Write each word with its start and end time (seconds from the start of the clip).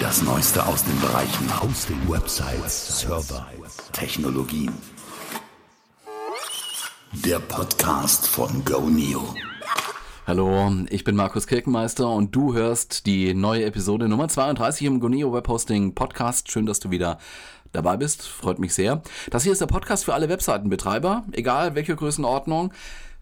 Das 0.00 0.22
Neueste 0.22 0.66
aus 0.66 0.82
den 0.82 0.98
Bereichen 0.98 1.62
Hosting, 1.62 1.98
Websites, 2.08 3.00
Server, 3.00 3.46
Technologien. 3.92 4.72
Der 7.12 7.38
Podcast 7.38 8.26
von 8.26 8.64
GoNeo. 8.64 9.34
Hallo, 10.26 10.72
ich 10.88 11.04
bin 11.04 11.16
Markus 11.16 11.46
Kirkenmeister 11.46 12.08
und 12.08 12.34
du 12.34 12.54
hörst 12.54 13.04
die 13.04 13.34
neue 13.34 13.66
Episode 13.66 14.08
Nummer 14.08 14.28
32 14.28 14.86
im 14.86 15.00
GoNeo 15.00 15.34
Webhosting 15.34 15.94
Podcast. 15.94 16.50
Schön, 16.50 16.64
dass 16.64 16.80
du 16.80 16.90
wieder 16.90 17.18
dabei 17.72 17.98
bist. 17.98 18.26
Freut 18.26 18.58
mich 18.58 18.72
sehr. 18.72 19.02
Das 19.28 19.42
hier 19.42 19.52
ist 19.52 19.60
der 19.60 19.66
Podcast 19.66 20.06
für 20.06 20.14
alle 20.14 20.30
Webseitenbetreiber, 20.30 21.24
egal 21.32 21.74
welche 21.74 21.94
Größenordnung 21.94 22.72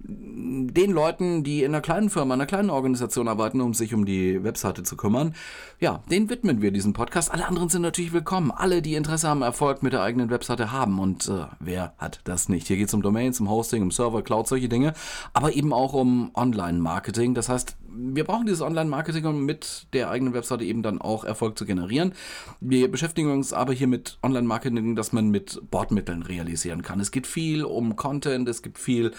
den 0.00 0.92
Leuten, 0.92 1.42
die 1.42 1.62
in 1.62 1.74
einer 1.74 1.80
kleinen 1.80 2.08
Firma, 2.08 2.34
einer 2.34 2.46
kleinen 2.46 2.70
Organisation 2.70 3.26
arbeiten, 3.26 3.60
um 3.60 3.74
sich 3.74 3.94
um 3.94 4.06
die 4.06 4.44
Webseite 4.44 4.84
zu 4.84 4.96
kümmern, 4.96 5.34
ja, 5.80 6.02
den 6.10 6.30
widmen 6.30 6.62
wir 6.62 6.70
diesen 6.70 6.92
Podcast. 6.92 7.32
Alle 7.32 7.46
anderen 7.46 7.68
sind 7.68 7.82
natürlich 7.82 8.12
willkommen. 8.12 8.52
Alle, 8.52 8.80
die 8.80 8.94
Interesse 8.94 9.28
am 9.28 9.42
Erfolg 9.42 9.82
mit 9.82 9.92
der 9.92 10.02
eigenen 10.02 10.30
Webseite 10.30 10.70
haben. 10.70 11.00
Und 11.00 11.28
äh, 11.28 11.46
wer 11.58 11.94
hat 11.98 12.20
das 12.24 12.48
nicht? 12.48 12.68
Hier 12.68 12.76
geht 12.76 12.88
es 12.88 12.94
um 12.94 13.02
Domains, 13.02 13.40
um 13.40 13.50
Hosting, 13.50 13.82
um 13.82 13.90
Server, 13.90 14.22
Cloud, 14.22 14.46
solche 14.46 14.68
Dinge. 14.68 14.94
Aber 15.32 15.54
eben 15.54 15.72
auch 15.72 15.94
um 15.94 16.30
Online-Marketing. 16.34 17.34
Das 17.34 17.48
heißt, 17.48 17.76
wir 17.88 18.22
brauchen 18.22 18.46
dieses 18.46 18.62
Online-Marketing, 18.62 19.24
um 19.24 19.44
mit 19.44 19.88
der 19.92 20.10
eigenen 20.10 20.32
Webseite 20.32 20.64
eben 20.64 20.82
dann 20.82 21.00
auch 21.00 21.24
Erfolg 21.24 21.58
zu 21.58 21.66
generieren. 21.66 22.12
Wir 22.60 22.88
beschäftigen 22.88 23.32
uns 23.32 23.52
aber 23.52 23.72
hier 23.72 23.88
mit 23.88 24.18
Online-Marketing, 24.22 24.94
das 24.94 25.12
man 25.12 25.30
mit 25.30 25.60
Bordmitteln 25.70 26.22
realisieren 26.22 26.82
kann. 26.82 27.00
Es 27.00 27.10
geht 27.10 27.26
viel 27.26 27.64
um 27.64 27.96
Content, 27.96 28.48
es 28.48 28.62
gibt 28.62 28.78
viel 28.78 29.12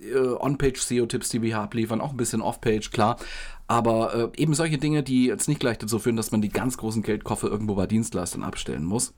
äh, 0.00 0.16
On-Page-SEO-Tipps, 0.16 1.28
die 1.28 1.42
wir 1.42 1.48
hier 1.48 1.60
abliefern, 1.60 2.00
auch 2.00 2.10
ein 2.10 2.16
bisschen 2.16 2.42
Off-Page, 2.42 2.90
klar. 2.90 3.16
Aber 3.66 4.32
äh, 4.36 4.40
eben 4.40 4.54
solche 4.54 4.78
Dinge, 4.78 5.02
die 5.02 5.26
jetzt 5.26 5.48
nicht 5.48 5.60
gleich 5.60 5.78
dazu 5.78 5.98
führen, 5.98 6.16
dass 6.16 6.32
man 6.32 6.42
die 6.42 6.50
ganz 6.50 6.76
großen 6.76 7.02
Geldkoffer 7.02 7.48
irgendwo 7.48 7.74
bei 7.74 7.86
Dienstleistern 7.86 8.42
abstellen 8.42 8.84
muss. 8.84 9.14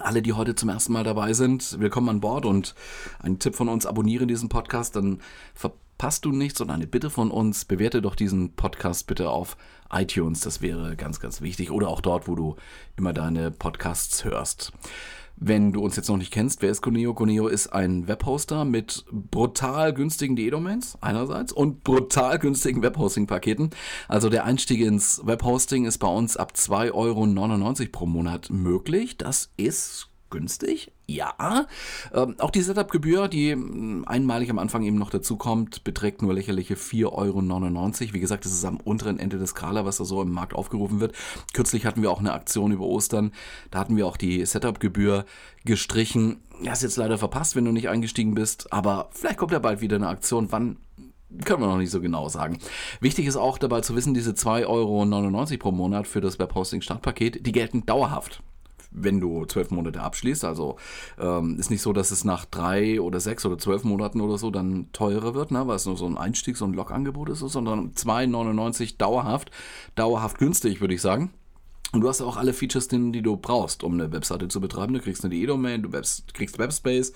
Alle, 0.00 0.22
die 0.22 0.32
heute 0.32 0.54
zum 0.54 0.70
ersten 0.70 0.92
Mal 0.94 1.04
dabei 1.04 1.34
sind, 1.34 1.78
willkommen 1.78 2.08
an 2.08 2.20
Bord 2.20 2.46
und 2.46 2.74
ein 3.18 3.38
Tipp 3.38 3.54
von 3.54 3.68
uns, 3.68 3.84
abonniere 3.84 4.26
diesen 4.26 4.48
Podcast, 4.48 4.96
dann 4.96 5.20
verpasst 5.54 6.24
du 6.24 6.32
nichts 6.32 6.62
und 6.62 6.70
eine 6.70 6.86
Bitte 6.86 7.10
von 7.10 7.30
uns, 7.30 7.66
bewerte 7.66 8.00
doch 8.00 8.14
diesen 8.14 8.54
Podcast 8.54 9.06
bitte 9.06 9.28
auf 9.28 9.58
iTunes, 9.92 10.40
das 10.40 10.62
wäre 10.62 10.96
ganz, 10.96 11.20
ganz 11.20 11.42
wichtig 11.42 11.70
oder 11.70 11.88
auch 11.88 12.00
dort, 12.00 12.26
wo 12.26 12.34
du 12.34 12.56
immer 12.96 13.12
deine 13.12 13.50
Podcasts 13.50 14.24
hörst. 14.24 14.72
Wenn 15.44 15.72
du 15.72 15.82
uns 15.82 15.96
jetzt 15.96 16.08
noch 16.08 16.18
nicht 16.18 16.32
kennst, 16.32 16.62
wer 16.62 16.70
ist 16.70 16.82
Coneo? 16.82 17.14
Coneo 17.14 17.48
ist 17.48 17.72
ein 17.72 18.06
Webhoster 18.06 18.64
mit 18.64 19.04
brutal 19.10 19.92
günstigen 19.92 20.36
DE-Domains 20.36 20.96
einerseits 21.00 21.52
und 21.52 21.82
brutal 21.82 22.38
günstigen 22.38 22.80
Webhosting-Paketen. 22.80 23.70
Also 24.06 24.28
der 24.28 24.44
Einstieg 24.44 24.80
ins 24.80 25.20
Webhosting 25.26 25.84
ist 25.84 25.98
bei 25.98 26.06
uns 26.06 26.36
ab 26.36 26.52
2,99 26.54 26.92
Euro 26.94 27.90
pro 27.90 28.06
Monat 28.06 28.50
möglich. 28.50 29.18
Das 29.18 29.50
ist 29.56 30.11
günstig. 30.32 30.90
Ja, 31.06 31.66
ähm, 32.12 32.34
auch 32.38 32.50
die 32.50 32.62
Setup-Gebühr, 32.62 33.28
die 33.28 33.54
mm, 33.54 34.04
einmalig 34.06 34.50
am 34.50 34.58
Anfang 34.58 34.82
eben 34.82 34.98
noch 34.98 35.10
dazu 35.10 35.36
kommt, 35.36 35.84
beträgt 35.84 36.22
nur 36.22 36.34
lächerliche 36.34 36.74
4,99 36.74 37.06
Euro. 37.06 38.14
Wie 38.14 38.20
gesagt, 38.20 38.44
das 38.44 38.52
ist 38.52 38.64
am 38.64 38.78
unteren 38.78 39.20
Ende 39.20 39.38
des 39.38 39.50
Skala, 39.50 39.84
was 39.84 39.98
da 39.98 40.04
so 40.04 40.20
im 40.22 40.32
Markt 40.32 40.54
aufgerufen 40.54 40.98
wird. 40.98 41.14
Kürzlich 41.52 41.86
hatten 41.86 42.02
wir 42.02 42.10
auch 42.10 42.18
eine 42.18 42.32
Aktion 42.32 42.72
über 42.72 42.86
Ostern. 42.86 43.30
Da 43.70 43.78
hatten 43.78 43.96
wir 43.96 44.06
auch 44.08 44.16
die 44.16 44.44
Setup-Gebühr 44.44 45.24
gestrichen. 45.64 46.40
Hast 46.66 46.82
jetzt 46.82 46.96
leider 46.96 47.18
verpasst, 47.18 47.54
wenn 47.54 47.64
du 47.64 47.72
nicht 47.72 47.88
eingestiegen 47.88 48.34
bist, 48.34 48.72
aber 48.72 49.10
vielleicht 49.12 49.36
kommt 49.36 49.52
ja 49.52 49.60
bald 49.60 49.80
wieder 49.80 49.96
eine 49.96 50.08
Aktion. 50.08 50.50
Wann 50.50 50.78
können 51.44 51.62
wir 51.62 51.68
noch 51.68 51.78
nicht 51.78 51.90
so 51.90 52.00
genau 52.00 52.28
sagen. 52.28 52.58
Wichtig 53.00 53.26
ist 53.26 53.36
auch 53.36 53.58
dabei 53.58 53.80
zu 53.80 53.96
wissen, 53.96 54.14
diese 54.14 54.32
2,99 54.32 54.66
Euro 54.66 55.58
pro 55.58 55.72
Monat 55.72 56.06
für 56.06 56.20
das 56.20 56.38
Webhosting-Startpaket, 56.38 57.46
die 57.46 57.52
gelten 57.52 57.86
dauerhaft 57.86 58.42
wenn 58.94 59.20
du 59.20 59.44
zwölf 59.46 59.70
Monate 59.70 60.00
abschließt. 60.00 60.44
Also 60.44 60.76
ähm, 61.18 61.58
ist 61.58 61.70
nicht 61.70 61.82
so, 61.82 61.92
dass 61.92 62.10
es 62.10 62.24
nach 62.24 62.44
drei 62.44 63.00
oder 63.00 63.20
sechs 63.20 63.44
oder 63.46 63.58
zwölf 63.58 63.84
Monaten 63.84 64.20
oder 64.20 64.38
so 64.38 64.50
dann 64.50 64.86
teurer 64.92 65.34
wird, 65.34 65.50
ne, 65.50 65.66
weil 65.66 65.76
es 65.76 65.86
nur 65.86 65.96
so 65.96 66.06
ein 66.06 66.16
Einstiegs- 66.16 66.62
und 66.62 66.74
Lokangebot 66.74 67.30
ist, 67.30 67.40
sondern 67.40 67.92
2,99 67.92 68.96
dauerhaft, 68.98 69.50
dauerhaft 69.94 70.38
günstig, 70.38 70.80
würde 70.80 70.94
ich 70.94 71.00
sagen. 71.00 71.30
Und 71.92 72.00
du 72.00 72.08
hast 72.08 72.22
auch 72.22 72.38
alle 72.38 72.54
Features 72.54 72.88
die 72.88 73.20
du 73.20 73.36
brauchst, 73.36 73.84
um 73.84 73.92
eine 73.92 74.10
Webseite 74.12 74.48
zu 74.48 74.62
betreiben. 74.62 74.94
Du 74.94 75.00
kriegst 75.00 75.24
eine 75.24 75.34
DE-Domain, 75.34 75.82
du 75.82 75.90
kriegst 75.90 76.58
Webspace, 76.58 77.12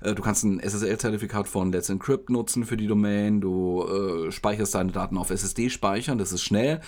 äh, 0.00 0.14
du 0.14 0.22
kannst 0.22 0.42
ein 0.42 0.58
SSL-Zertifikat 0.58 1.46
von 1.46 1.70
Let's 1.70 1.90
Encrypt 1.90 2.28
nutzen 2.28 2.64
für 2.64 2.76
die 2.76 2.88
Domain, 2.88 3.40
du 3.40 3.84
äh, 3.84 4.32
speicherst 4.32 4.74
deine 4.74 4.90
Daten 4.90 5.16
auf 5.16 5.30
SSD 5.30 5.70
speichern, 5.70 6.18
das 6.18 6.32
ist 6.32 6.42
schnell. 6.42 6.80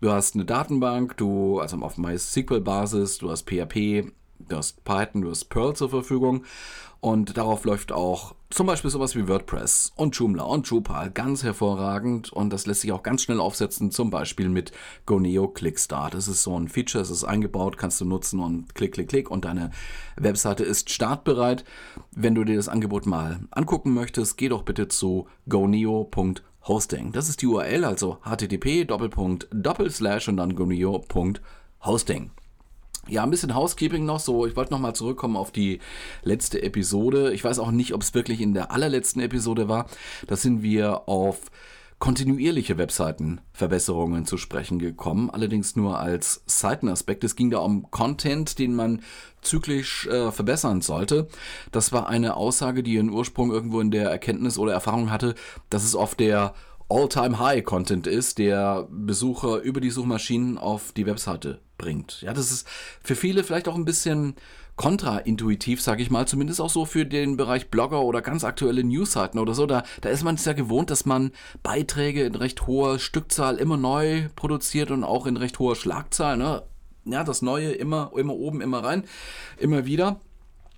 Du 0.00 0.12
hast 0.12 0.36
eine 0.36 0.44
Datenbank, 0.44 1.16
du, 1.16 1.58
also 1.58 1.76
auf 1.78 1.98
MySQL-Basis, 1.98 3.18
du 3.18 3.28
hast 3.28 3.50
PHP, 3.50 4.12
du 4.38 4.56
hast 4.56 4.84
Python, 4.84 5.22
du 5.22 5.30
hast 5.30 5.46
Perl 5.46 5.74
zur 5.74 5.90
Verfügung 5.90 6.44
und 7.00 7.36
darauf 7.36 7.64
läuft 7.64 7.92
auch 7.92 8.34
zum 8.48 8.66
Beispiel 8.66 8.90
sowas 8.90 9.14
wie 9.14 9.28
WordPress 9.28 9.92
und 9.94 10.16
Joomla 10.16 10.44
und 10.44 10.70
Drupal 10.70 11.10
ganz 11.10 11.42
hervorragend 11.42 12.32
und 12.32 12.50
das 12.50 12.66
lässt 12.66 12.80
sich 12.80 12.92
auch 12.92 13.02
ganz 13.02 13.22
schnell 13.22 13.40
aufsetzen, 13.40 13.90
zum 13.90 14.10
Beispiel 14.10 14.48
mit 14.48 14.72
Goneo 15.04 15.48
Clickstart. 15.48 16.14
Das 16.14 16.28
ist 16.28 16.42
so 16.42 16.58
ein 16.58 16.68
Feature, 16.68 17.02
es 17.02 17.10
ist 17.10 17.24
eingebaut, 17.24 17.76
kannst 17.76 18.00
du 18.00 18.04
nutzen 18.04 18.40
und 18.40 18.74
klick, 18.74 18.92
klick, 18.92 19.08
klick 19.08 19.30
und 19.30 19.44
deine 19.44 19.70
Webseite 20.16 20.64
ist 20.64 20.88
startbereit. 20.88 21.64
Wenn 22.12 22.34
du 22.34 22.44
dir 22.44 22.56
das 22.56 22.68
Angebot 22.68 23.06
mal 23.06 23.40
angucken 23.50 23.92
möchtest, 23.92 24.38
geh 24.38 24.48
doch 24.48 24.62
bitte 24.62 24.88
zu 24.88 25.26
goneo.hosting. 25.48 27.12
Das 27.12 27.28
ist 27.28 27.42
die 27.42 27.46
URL, 27.46 27.84
also 27.84 28.18
http 28.24 28.86
Doppelpunkt 28.86 29.48
Doppelslash 29.52 30.28
und 30.28 30.38
dann 30.38 30.54
goneo.hosting. 30.54 32.30
Ja, 33.08 33.22
ein 33.22 33.30
bisschen 33.30 33.54
Housekeeping 33.54 34.04
noch. 34.04 34.20
So, 34.20 34.46
ich 34.46 34.56
wollte 34.56 34.72
nochmal 34.72 34.94
zurückkommen 34.94 35.36
auf 35.36 35.50
die 35.50 35.80
letzte 36.22 36.62
Episode. 36.62 37.32
Ich 37.32 37.44
weiß 37.44 37.58
auch 37.58 37.70
nicht, 37.70 37.92
ob 37.92 38.02
es 38.02 38.14
wirklich 38.14 38.40
in 38.40 38.54
der 38.54 38.70
allerletzten 38.70 39.20
Episode 39.20 39.68
war. 39.68 39.86
Da 40.26 40.36
sind 40.36 40.62
wir 40.62 41.08
auf 41.08 41.50
kontinuierliche 41.98 42.76
Webseitenverbesserungen 42.76 44.26
zu 44.26 44.36
sprechen 44.36 44.78
gekommen, 44.78 45.30
allerdings 45.30 45.76
nur 45.76 45.98
als 46.00 46.42
Seitenaspekt. 46.46 47.24
Es 47.24 47.36
ging 47.36 47.50
da 47.50 47.58
um 47.58 47.90
Content, 47.90 48.58
den 48.58 48.74
man 48.74 49.00
zyklisch 49.42 50.06
äh, 50.06 50.32
verbessern 50.32 50.80
sollte. 50.80 51.28
Das 51.72 51.92
war 51.92 52.08
eine 52.08 52.36
Aussage, 52.36 52.82
die 52.82 52.94
ihren 52.94 53.10
Ursprung 53.10 53.52
irgendwo 53.52 53.80
in 53.80 53.90
der 53.90 54.10
Erkenntnis 54.10 54.58
oder 54.58 54.72
Erfahrung 54.72 55.10
hatte, 55.10 55.34
dass 55.70 55.84
es 55.84 55.94
auf 55.94 56.14
der 56.14 56.54
All-Time-High-Content 56.94 58.06
ist, 58.06 58.38
der 58.38 58.86
Besucher 58.88 59.58
über 59.58 59.80
die 59.80 59.90
Suchmaschinen 59.90 60.58
auf 60.58 60.92
die 60.92 61.06
Webseite 61.06 61.60
bringt. 61.76 62.22
Ja, 62.22 62.32
das 62.32 62.52
ist 62.52 62.68
für 63.02 63.16
viele 63.16 63.42
vielleicht 63.42 63.66
auch 63.66 63.74
ein 63.74 63.84
bisschen 63.84 64.36
kontraintuitiv, 64.76 65.82
sage 65.82 66.02
ich 66.02 66.10
mal, 66.12 66.28
zumindest 66.28 66.60
auch 66.60 66.70
so 66.70 66.84
für 66.84 67.04
den 67.04 67.36
Bereich 67.36 67.68
Blogger 67.68 68.02
oder 68.02 68.22
ganz 68.22 68.44
aktuelle 68.44 68.84
Newsseiten 68.84 69.40
oder 69.40 69.54
so. 69.54 69.66
Da, 69.66 69.82
da 70.02 70.08
ist 70.08 70.22
man 70.22 70.36
es 70.36 70.44
ja 70.44 70.52
gewohnt, 70.52 70.90
dass 70.90 71.04
man 71.04 71.32
Beiträge 71.64 72.22
in 72.22 72.36
recht 72.36 72.68
hoher 72.68 73.00
Stückzahl 73.00 73.56
immer 73.56 73.76
neu 73.76 74.28
produziert 74.36 74.92
und 74.92 75.02
auch 75.02 75.26
in 75.26 75.36
recht 75.36 75.58
hoher 75.58 75.74
Schlagzahl. 75.74 76.36
Ne? 76.36 76.62
Ja, 77.06 77.24
das 77.24 77.42
Neue 77.42 77.72
immer, 77.72 78.12
immer 78.14 78.34
oben, 78.34 78.60
immer 78.60 78.84
rein, 78.84 79.02
immer 79.58 79.84
wieder. 79.84 80.20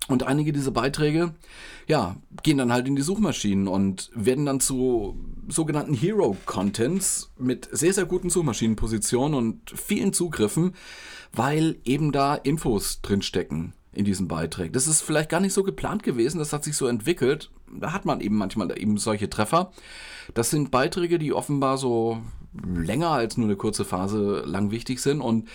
Und 0.07 0.23
einige 0.23 0.53
dieser 0.53 0.71
Beiträge, 0.71 1.33
ja, 1.87 2.15
gehen 2.43 2.57
dann 2.57 2.71
halt 2.71 2.87
in 2.87 2.95
die 2.95 3.01
Suchmaschinen 3.01 3.67
und 3.67 4.09
werden 4.15 4.45
dann 4.45 4.59
zu 4.59 5.17
sogenannten 5.49 5.93
Hero-Contents 5.93 7.31
mit 7.37 7.67
sehr, 7.71 7.93
sehr 7.93 8.05
guten 8.05 8.29
Suchmaschinenpositionen 8.29 9.37
und 9.37 9.71
vielen 9.75 10.13
Zugriffen, 10.13 10.73
weil 11.33 11.77
eben 11.83 12.11
da 12.11 12.35
Infos 12.35 13.01
drinstecken 13.01 13.73
in 13.91 14.05
diesem 14.05 14.27
Beitrag. 14.27 14.73
Das 14.73 14.87
ist 14.87 15.01
vielleicht 15.01 15.29
gar 15.29 15.39
nicht 15.39 15.53
so 15.53 15.63
geplant 15.63 16.03
gewesen, 16.03 16.37
das 16.37 16.53
hat 16.53 16.63
sich 16.63 16.77
so 16.77 16.87
entwickelt. 16.87 17.49
Da 17.79 17.91
hat 17.91 18.05
man 18.05 18.21
eben 18.21 18.37
manchmal 18.37 18.79
eben 18.79 18.97
solche 18.97 19.29
Treffer. 19.29 19.71
Das 20.33 20.51
sind 20.51 20.71
Beiträge, 20.71 21.19
die 21.19 21.33
offenbar 21.33 21.77
so 21.77 22.21
länger 22.63 23.09
als 23.09 23.37
nur 23.37 23.47
eine 23.47 23.55
kurze 23.55 23.85
Phase 23.85 24.43
lang 24.45 24.71
wichtig 24.71 24.99
sind 24.99 25.21
und 25.21 25.47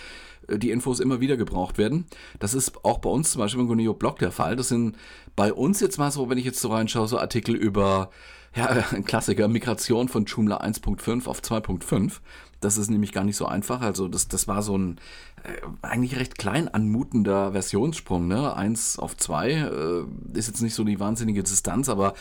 die 0.49 0.71
Infos 0.71 1.01
immer 1.01 1.21
wieder 1.21 1.37
gebraucht 1.37 1.79
werden. 1.79 2.07
Das 2.39 2.55
ist 2.55 2.85
auch 2.85 2.99
bei 2.99 3.11
uns 3.11 3.33
zum 3.33 3.41
Beispiel 3.41 3.61
im 3.61 3.69
Goneo 3.69 3.95
Blog 3.95 4.19
der 4.19 4.33
Fall. 4.33 4.57
Das 4.57 4.69
sind 4.69 4.97
bei 5.37 5.53
uns 5.53 5.81
jetzt 5.81 5.99
mal 5.99 6.11
so, 6.11 6.29
wenn 6.29 6.39
ich 6.39 6.45
jetzt 6.45 6.61
so 6.61 6.69
reinschaue, 6.69 7.09
so 7.09 7.19
Artikel 7.19 7.55
über, 7.55 8.11
ja, 8.55 8.67
ein 8.93 9.05
Klassiker, 9.05 9.49
Migration 9.49 10.09
von 10.09 10.25
Joomla 10.25 10.61
1.5 10.61 11.27
auf 11.27 11.41
2.5. 11.41 12.21
Das 12.61 12.77
ist 12.77 12.91
nämlich 12.91 13.13
gar 13.13 13.25
nicht 13.25 13.37
so 13.37 13.47
einfach. 13.47 13.81
Also 13.81 14.07
das, 14.07 14.29
das 14.29 14.47
war 14.47 14.63
so 14.63 14.79
ein 14.79 14.99
äh, 15.43 15.67
eigentlich 15.83 16.17
recht 16.17 16.39
klein 16.39 16.69
anmutender 16.69 17.53
Versionssprung. 17.53 18.29
Ne? 18.29 18.55
1 18.55 18.99
auf 19.01 19.17
2 19.17 19.51
äh, 19.51 20.39
ist 20.39 20.47
jetzt 20.47 20.63
nicht 20.63 20.75
so 20.75 20.85
die 20.85 21.01
wahnsinnige 21.01 21.43
Distanz, 21.43 21.89
aber 21.89 22.15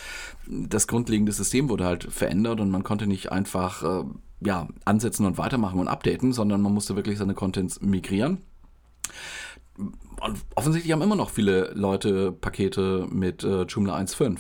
das 0.47 0.87
grundlegende 0.87 1.31
System 1.31 1.69
wurde 1.69 1.85
halt 1.85 2.11
verändert 2.11 2.59
und 2.59 2.71
man 2.71 2.83
konnte 2.83 3.05
nicht 3.05 3.31
einfach 3.31 3.83
äh, 3.83 4.03
ja, 4.43 4.67
ansetzen 4.85 5.25
und 5.25 5.37
weitermachen 5.37 5.79
und 5.79 5.87
updaten, 5.87 6.33
sondern 6.33 6.61
man 6.61 6.73
musste 6.73 6.95
wirklich 6.95 7.17
seine 7.17 7.33
Contents 7.33 7.81
migrieren. 7.81 8.39
Und 9.77 10.37
offensichtlich 10.55 10.91
haben 10.91 11.01
immer 11.01 11.15
noch 11.15 11.29
viele 11.29 11.71
Leute 11.73 12.31
Pakete 12.31 13.07
mit 13.09 13.43
äh, 13.43 13.63
Joomla 13.63 13.97
1.5 13.97 14.39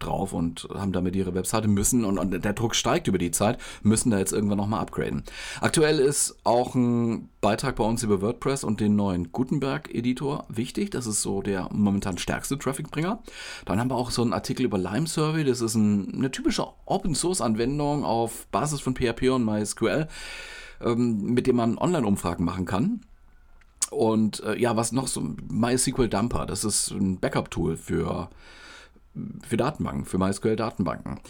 drauf 0.00 0.32
und 0.32 0.68
haben 0.74 0.92
damit 0.92 1.14
ihre 1.16 1.34
Webseite 1.34 1.68
müssen 1.68 2.04
und, 2.04 2.18
und 2.18 2.44
der 2.44 2.52
Druck 2.52 2.74
steigt 2.74 3.08
über 3.08 3.18
die 3.18 3.30
Zeit, 3.30 3.58
müssen 3.82 4.10
da 4.10 4.18
jetzt 4.18 4.32
irgendwann 4.32 4.58
nochmal 4.58 4.80
upgraden. 4.80 5.22
Aktuell 5.60 5.98
ist 5.98 6.36
auch 6.44 6.74
ein 6.74 7.28
Beitrag 7.40 7.76
bei 7.76 7.84
uns 7.84 8.02
über 8.02 8.20
WordPress 8.20 8.64
und 8.64 8.80
den 8.80 8.96
neuen 8.96 9.32
Gutenberg-Editor 9.32 10.46
wichtig. 10.48 10.90
Das 10.90 11.06
ist 11.06 11.22
so 11.22 11.42
der 11.42 11.68
momentan 11.72 12.18
stärkste 12.18 12.58
Trafficbringer. 12.58 13.22
Dann 13.64 13.78
haben 13.78 13.90
wir 13.90 13.96
auch 13.96 14.10
so 14.10 14.22
einen 14.22 14.32
Artikel 14.32 14.64
über 14.64 14.78
Lime 14.78 15.06
Survey. 15.06 15.44
Das 15.44 15.60
ist 15.60 15.74
ein, 15.74 16.14
eine 16.14 16.30
typische 16.30 16.66
Open-Source-Anwendung 16.86 18.04
auf 18.04 18.46
Basis 18.48 18.80
von 18.80 18.94
PHP 18.94 19.30
und 19.30 19.44
MySQL, 19.44 20.08
ähm, 20.80 21.34
mit 21.34 21.46
dem 21.46 21.56
man 21.56 21.78
Online-Umfragen 21.78 22.44
machen 22.44 22.64
kann. 22.64 23.00
Und 23.90 24.42
äh, 24.42 24.58
ja, 24.58 24.76
was 24.76 24.92
noch 24.92 25.06
so, 25.06 25.22
MySQL 25.48 26.08
Dumper, 26.08 26.46
das 26.46 26.64
ist 26.64 26.90
ein 26.90 27.18
Backup-Tool 27.18 27.76
für, 27.76 28.28
für 29.46 29.56
Datenbanken, 29.56 30.04
für 30.04 30.18
MySQL-Datenbanken. 30.18 31.20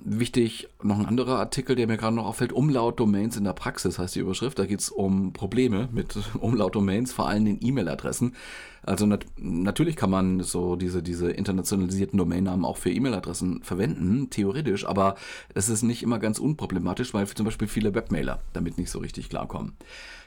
Wichtig, 0.00 0.68
noch 0.80 0.96
ein 0.96 1.06
anderer 1.06 1.40
Artikel, 1.40 1.74
der 1.74 1.88
mir 1.88 1.96
gerade 1.96 2.14
noch 2.14 2.26
auffällt, 2.26 2.52
Umlaut-Domains 2.52 3.36
in 3.36 3.42
der 3.42 3.52
Praxis 3.52 3.98
heißt 3.98 4.14
die 4.14 4.20
Überschrift. 4.20 4.56
Da 4.56 4.64
geht 4.64 4.78
es 4.78 4.90
um 4.90 5.32
Probleme 5.32 5.88
mit 5.90 6.16
Umlaut-Domains, 6.40 7.12
vor 7.12 7.28
allem 7.28 7.44
den 7.44 7.58
E-Mail-Adressen. 7.60 8.36
Also 8.84 9.06
nat 9.06 9.26
natürlich 9.36 9.96
kann 9.96 10.10
man 10.10 10.40
so 10.40 10.76
diese, 10.76 11.02
diese 11.02 11.32
internationalisierten 11.32 12.16
Domainnamen 12.16 12.64
auch 12.64 12.76
für 12.76 12.92
E-Mail-Adressen 12.92 13.64
verwenden, 13.64 14.30
theoretisch, 14.30 14.86
aber 14.86 15.16
es 15.52 15.68
ist 15.68 15.82
nicht 15.82 16.04
immer 16.04 16.20
ganz 16.20 16.38
unproblematisch, 16.38 17.12
weil 17.12 17.26
zum 17.26 17.44
Beispiel 17.44 17.66
viele 17.66 17.92
Webmailer 17.92 18.38
damit 18.52 18.78
nicht 18.78 18.90
so 18.90 19.00
richtig 19.00 19.28
klarkommen. 19.28 19.72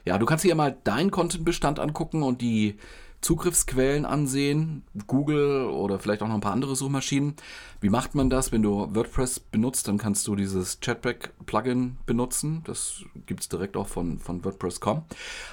Ja, 0.03 0.17
du 0.17 0.25
kannst 0.25 0.43
hier 0.43 0.55
mal 0.55 0.75
deinen 0.83 1.11
Content-Bestand 1.11 1.79
angucken 1.79 2.23
und 2.23 2.41
die 2.41 2.75
Zugriffsquellen 3.21 4.05
ansehen, 4.05 4.83
Google 5.07 5.65
oder 5.67 5.99
vielleicht 5.99 6.23
auch 6.23 6.27
noch 6.27 6.35
ein 6.35 6.41
paar 6.41 6.53
andere 6.53 6.75
Suchmaschinen. 6.75 7.35
Wie 7.79 7.89
macht 7.89 8.15
man 8.15 8.29
das? 8.29 8.51
Wenn 8.51 8.63
du 8.63 8.93
WordPress 8.95 9.39
benutzt, 9.39 9.87
dann 9.87 9.97
kannst 9.97 10.27
du 10.27 10.35
dieses 10.35 10.79
Chatback-Plugin 10.79 11.97
benutzen. 12.05 12.63
Das 12.65 13.03
gibt 13.27 13.41
es 13.41 13.49
direkt 13.49 13.77
auch 13.77 13.87
von, 13.87 14.19
von 14.19 14.43
WordPress.com. 14.43 15.03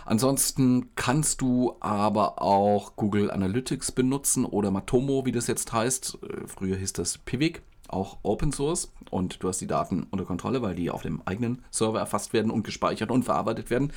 Ansonsten 0.07 0.95
kannst 0.97 1.43
du 1.43 1.77
aber 1.81 2.41
auch 2.41 2.97
Google 2.97 3.31
Analytics 3.31 3.93
benutzen 3.93 4.47
oder 4.47 4.71
Matomo, 4.71 5.27
wie 5.27 5.33
das 5.33 5.47
jetzt 5.47 5.73
heißt. 5.73 6.19
Äh, 6.23 6.47
früher 6.47 6.77
hieß 6.77 6.95
das 6.95 7.19
Pivik 7.19 7.63
auch 7.89 8.19
Open 8.23 8.53
Source 8.53 8.93
und 9.11 9.43
du 9.43 9.49
hast 9.49 9.61
die 9.61 9.67
Daten 9.67 10.07
unter 10.11 10.25
Kontrolle, 10.25 10.63
weil 10.63 10.75
die 10.75 10.91
auf 10.91 11.03
dem 11.03 11.23
eigenen 11.25 11.65
Server 11.71 11.99
erfasst 11.99 12.33
werden 12.33 12.51
und 12.51 12.63
gespeichert 12.63 13.11
und 13.11 13.25
verarbeitet 13.25 13.71
werden. 13.71 13.93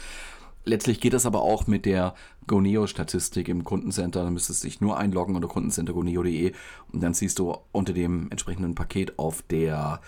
Letztlich 0.63 0.99
geht 0.99 1.13
das 1.13 1.25
aber 1.25 1.41
auch 1.41 1.67
mit 1.67 1.85
der 1.85 2.13
Goneo-Statistik 2.47 3.47
im 3.47 3.63
Kundencenter. 3.63 4.23
Da 4.23 4.29
müsstest 4.29 4.63
du 4.63 4.67
dich 4.67 4.81
nur 4.81 4.97
einloggen 4.97 5.35
unter 5.35 5.47
kundencentergoneo.de 5.47 6.53
und 6.91 7.01
dann 7.01 7.13
siehst 7.13 7.39
du 7.39 7.57
unter 7.71 7.93
dem 7.93 8.29
entsprechenden 8.29 8.75
Paket 8.75 9.17
auf 9.17 9.41
der 9.41 10.01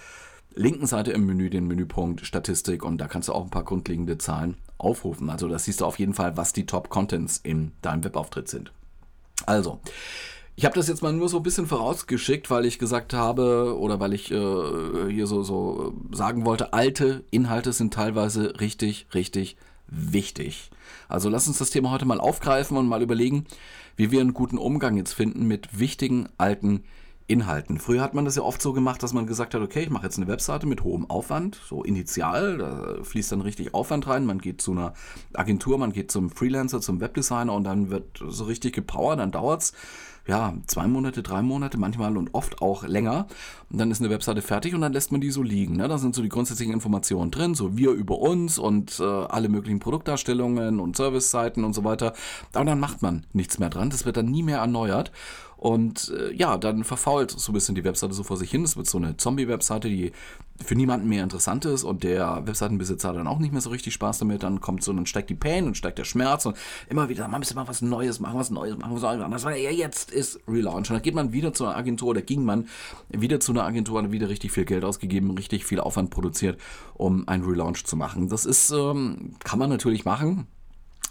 linken 0.56 0.86
Seite 0.86 1.12
im 1.12 1.26
Menü 1.26 1.50
den 1.50 1.68
Menüpunkt 1.68 2.26
Statistik 2.26 2.84
und 2.84 3.00
da 3.00 3.08
kannst 3.08 3.30
du 3.30 3.34
auch 3.34 3.44
ein 3.44 3.50
paar 3.50 3.64
grundlegende 3.64 4.18
Zahlen 4.18 4.58
aufrufen. 4.78 5.30
Also 5.30 5.48
da 5.48 5.58
siehst 5.58 5.82
du 5.82 5.86
auf 5.86 5.98
jeden 5.98 6.14
Fall, 6.14 6.38
was 6.38 6.54
die 6.54 6.66
Top-Contents 6.66 7.38
in 7.38 7.72
deinem 7.82 8.04
Webauftritt 8.04 8.48
sind. 8.48 8.72
Also, 9.46 9.80
ich 10.56 10.66
habe 10.66 10.76
das 10.76 10.88
jetzt 10.88 11.02
mal 11.02 11.12
nur 11.12 11.30
so 11.30 11.38
ein 11.38 11.44
bisschen 11.44 11.66
vorausgeschickt, 11.66 12.52
weil 12.52 12.66
ich 12.66 12.78
gesagt 12.78 13.14
habe 13.14 13.76
oder 13.80 14.00
weil 14.00 14.14
ich 14.14 14.32
äh, 14.32 15.10
hier 15.10 15.26
so, 15.26 15.42
so 15.42 15.94
sagen 16.12 16.46
wollte, 16.46 16.74
alte 16.74 17.24
Inhalte 17.32 17.74
sind 17.74 17.94
teilweise 17.94 18.60
richtig, 18.60 19.08
richtig 19.16 19.58
wichtig. 19.94 20.72
Also 21.08 21.30
lass 21.30 21.48
uns 21.48 21.58
das 21.58 21.70
Thema 21.70 21.92
heute 21.92 22.06
mal 22.06 22.20
aufgreifen 22.20 22.78
und 22.78 22.88
mal 22.88 23.02
überlegen, 23.02 23.46
wie 23.96 24.12
wir 24.12 24.22
einen 24.22 24.34
guten 24.34 24.58
Umgang 24.58 24.98
jetzt 24.98 25.14
finden 25.14 25.48
mit 25.48 25.80
wichtigen 25.80 26.28
alten 26.38 26.84
Inhalten. 27.28 27.80
Früher 27.80 28.02
hat 28.02 28.14
man 28.14 28.26
das 28.26 28.36
ja 28.36 28.44
oft 28.44 28.62
so 28.62 28.74
gemacht, 28.74 29.02
dass 29.02 29.14
man 29.14 29.26
gesagt 29.26 29.54
hat, 29.54 29.62
okay, 29.62 29.84
ich 29.84 29.90
mache 29.90 30.04
jetzt 30.04 30.18
eine 30.18 30.28
Webseite 30.28 30.68
mit 30.68 30.84
hohem 30.84 31.10
Aufwand, 31.10 31.60
so 31.68 31.84
initial, 31.84 32.58
da 32.58 33.04
fließt 33.04 33.32
dann 33.32 33.42
richtig 33.42 33.74
Aufwand 33.74 34.08
rein, 34.08 34.26
man 34.26 34.40
geht 34.40 34.62
zu 34.62 34.72
einer 34.72 34.94
Agentur, 35.34 35.78
man 35.78 35.94
geht 35.94 36.12
zum 36.12 36.30
Freelancer, 36.30 36.82
zum 36.82 37.00
Webdesigner 37.00 37.54
und 37.54 37.64
dann 37.64 37.90
wird 37.90 38.22
so 38.28 38.44
richtig 38.44 38.74
gepowert, 38.74 39.20
dann 39.20 39.32
dauert's 39.32 39.74
ja, 40.26 40.54
zwei 40.68 40.88
Monate, 40.88 41.22
drei 41.22 41.42
Monate, 41.42 41.78
manchmal 41.78 42.16
und 42.18 42.34
oft 42.34 42.62
auch 42.62 42.84
länger. 42.84 43.28
Und 43.70 43.80
dann 43.80 43.92
ist 43.92 44.00
eine 44.00 44.10
Webseite 44.10 44.42
fertig 44.42 44.74
und 44.74 44.82
dann 44.82 44.94
lässt 44.94 45.12
man 45.12 45.20
die 45.20 45.32
so 45.32 45.44
liegen. 45.44 45.76
Ne? 45.76 45.88
Da 45.88 45.98
sind 45.98 46.16
so 46.16 46.22
die 46.22 46.30
grundsätzlichen 46.30 46.74
Informationen 46.74 47.30
drin, 47.30 47.56
so 47.56 47.76
wir 47.76 47.92
über 47.92 48.20
uns 48.20 48.58
und 48.58 49.00
äh, 49.00 49.04
alle 49.04 49.50
möglichen 49.50 49.80
Produktdarstellungen 49.80 50.80
und 50.80 50.96
Serviceseiten 50.96 51.64
und 51.64 51.74
so 51.74 51.84
weiter. 51.84 52.14
Aber 52.54 52.66
dann 52.66 52.80
macht 52.80 53.02
man 53.02 53.26
nichts 53.34 53.60
mehr 53.60 53.70
dran. 53.70 53.90
Das 53.90 54.06
wird 54.06 54.16
dann 54.16 54.28
nie 54.28 54.44
mehr 54.44 54.60
erneuert. 54.60 55.12
Und 55.64 56.14
äh, 56.14 56.34
ja, 56.34 56.58
dann 56.58 56.84
verfault 56.84 57.32
so 57.32 57.54
ein 57.54 57.54
bisschen 57.54 57.74
die 57.74 57.86
Webseite 57.86 58.14
so 58.14 58.24
vor 58.24 58.36
sich 58.36 58.52
hin. 58.52 58.66
Es 58.66 58.76
wird 58.76 58.86
so 58.86 58.98
eine 58.98 59.16
Zombie-Webseite, 59.16 59.88
die 59.88 60.12
für 60.62 60.76
niemanden 60.76 61.08
mehr 61.08 61.24
interessant 61.24 61.64
ist 61.64 61.86
und 61.86 62.04
der 62.04 62.46
Webseitenbesitzer 62.46 63.08
hat 63.08 63.16
dann 63.16 63.28
auch 63.28 63.40
nicht 63.40 63.54
mehr 63.54 63.62
so 63.62 63.70
richtig 63.70 63.94
Spaß 63.94 64.18
damit. 64.18 64.44
Dann 64.44 64.60
kommt 64.60 64.84
so, 64.84 64.92
dann 64.92 65.06
steigt 65.06 65.30
die 65.30 65.36
Pain 65.36 65.66
und 65.66 65.78
steigt 65.78 66.00
der 66.00 66.04
Schmerz 66.04 66.46
und 66.46 66.58
immer 66.90 67.08
wieder, 67.08 67.30
man 67.30 67.40
müssen 67.40 67.56
mal 67.56 67.66
was 67.66 67.82
Neues 67.82 68.20
machen, 68.20 68.38
was 68.38 68.50
Neues 68.50 68.78
machen, 68.78 68.94
was 68.94 69.06
anderes. 69.06 69.44
Ja, 69.44 69.72
jetzt 69.72 70.12
ist 70.12 70.42
Relaunch. 70.50 70.90
Und 70.90 70.96
dann 70.98 71.02
geht 71.02 71.16
man 71.16 71.32
wieder 71.32 71.54
zu 71.54 71.64
einer 71.64 71.78
Agentur 71.78 72.10
oder 72.10 72.22
ging 72.22 72.44
man 72.44 72.68
wieder 73.08 73.40
zu 73.40 73.54
einer 73.54 73.64
Agentur 73.64 74.00
und 74.00 74.12
wieder 74.12 74.28
richtig 74.28 74.52
viel 74.52 74.66
Geld 74.66 74.84
ausgegeben, 74.84 75.32
richtig 75.32 75.64
viel 75.64 75.80
Aufwand 75.80 76.10
produziert, 76.10 76.60
um 76.94 77.26
einen 77.30 77.46
Relaunch 77.46 77.86
zu 77.86 77.96
machen. 77.96 78.28
Das 78.28 78.46
ist, 78.46 78.72
ähm, 78.72 79.36
kann 79.46 79.60
man 79.60 79.70
natürlich 79.70 80.04
machen 80.04 80.46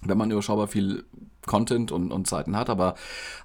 wenn 0.04 0.18
man 0.18 0.30
überschaubar 0.30 0.66
viel 0.66 1.04
Content 1.46 1.92
und, 1.92 2.12
und 2.12 2.26
Zeiten 2.26 2.56
hat, 2.56 2.70
aber 2.70 2.94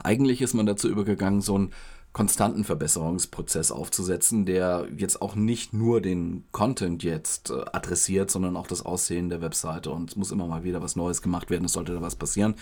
eigentlich 0.03 0.41
ist 0.41 0.53
man 0.53 0.65
dazu 0.65 0.87
übergegangen, 0.89 1.41
so 1.41 1.55
einen 1.55 1.71
konstanten 2.17 2.63
Verbesserungsprozess 2.63 3.71
aufzusetzen, 3.71 4.47
der 4.47 4.87
jetzt 4.97 5.21
auch 5.21 5.35
nicht 5.35 5.73
nur 5.73 6.01
den 6.01 6.45
Content 6.51 7.03
jetzt 7.03 7.51
äh, 7.51 7.63
adressiert, 7.73 8.31
sondern 8.31 8.57
auch 8.57 8.65
das 8.65 8.83
Aussehen 8.83 9.29
der 9.29 9.39
Webseite. 9.39 9.91
Und 9.91 10.09
es 10.09 10.15
muss 10.15 10.31
immer 10.31 10.47
mal 10.47 10.63
wieder 10.63 10.81
was 10.81 10.95
Neues 10.95 11.21
gemacht 11.21 11.51
werden, 11.51 11.65
es 11.65 11.73
sollte 11.73 11.93
da 11.93 12.01
was 12.01 12.15
passieren. 12.15 12.55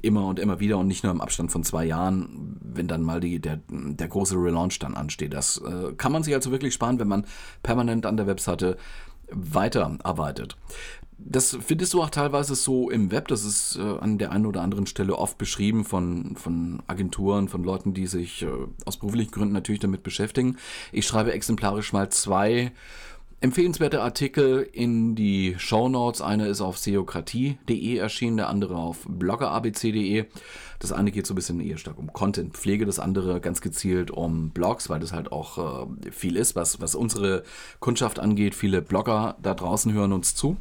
Immer 0.00 0.26
und 0.26 0.38
immer 0.38 0.60
wieder 0.60 0.78
und 0.78 0.86
nicht 0.86 1.02
nur 1.02 1.12
im 1.12 1.20
Abstand 1.20 1.50
von 1.50 1.64
zwei 1.64 1.84
Jahren, 1.86 2.56
wenn 2.62 2.86
dann 2.86 3.02
mal 3.02 3.18
die, 3.18 3.40
der, 3.40 3.58
der 3.68 4.06
große 4.06 4.36
Relaunch 4.36 4.78
dann 4.78 4.94
ansteht. 4.94 5.34
Das 5.34 5.58
äh, 5.58 5.92
kann 5.94 6.12
man 6.12 6.22
sich 6.22 6.34
also 6.34 6.52
wirklich 6.52 6.74
sparen, 6.74 7.00
wenn 7.00 7.08
man 7.08 7.26
permanent 7.64 8.06
an 8.06 8.16
der 8.16 8.28
Webseite 8.28 8.76
weiterarbeitet. 9.32 10.56
Das 11.18 11.56
findest 11.60 11.92
du 11.92 12.02
auch 12.02 12.10
teilweise 12.10 12.54
so 12.54 12.88
im 12.88 13.10
Web. 13.10 13.28
Das 13.28 13.44
ist 13.44 13.76
äh, 13.76 13.82
an 13.82 14.16
der 14.18 14.32
einen 14.32 14.46
oder 14.46 14.62
anderen 14.62 14.86
Stelle 14.86 15.16
oft 15.16 15.36
beschrieben 15.36 15.84
von, 15.84 16.34
von 16.36 16.82
Agenturen, 16.86 17.48
von 17.48 17.62
Leuten, 17.62 17.92
die 17.92 18.06
sich 18.06 18.42
äh, 18.42 18.48
aus 18.86 18.96
beruflichen 18.96 19.30
Gründen 19.30 19.52
natürlich 19.52 19.80
damit 19.80 20.02
beschäftigen. 20.02 20.56
Ich 20.92 21.06
schreibe 21.06 21.32
exemplarisch 21.32 21.92
mal 21.92 22.08
zwei 22.10 22.72
empfehlenswerte 23.40 24.02
Artikel 24.02 24.68
in 24.72 25.14
die 25.14 25.54
Show 25.58 25.88
Notes. 25.88 26.20
Einer 26.20 26.46
ist 26.46 26.60
auf 26.60 26.78
seokratie.de 26.78 27.96
erschienen, 27.96 28.36
der 28.36 28.48
andere 28.48 28.76
auf 28.76 29.06
bloggerabc.de. 29.08 30.26
Das 30.78 30.92
eine 30.92 31.10
geht 31.10 31.26
so 31.26 31.34
ein 31.34 31.36
bisschen 31.36 31.60
eher 31.60 31.78
stark 31.78 31.98
um 31.98 32.12
Contentpflege, 32.12 32.86
das 32.86 32.98
andere 32.98 33.40
ganz 33.40 33.60
gezielt 33.60 34.10
um 34.10 34.50
Blogs, 34.50 34.88
weil 34.88 35.00
das 35.00 35.12
halt 35.12 35.32
auch 35.32 35.86
äh, 35.86 36.10
viel 36.10 36.36
ist, 36.36 36.56
was, 36.56 36.80
was 36.80 36.94
unsere 36.94 37.42
Kundschaft 37.80 38.18
angeht. 38.18 38.54
Viele 38.54 38.82
Blogger 38.82 39.36
da 39.42 39.54
draußen 39.54 39.92
hören 39.92 40.12
uns 40.12 40.34
zu 40.34 40.56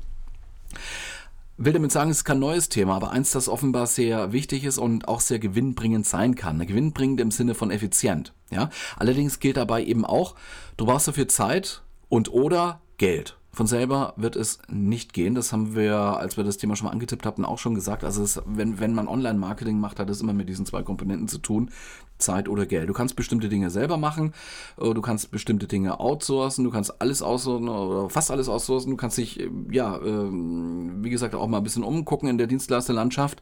will 1.60 1.74
damit 1.74 1.92
sagen, 1.92 2.10
es 2.10 2.20
ist 2.20 2.24
kein 2.24 2.40
neues 2.40 2.70
Thema, 2.70 2.96
aber 2.96 3.12
eins, 3.12 3.32
das 3.32 3.50
offenbar 3.50 3.86
sehr 3.86 4.32
wichtig 4.32 4.64
ist 4.64 4.78
und 4.78 5.10
auch 5.10 5.20
sehr 5.20 5.40
gewinnbringend 5.40 6.06
sein 6.06 6.36
kann. 6.36 6.66
Gewinnbringend 6.66 7.20
im 7.20 7.32
Sinne 7.32 7.54
von 7.54 7.70
effizient. 7.70 8.34
Ja? 8.50 8.70
Allerdings 8.98 9.40
gilt 9.40 9.58
dabei 9.58 9.84
eben 9.84 10.06
auch, 10.06 10.36
du 10.78 10.86
brauchst 10.86 11.10
dafür 11.10 11.28
Zeit 11.28 11.82
und 12.10 12.32
oder 12.34 12.82
Geld. 12.98 13.38
Von 13.52 13.66
selber 13.66 14.14
wird 14.16 14.36
es 14.36 14.60
nicht 14.70 15.14
gehen. 15.14 15.34
Das 15.34 15.52
haben 15.52 15.76
wir, 15.76 15.96
als 15.98 16.38
wir 16.38 16.44
das 16.44 16.58
Thema 16.58 16.76
schon 16.76 16.86
mal 16.86 16.92
angetippt 16.92 17.26
hatten, 17.26 17.46
auch 17.46 17.58
schon 17.58 17.74
gesagt. 17.74 18.04
Also 18.04 18.22
es, 18.22 18.42
wenn, 18.46 18.80
wenn 18.80 18.94
man 18.94 19.08
Online-Marketing 19.08 19.80
macht, 19.80 20.00
hat 20.00 20.10
es 20.10 20.22
immer 20.22 20.34
mit 20.34 20.48
diesen 20.48 20.66
zwei 20.66 20.84
Komponenten 20.84 21.28
zu 21.28 21.40
tun. 21.40 21.72
Zeit 22.20 22.48
oder 22.48 22.66
Geld. 22.66 22.90
Du 22.90 22.94
kannst 22.94 23.16
bestimmte 23.16 23.50
Dinge 23.50 23.70
selber 23.70 23.98
machen, 23.98 24.34
äh, 24.78 24.94
du 24.94 25.02
kannst 25.02 25.32
bestimmte 25.32 25.68
Dinge 25.68 26.00
outsourcen, 26.00 26.66
du 26.66 26.70
kannst 26.70 27.02
alles 27.02 27.24
outsourcen 27.24 27.70
oder 27.70 28.10
fast 28.10 28.30
alles 28.30 28.50
outsourcen, 28.50 28.92
du 28.92 28.98
kannst 28.98 29.18
dich, 29.18 29.40
äh, 29.40 29.50
ja, 29.72 29.98
ähm, 30.02 31.04
wie 31.04 31.10
gesagt, 31.10 31.34
auch 31.34 31.48
mal 31.48 31.58
ein 31.58 31.64
bisschen 31.64 31.84
umgucken 31.84 32.30
in 32.30 32.38
der 32.38 32.48
Dienstleisterlandschaft. 32.48 33.42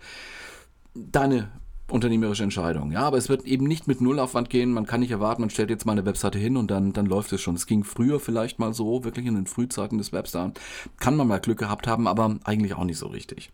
Deine 0.93 1.49
unternehmerische 1.89 2.43
Entscheidung. 2.43 2.91
Ja, 2.91 3.01
aber 3.01 3.17
es 3.17 3.29
wird 3.29 3.45
eben 3.45 3.65
nicht 3.65 3.87
mit 3.87 4.01
Nullaufwand 4.01 4.49
gehen. 4.49 4.73
Man 4.73 4.85
kann 4.85 4.99
nicht 4.99 5.11
erwarten, 5.11 5.41
man 5.41 5.49
stellt 5.49 5.69
jetzt 5.69 5.85
mal 5.85 5.93
eine 5.93 6.05
Webseite 6.05 6.37
hin 6.37 6.57
und 6.57 6.69
dann, 6.69 6.93
dann 6.93 7.05
läuft 7.05 7.31
es 7.31 7.41
schon. 7.41 7.55
Es 7.55 7.65
ging 7.65 7.83
früher 7.83 8.19
vielleicht 8.19 8.59
mal 8.59 8.73
so, 8.73 9.03
wirklich 9.03 9.25
in 9.25 9.35
den 9.35 9.47
Frühzeiten 9.47 9.97
des 9.97 10.11
Webs 10.11 10.31
da. 10.31 10.51
Kann 10.99 11.15
man 11.15 11.27
mal 11.27 11.39
Glück 11.39 11.59
gehabt 11.59 11.87
haben, 11.87 12.07
aber 12.07 12.37
eigentlich 12.43 12.73
auch 12.73 12.83
nicht 12.83 12.97
so 12.97 13.07
richtig. 13.07 13.51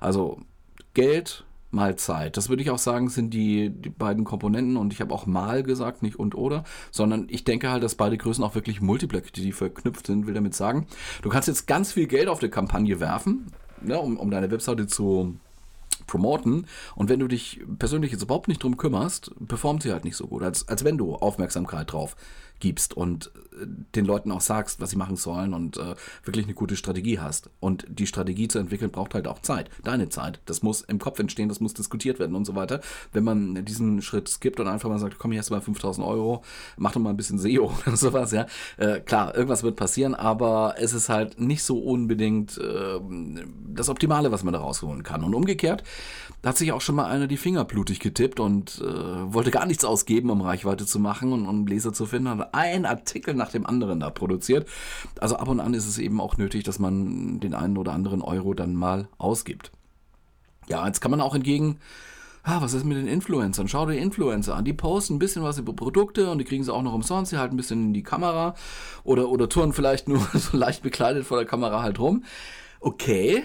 Also 0.00 0.40
Geld 0.94 1.44
mal 1.72 1.96
Zeit. 1.96 2.36
Das 2.36 2.48
würde 2.48 2.62
ich 2.62 2.70
auch 2.70 2.78
sagen, 2.78 3.08
sind 3.08 3.32
die, 3.32 3.70
die 3.70 3.88
beiden 3.88 4.24
Komponenten 4.24 4.76
und 4.76 4.92
ich 4.92 5.00
habe 5.00 5.12
auch 5.12 5.26
mal 5.26 5.62
gesagt, 5.62 6.02
nicht 6.02 6.18
und 6.18 6.34
oder, 6.34 6.64
sondern 6.90 7.26
ich 7.30 7.44
denke 7.44 7.70
halt, 7.70 7.82
dass 7.82 7.94
beide 7.94 8.18
Größen 8.18 8.44
auch 8.44 8.54
wirklich 8.54 8.80
multiplikativ 8.80 9.56
verknüpft 9.56 10.06
sind, 10.06 10.26
will 10.26 10.34
damit 10.34 10.54
sagen, 10.54 10.86
du 11.22 11.30
kannst 11.30 11.48
jetzt 11.48 11.66
ganz 11.66 11.92
viel 11.92 12.06
Geld 12.06 12.28
auf 12.28 12.40
die 12.40 12.50
Kampagne 12.50 13.00
werfen, 13.00 13.46
ne, 13.80 13.98
um, 13.98 14.18
um 14.18 14.30
deine 14.30 14.50
Webseite 14.50 14.86
zu 14.86 15.34
promoten. 16.12 16.66
Und 16.94 17.08
wenn 17.08 17.20
du 17.20 17.26
dich 17.26 17.62
persönlich 17.78 18.12
jetzt 18.12 18.22
überhaupt 18.22 18.48
nicht 18.48 18.62
drum 18.62 18.76
kümmerst, 18.76 19.32
performt 19.48 19.82
sie 19.82 19.92
halt 19.92 20.04
nicht 20.04 20.16
so 20.16 20.26
gut, 20.26 20.42
als, 20.42 20.68
als 20.68 20.84
wenn 20.84 20.98
du 20.98 21.14
Aufmerksamkeit 21.14 21.90
drauf 21.90 22.16
gibst 22.62 22.96
und 22.96 23.32
äh, 23.60 23.66
den 23.94 24.06
Leuten 24.06 24.30
auch 24.30 24.40
sagst, 24.40 24.80
was 24.80 24.90
sie 24.90 24.96
machen 24.96 25.16
sollen 25.16 25.52
und 25.52 25.76
äh, 25.76 25.96
wirklich 26.24 26.46
eine 26.46 26.54
gute 26.54 26.76
Strategie 26.76 27.18
hast. 27.18 27.50
Und 27.58 27.84
die 27.88 28.06
Strategie 28.06 28.46
zu 28.46 28.60
entwickeln 28.60 28.92
braucht 28.92 29.14
halt 29.14 29.26
auch 29.26 29.40
Zeit. 29.40 29.68
Deine 29.82 30.08
Zeit. 30.08 30.40
Das 30.46 30.62
muss 30.62 30.80
im 30.82 31.00
Kopf 31.00 31.18
entstehen, 31.18 31.48
das 31.48 31.58
muss 31.58 31.74
diskutiert 31.74 32.20
werden 32.20 32.36
und 32.36 32.44
so 32.44 32.54
weiter. 32.54 32.80
Wenn 33.12 33.24
man 33.24 33.64
diesen 33.64 34.00
Schritt 34.00 34.28
skippt 34.28 34.60
und 34.60 34.68
einfach 34.68 34.88
mal 34.88 35.00
sagt, 35.00 35.18
komm, 35.18 35.32
hier 35.32 35.40
hast 35.40 35.50
du 35.50 35.54
mal 35.54 35.60
5000 35.60 36.06
Euro, 36.06 36.44
mach 36.76 36.92
doch 36.92 37.00
mal 37.00 37.10
ein 37.10 37.16
bisschen 37.16 37.38
SEO 37.38 37.72
oder 37.86 37.96
sowas, 37.96 38.30
ja. 38.30 38.46
Äh, 38.76 39.00
klar, 39.00 39.34
irgendwas 39.34 39.64
wird 39.64 39.74
passieren, 39.74 40.14
aber 40.14 40.76
es 40.78 40.92
ist 40.92 41.08
halt 41.08 41.40
nicht 41.40 41.64
so 41.64 41.80
unbedingt 41.80 42.58
äh, 42.58 43.00
das 43.74 43.88
Optimale, 43.88 44.30
was 44.30 44.44
man 44.44 44.54
da 44.54 44.60
rausholen 44.60 45.02
kann. 45.02 45.24
Und 45.24 45.34
umgekehrt, 45.34 45.82
da 46.42 46.50
hat 46.50 46.58
sich 46.58 46.72
auch 46.72 46.80
schon 46.80 46.96
mal 46.96 47.06
einer 47.06 47.26
die 47.26 47.36
Finger 47.36 47.64
blutig 47.64 48.00
getippt 48.00 48.40
und 48.40 48.80
äh, 48.80 49.32
wollte 49.32 49.50
gar 49.50 49.64
nichts 49.66 49.84
ausgeben, 49.84 50.30
um 50.30 50.40
Reichweite 50.40 50.86
zu 50.86 50.98
machen 50.98 51.32
und 51.32 51.46
um 51.46 51.66
Leser 51.66 51.92
zu 51.92 52.04
finden, 52.06 52.28
hat 52.28 52.54
ein 52.54 52.84
Artikel 52.84 53.34
nach 53.34 53.50
dem 53.50 53.64
anderen 53.64 54.00
da 54.00 54.10
produziert. 54.10 54.68
Also 55.20 55.36
ab 55.36 55.48
und 55.48 55.60
an 55.60 55.74
ist 55.74 55.86
es 55.86 55.98
eben 55.98 56.20
auch 56.20 56.36
nötig, 56.36 56.64
dass 56.64 56.78
man 56.78 57.40
den 57.40 57.54
einen 57.54 57.78
oder 57.78 57.92
anderen 57.92 58.22
Euro 58.22 58.54
dann 58.54 58.74
mal 58.74 59.08
ausgibt. 59.18 59.72
Ja, 60.68 60.86
jetzt 60.86 61.00
kann 61.00 61.10
man 61.10 61.20
auch 61.20 61.34
entgegen 61.34 61.78
ah, 62.42 62.60
was 62.60 62.74
ist 62.74 62.84
mit 62.84 62.96
den 62.96 63.06
Influencern? 63.06 63.68
Schau 63.68 63.86
dir 63.86 63.96
Influencer 63.96 64.56
an. 64.56 64.64
Die 64.64 64.72
posten 64.72 65.14
ein 65.14 65.18
bisschen 65.18 65.42
was 65.42 65.58
über 65.58 65.72
Produkte 65.72 66.30
und 66.30 66.38
die 66.38 66.44
kriegen 66.44 66.64
sie 66.64 66.72
auch 66.72 66.82
noch 66.82 66.94
umsonst. 66.94 67.30
Sie 67.30 67.38
halten 67.38 67.54
ein 67.54 67.56
bisschen 67.56 67.86
in 67.86 67.94
die 67.94 68.02
Kamera 68.02 68.54
oder, 69.04 69.28
oder 69.28 69.48
touren 69.48 69.72
vielleicht 69.72 70.08
nur 70.08 70.20
so 70.34 70.56
leicht 70.56 70.82
bekleidet 70.82 71.24
vor 71.24 71.38
der 71.38 71.46
Kamera 71.46 71.82
halt 71.82 71.98
rum. 71.98 72.24
Okay, 72.80 73.44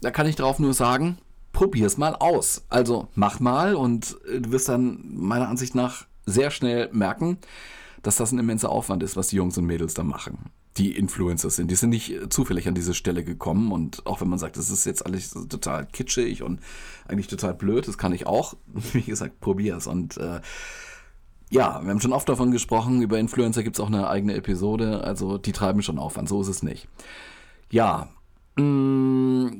da 0.00 0.10
kann 0.10 0.26
ich 0.26 0.36
drauf 0.36 0.58
nur 0.58 0.72
sagen, 0.74 1.18
probier's 1.60 1.98
mal 1.98 2.14
aus. 2.14 2.64
Also 2.70 3.08
mach 3.14 3.38
mal 3.38 3.74
und 3.74 4.16
du 4.24 4.50
wirst 4.50 4.70
dann 4.70 4.98
meiner 5.12 5.46
Ansicht 5.46 5.74
nach 5.74 6.06
sehr 6.24 6.50
schnell 6.50 6.88
merken, 6.90 7.36
dass 8.02 8.16
das 8.16 8.32
ein 8.32 8.38
immenser 8.38 8.70
Aufwand 8.70 9.02
ist, 9.02 9.14
was 9.14 9.28
die 9.28 9.36
Jungs 9.36 9.58
und 9.58 9.66
Mädels 9.66 9.92
da 9.92 10.02
machen. 10.02 10.50
Die 10.78 10.96
Influencers 10.96 11.56
sind. 11.56 11.70
Die 11.70 11.74
sind 11.74 11.90
nicht 11.90 12.14
zufällig 12.30 12.66
an 12.66 12.74
diese 12.74 12.94
Stelle 12.94 13.24
gekommen 13.24 13.72
und 13.72 14.06
auch 14.06 14.22
wenn 14.22 14.28
man 14.28 14.38
sagt, 14.38 14.56
das 14.56 14.70
ist 14.70 14.86
jetzt 14.86 15.04
alles 15.04 15.32
total 15.50 15.84
kitschig 15.84 16.42
und 16.42 16.60
eigentlich 17.06 17.26
total 17.26 17.52
blöd, 17.52 17.86
das 17.86 17.98
kann 17.98 18.14
ich 18.14 18.26
auch. 18.26 18.54
Wie 18.94 19.02
gesagt, 19.02 19.40
probier's 19.40 19.86
und 19.86 20.16
äh, 20.16 20.40
ja, 21.50 21.82
wir 21.82 21.90
haben 21.90 22.00
schon 22.00 22.14
oft 22.14 22.28
davon 22.30 22.52
gesprochen, 22.52 23.02
über 23.02 23.18
Influencer 23.18 23.62
gibt 23.62 23.76
es 23.76 23.80
auch 23.80 23.88
eine 23.88 24.08
eigene 24.08 24.34
Episode, 24.34 25.04
also 25.04 25.36
die 25.36 25.52
treiben 25.52 25.82
schon 25.82 25.98
Aufwand, 25.98 26.30
so 26.30 26.40
ist 26.40 26.48
es 26.48 26.62
nicht. 26.62 26.88
Ja, 27.70 28.08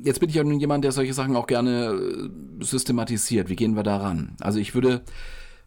Jetzt 0.03 0.21
bin 0.21 0.29
ich 0.29 0.35
ja 0.35 0.45
nun 0.45 0.61
jemand, 0.61 0.85
der 0.85 0.93
solche 0.93 1.15
Sachen 1.15 1.37
auch 1.37 1.47
gerne 1.47 1.93
äh, 1.93 2.65
systematisiert. 2.65 3.49
Wie 3.49 3.57
gehen 3.57 3.77
wir 3.77 3.83
da 3.83 3.99
ran? 3.99 4.37
Also 4.41 4.59
ich 4.59 4.75
würde 4.75 5.03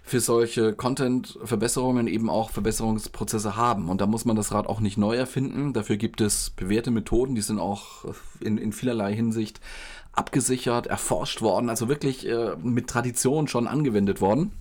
für 0.06 0.20
solche 0.20 0.74
Content-Verbesserungen 0.74 2.08
eben 2.08 2.30
auch 2.30 2.50
Verbesserungsprozesse 2.50 3.56
haben. 3.56 3.90
Und 3.90 4.02
da 4.02 4.06
muss 4.06 4.26
man 4.26 4.36
das 4.36 4.52
Rad 4.52 4.68
auch 4.68 4.82
nicht 4.82 4.98
neu 4.98 5.16
erfinden. 5.16 5.72
Dafür 5.72 5.96
gibt 5.96 6.20
es 6.20 6.50
bewährte 6.50 6.92
Methoden, 6.92 7.36
die 7.36 7.42
sind 7.42 7.60
auch 7.60 8.06
in, 8.42 8.58
in 8.58 8.74
vielerlei 8.74 9.16
Hinsicht 9.16 9.62
abgesichert, 10.12 10.88
erforscht 10.88 11.42
worden, 11.42 11.70
also 11.70 11.88
wirklich 11.88 12.28
äh, 12.28 12.56
mit 12.62 12.88
Tradition 12.88 13.48
schon 13.48 13.68
angewendet 13.68 14.22
worden. 14.22 14.52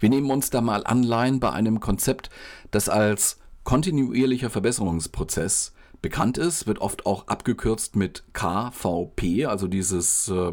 Wir 0.00 0.08
nehmen 0.08 0.30
uns 0.30 0.50
da 0.50 0.60
mal 0.60 0.84
Anleihen 0.84 1.40
bei 1.40 1.50
einem 1.52 1.80
Konzept, 1.80 2.30
das 2.70 2.88
als 2.88 3.38
kontinuierlicher 3.64 4.50
Verbesserungsprozess 4.50 5.72
bekannt 6.02 6.38
ist, 6.38 6.66
wird 6.66 6.80
oft 6.80 7.06
auch 7.06 7.28
abgekürzt 7.28 7.96
mit 7.96 8.24
KVP, 8.32 9.46
also 9.46 9.68
dieses 9.68 10.28
äh, 10.28 10.52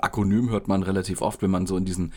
Akronym 0.00 0.50
hört 0.50 0.68
man 0.68 0.82
relativ 0.82 1.20
oft, 1.20 1.42
wenn 1.42 1.50
man 1.50 1.66
so 1.66 1.76
in 1.76 1.84
diesen 1.84 2.12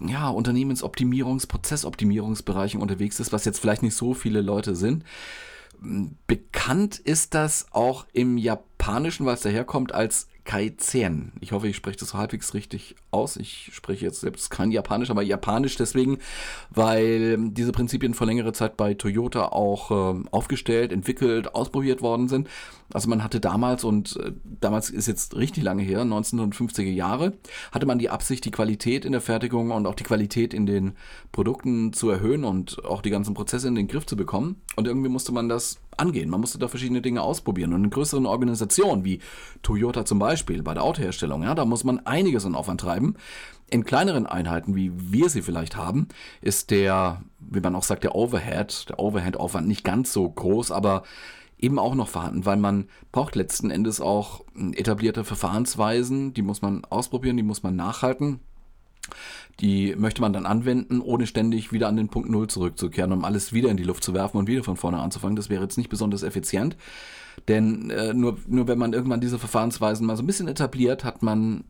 ja, 0.00 0.28
Unternehmensoptimierungs-, 0.28 1.48
Prozessoptimierungsbereichen 1.48 2.80
unterwegs 2.80 3.18
ist, 3.20 3.32
was 3.32 3.44
jetzt 3.44 3.58
vielleicht 3.58 3.82
nicht 3.82 3.96
so 3.96 4.14
viele 4.14 4.40
Leute 4.40 4.76
sind. 4.76 5.04
Bekannt 6.26 6.98
ist 6.98 7.34
das 7.34 7.66
auch 7.72 8.06
im 8.12 8.36
Japanischen, 8.36 9.26
weil 9.26 9.34
es 9.34 9.42
daherkommt, 9.42 9.92
als 9.92 10.28
Kaizen. 10.48 11.32
Ich 11.40 11.52
hoffe, 11.52 11.68
ich 11.68 11.76
spreche 11.76 11.98
das 11.98 12.14
halbwegs 12.14 12.54
richtig 12.54 12.96
aus. 13.10 13.36
Ich 13.36 13.68
spreche 13.74 14.06
jetzt 14.06 14.20
selbst 14.20 14.48
kein 14.48 14.70
Japanisch, 14.70 15.10
aber 15.10 15.20
Japanisch 15.20 15.76
deswegen, 15.76 16.20
weil 16.70 17.50
diese 17.50 17.70
Prinzipien 17.70 18.14
vor 18.14 18.26
längerer 18.26 18.54
Zeit 18.54 18.78
bei 18.78 18.94
Toyota 18.94 19.48
auch 19.48 19.90
äh, 19.90 20.22
aufgestellt, 20.30 20.90
entwickelt, 20.90 21.54
ausprobiert 21.54 22.00
worden 22.00 22.28
sind. 22.28 22.48
Also 22.92 23.08
man 23.10 23.22
hatte 23.22 23.38
damals, 23.40 23.84
und 23.84 24.16
äh, 24.16 24.32
damals 24.44 24.88
ist 24.90 25.06
jetzt 25.06 25.36
richtig 25.36 25.62
lange 25.62 25.82
her, 25.82 26.02
1950er 26.04 26.90
Jahre, 26.90 27.34
hatte 27.70 27.86
man 27.86 27.98
die 27.98 28.08
Absicht, 28.08 28.44
die 28.44 28.50
Qualität 28.50 29.04
in 29.04 29.12
der 29.12 29.20
Fertigung 29.20 29.70
und 29.70 29.86
auch 29.86 29.94
die 29.94 30.04
Qualität 30.04 30.54
in 30.54 30.64
den 30.64 30.92
Produkten 31.30 31.92
zu 31.92 32.08
erhöhen 32.08 32.44
und 32.44 32.84
auch 32.84 33.02
die 33.02 33.10
ganzen 33.10 33.34
Prozesse 33.34 33.68
in 33.68 33.74
den 33.74 33.88
Griff 33.88 34.06
zu 34.06 34.16
bekommen. 34.16 34.62
Und 34.76 34.86
irgendwie 34.86 35.10
musste 35.10 35.32
man 35.32 35.48
das 35.48 35.80
angehen. 35.98 36.30
Man 36.30 36.40
musste 36.40 36.58
da 36.58 36.68
verschiedene 36.68 37.02
Dinge 37.02 37.22
ausprobieren. 37.22 37.74
Und 37.74 37.84
in 37.84 37.90
größeren 37.90 38.24
Organisationen 38.24 39.04
wie 39.04 39.20
Toyota 39.62 40.04
zum 40.04 40.18
Beispiel 40.18 40.62
bei 40.62 40.74
der 40.74 40.84
Autoherstellung, 40.84 41.42
ja, 41.42 41.54
da 41.54 41.64
muss 41.64 41.84
man 41.84 42.06
einiges 42.06 42.46
an 42.46 42.54
Aufwand 42.54 42.80
treiben. 42.80 43.16
In 43.70 43.84
kleineren 43.84 44.26
Einheiten, 44.26 44.76
wie 44.76 44.92
wir 44.94 45.28
sie 45.28 45.42
vielleicht 45.42 45.76
haben, 45.76 46.08
ist 46.40 46.70
der, 46.70 47.22
wie 47.38 47.60
man 47.60 47.76
auch 47.76 47.82
sagt, 47.82 48.04
der 48.04 48.14
Overhead, 48.14 48.88
der 48.88 48.98
Overhead-Aufwand 48.98 49.68
nicht 49.68 49.84
ganz 49.84 50.12
so 50.12 50.26
groß, 50.28 50.70
aber 50.70 51.02
eben 51.58 51.78
auch 51.78 51.94
noch 51.94 52.08
vorhanden, 52.08 52.46
weil 52.46 52.56
man 52.56 52.88
braucht 53.12 53.34
letzten 53.34 53.70
Endes 53.70 54.00
auch 54.00 54.44
etablierte 54.74 55.24
Verfahrensweisen, 55.24 56.34
die 56.34 56.42
muss 56.42 56.62
man 56.62 56.84
ausprobieren, 56.84 57.36
die 57.36 57.42
muss 57.42 57.62
man 57.62 57.76
nachhalten. 57.76 58.40
Die 59.60 59.96
möchte 59.96 60.20
man 60.20 60.32
dann 60.32 60.46
anwenden, 60.46 61.00
ohne 61.00 61.26
ständig 61.26 61.72
wieder 61.72 61.88
an 61.88 61.96
den 61.96 62.08
Punkt 62.08 62.28
Null 62.28 62.46
zurückzukehren, 62.46 63.12
um 63.12 63.24
alles 63.24 63.52
wieder 63.52 63.70
in 63.70 63.76
die 63.76 63.82
Luft 63.84 64.04
zu 64.04 64.14
werfen 64.14 64.36
und 64.36 64.46
wieder 64.46 64.62
von 64.62 64.76
vorne 64.76 64.98
anzufangen. 64.98 65.34
Das 65.34 65.48
wäre 65.48 65.62
jetzt 65.62 65.78
nicht 65.78 65.90
besonders 65.90 66.22
effizient. 66.22 66.76
Denn 67.48 67.90
äh, 67.90 68.14
nur, 68.14 68.38
nur 68.46 68.68
wenn 68.68 68.78
man 68.78 68.92
irgendwann 68.92 69.20
diese 69.20 69.38
Verfahrensweisen 69.38 70.06
mal 70.06 70.16
so 70.16 70.22
ein 70.22 70.26
bisschen 70.26 70.48
etabliert, 70.48 71.04
hat 71.04 71.22
man 71.22 71.64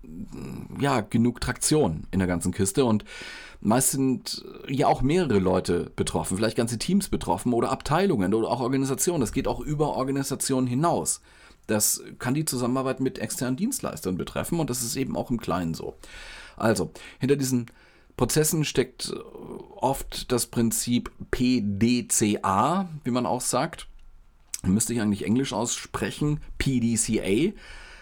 ja 0.80 1.00
genug 1.00 1.40
Traktion 1.40 2.07
in 2.11 2.18
der 2.18 2.28
ganzen 2.28 2.52
Kiste 2.52 2.85
und 2.85 3.04
Meist 3.61 3.91
sind 3.91 4.45
ja 4.69 4.87
auch 4.87 5.03
mehrere 5.03 5.38
Leute 5.38 5.91
betroffen, 5.97 6.37
vielleicht 6.37 6.57
ganze 6.57 6.79
Teams 6.79 7.09
betroffen 7.09 7.53
oder 7.53 7.71
Abteilungen 7.71 8.33
oder 8.33 8.49
auch 8.49 8.61
Organisationen. 8.61 9.21
Das 9.21 9.33
geht 9.33 9.49
auch 9.49 9.61
über 9.61 9.97
Organisationen 9.97 10.67
hinaus. 10.67 11.21
Das 11.67 12.03
kann 12.19 12.35
die 12.35 12.45
Zusammenarbeit 12.45 13.00
mit 13.00 13.19
externen 13.19 13.57
Dienstleistern 13.57 14.17
betreffen 14.17 14.61
und 14.61 14.71
das 14.71 14.83
ist 14.83 14.97
eben 14.97 15.17
auch 15.17 15.31
im 15.31 15.41
Kleinen 15.41 15.75
so. 15.75 15.97
Also, 16.57 16.93
hinter 17.19 17.37
diesen 17.37 17.67
Prozessen 18.17 18.65
steckt 18.65 19.15
oft 19.77 20.33
das 20.33 20.47
Prinzip 20.47 21.11
PDCA, 21.31 22.88
wie 23.05 23.11
man 23.11 23.27
auch 23.27 23.41
sagt. 23.41 23.87
Müsste 24.65 24.93
ich 24.93 25.00
eigentlich 25.00 25.25
Englisch 25.25 25.53
aussprechen. 25.53 26.41
PDCA 26.59 27.53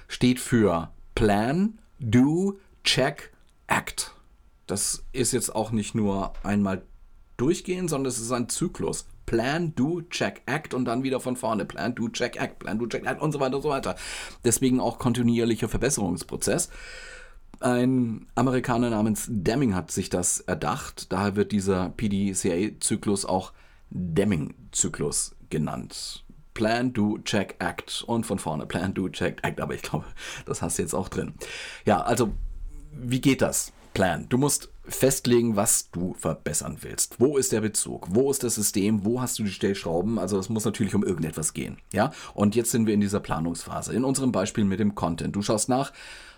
steht 0.08 0.40
für 0.40 0.90
Plan, 1.14 1.78
Do, 1.98 2.58
Check, 2.84 3.32
Act. 3.66 4.15
Das 4.66 5.04
ist 5.12 5.32
jetzt 5.32 5.54
auch 5.54 5.70
nicht 5.70 5.94
nur 5.94 6.32
einmal 6.42 6.82
durchgehen, 7.36 7.88
sondern 7.88 8.08
es 8.08 8.18
ist 8.18 8.32
ein 8.32 8.48
Zyklus. 8.48 9.06
Plan, 9.26 9.74
do, 9.74 10.02
check, 10.02 10.42
act 10.46 10.72
und 10.72 10.84
dann 10.84 11.02
wieder 11.02 11.20
von 11.20 11.36
vorne. 11.36 11.64
Plan, 11.64 11.94
do, 11.94 12.08
check, 12.08 12.40
act, 12.40 12.60
plan, 12.60 12.78
do, 12.78 12.86
check, 12.86 13.04
act 13.06 13.20
und 13.20 13.32
so 13.32 13.40
weiter 13.40 13.56
und 13.56 13.62
so 13.62 13.68
weiter. 13.68 13.96
Deswegen 14.44 14.80
auch 14.80 14.98
kontinuierlicher 14.98 15.68
Verbesserungsprozess. 15.68 16.70
Ein 17.60 18.26
Amerikaner 18.34 18.90
namens 18.90 19.26
Deming 19.28 19.74
hat 19.74 19.90
sich 19.90 20.10
das 20.10 20.40
erdacht. 20.40 21.12
Daher 21.12 21.36
wird 21.36 21.52
dieser 21.52 21.90
PDCA-Zyklus 21.90 23.24
auch 23.24 23.52
Deming-Zyklus 23.90 25.34
genannt. 25.48 26.24
Plan, 26.54 26.92
do, 26.92 27.18
check, 27.18 27.56
act 27.58 28.04
und 28.06 28.24
von 28.24 28.38
vorne. 28.38 28.66
Plan, 28.66 28.94
do, 28.94 29.08
check, 29.08 29.40
act. 29.42 29.60
Aber 29.60 29.74
ich 29.74 29.82
glaube, 29.82 30.06
das 30.44 30.62
hast 30.62 30.78
du 30.78 30.82
jetzt 30.82 30.94
auch 30.94 31.08
drin. 31.08 31.34
Ja, 31.84 32.00
also, 32.02 32.32
wie 32.92 33.20
geht 33.20 33.42
das? 33.42 33.72
Plan. 33.96 34.26
Du 34.28 34.36
musst 34.36 34.68
festlegen, 34.86 35.56
was 35.56 35.90
du 35.90 36.12
verbessern 36.12 36.76
willst. 36.82 37.18
Wo 37.18 37.38
ist 37.38 37.50
der 37.50 37.62
Bezug? 37.62 38.08
Wo 38.10 38.30
ist 38.30 38.44
das 38.44 38.56
System? 38.56 39.06
Wo 39.06 39.22
hast 39.22 39.38
du 39.38 39.42
die 39.44 39.50
Stellschrauben? 39.50 40.18
Also 40.18 40.38
es 40.38 40.50
muss 40.50 40.66
natürlich 40.66 40.94
um 40.94 41.02
irgendetwas 41.02 41.54
gehen. 41.54 41.78
Ja? 41.94 42.12
Und 42.34 42.54
jetzt 42.54 42.72
sind 42.72 42.86
wir 42.86 42.92
in 42.92 43.00
dieser 43.00 43.20
Planungsphase. 43.20 43.94
In 43.94 44.04
unserem 44.04 44.32
Beispiel 44.32 44.64
mit 44.64 44.80
dem 44.80 44.94
Content. 44.94 45.34
Du 45.34 45.40
schaust 45.40 45.70
nach, 45.70 45.94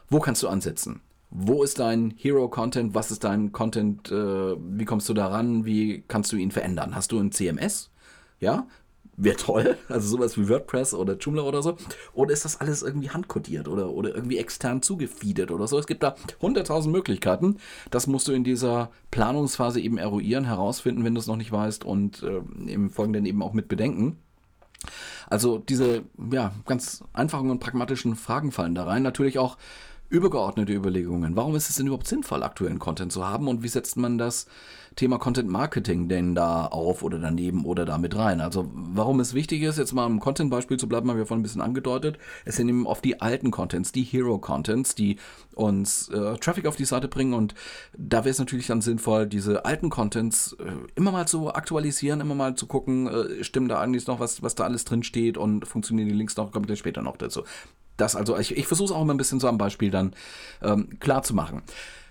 wo 0.09 0.21
kannst 0.21 0.45
du 0.45 0.49
ansetzen? 0.49 1.01
Wo 1.31 1.65
ist 1.65 1.81
dein 1.81 2.15
Hero-Content? 2.17 2.95
Was 2.95 3.11
ist 3.11 3.25
dein 3.25 3.51
Content? 3.51 4.09
Äh, 4.09 4.55
wie 4.57 4.85
kommst 4.85 5.09
du 5.09 5.15
daran? 5.15 5.65
Wie 5.65 6.05
kannst 6.07 6.31
du 6.31 6.37
ihn 6.37 6.53
verändern? 6.53 6.95
Hast 6.95 7.11
du 7.11 7.19
ein 7.19 7.33
CMS? 7.33 7.91
Ja, 8.39 8.69
wäre 9.19 9.37
toll. 9.37 9.77
Also 9.89 10.17
sowas 10.17 10.39
wie 10.39 10.49
WordPress 10.49 10.95
oder 10.95 11.17
Joomla 11.17 11.43
oder 11.43 11.63
so. 11.63 11.77
Oder 12.13 12.33
ist 12.33 12.45
das 12.45 12.61
alles 12.61 12.83
irgendwie 12.83 13.11
handkodiert 13.11 13.69
oder, 13.69 13.91
oder 13.91 14.15
irgendwie 14.15 14.39
extern 14.39 14.83
zugefeedet 14.83 15.51
oder 15.51 15.67
so? 15.67 15.79
Es 15.79 15.87
gibt 15.87 16.03
da 16.03 16.15
hunderttausend 16.41 16.95
Möglichkeiten. 16.95 17.57
Das 17.91 18.07
musst 18.07 18.29
du 18.29 18.33
in 18.33 18.45
dieser 18.45 18.91
Planungsphase 19.11 19.81
eben 19.81 19.99
eruieren, 19.99 20.45
herausfinden, 20.45 21.05
wenn 21.05 21.15
du 21.15 21.21
es 21.21 21.27
noch 21.27 21.37
nicht 21.37 21.53
weißt 21.53 21.85
und 21.85 22.23
äh, 22.23 22.43
im 22.71 22.91
Folgenden 22.91 23.27
eben 23.27 23.43
auch 23.43 23.53
mit 23.53 23.69
bedenken. 23.69 24.19
Also 25.29 25.59
diese 25.59 26.05
ja, 26.31 26.53
ganz 26.67 27.03
einfachen 27.13 27.51
und 27.51 27.61
pragmatischen 27.61 28.15
Fragen 28.15 28.53
fallen 28.53 28.75
da 28.75 28.85
rein. 28.85 29.03
Natürlich 29.03 29.39
auch 29.39 29.57
übergeordnete 30.09 30.73
Überlegungen. 30.73 31.37
Warum 31.37 31.55
ist 31.55 31.69
es 31.69 31.77
denn 31.77 31.87
überhaupt 31.87 32.07
sinnvoll, 32.07 32.43
aktuellen 32.43 32.79
Content 32.79 33.13
zu 33.13 33.27
haben 33.27 33.49
und 33.49 33.63
wie 33.63 33.69
setzt 33.69 33.97
man 33.97 34.17
das 34.17 34.47
Thema 34.99 35.19
Content 35.19 35.49
Marketing 35.49 36.09
denn 36.09 36.35
da 36.35 36.67
auf 36.67 37.05
oder 37.05 37.21
daneben 37.21 37.65
oder 37.65 37.85
da 37.85 37.99
mit 37.99 38.17
rein? 38.17 38.41
Also 38.41 38.69
warum 38.73 39.21
es 39.21 39.33
wichtig 39.33 39.63
ist, 39.63 39.79
jetzt 39.79 39.93
mal 39.93 40.05
im 40.07 40.19
Content-Beispiel 40.19 40.77
zu 40.77 40.89
bleiben, 40.89 41.09
haben 41.09 41.19
wir 41.19 41.25
vorhin 41.25 41.39
ein 41.39 41.45
bisschen 41.45 41.61
angedeutet. 41.61 42.19
Es 42.45 42.57
sind 42.57 42.69
eben 42.69 42.85
oft 42.85 43.05
die 43.05 43.21
alten 43.21 43.53
Contents, 43.53 43.93
die 43.93 44.03
Hero-Contents, 44.03 44.97
die 44.97 45.19
uns 45.55 46.09
äh, 46.09 46.37
Traffic 46.39 46.67
auf 46.67 46.75
die 46.75 46.85
Seite 46.85 47.07
bringen 47.07 47.33
und 47.33 47.55
da 47.97 48.19
wäre 48.19 48.31
es 48.31 48.41
natürlich 48.41 48.67
dann 48.67 48.81
sinnvoll, 48.81 49.29
diese 49.29 49.65
alten 49.65 49.89
Contents 49.89 50.57
äh, 50.59 50.65
immer 50.97 51.13
mal 51.13 51.29
zu 51.29 51.55
aktualisieren, 51.55 52.21
immer 52.21 52.35
mal 52.35 52.57
zu 52.57 52.67
gucken, 52.67 53.07
äh, 53.07 53.45
stimmt 53.45 53.71
da 53.71 53.81
eigentlich 53.81 54.09
noch 54.09 54.19
was, 54.19 54.43
was 54.43 54.57
da 54.57 54.65
alles 54.65 54.85
drin 54.85 55.05
steht 55.05 55.39
und 55.39 55.65
funktionieren 55.65 56.09
die 56.09 56.15
Links 56.15 56.37
noch, 56.37 56.51
kommt 56.51 56.77
später 56.77 57.03
noch 57.03 57.17
dazu. 57.17 57.45
Das 57.99 58.17
also, 58.17 58.39
ich, 58.39 58.57
ich 58.57 58.67
versuche 58.67 58.87
es 58.87 58.93
auch 58.93 59.03
immer 59.03 59.15
ein 59.15 59.19
bisschen 59.19 59.41
so 59.41 59.49
am 59.49 59.59
Beispiel 59.59 59.91
dann 59.91 60.15
ähm, 60.63 60.99
klar 61.01 61.23
zu 61.23 61.35
machen. 61.35 61.63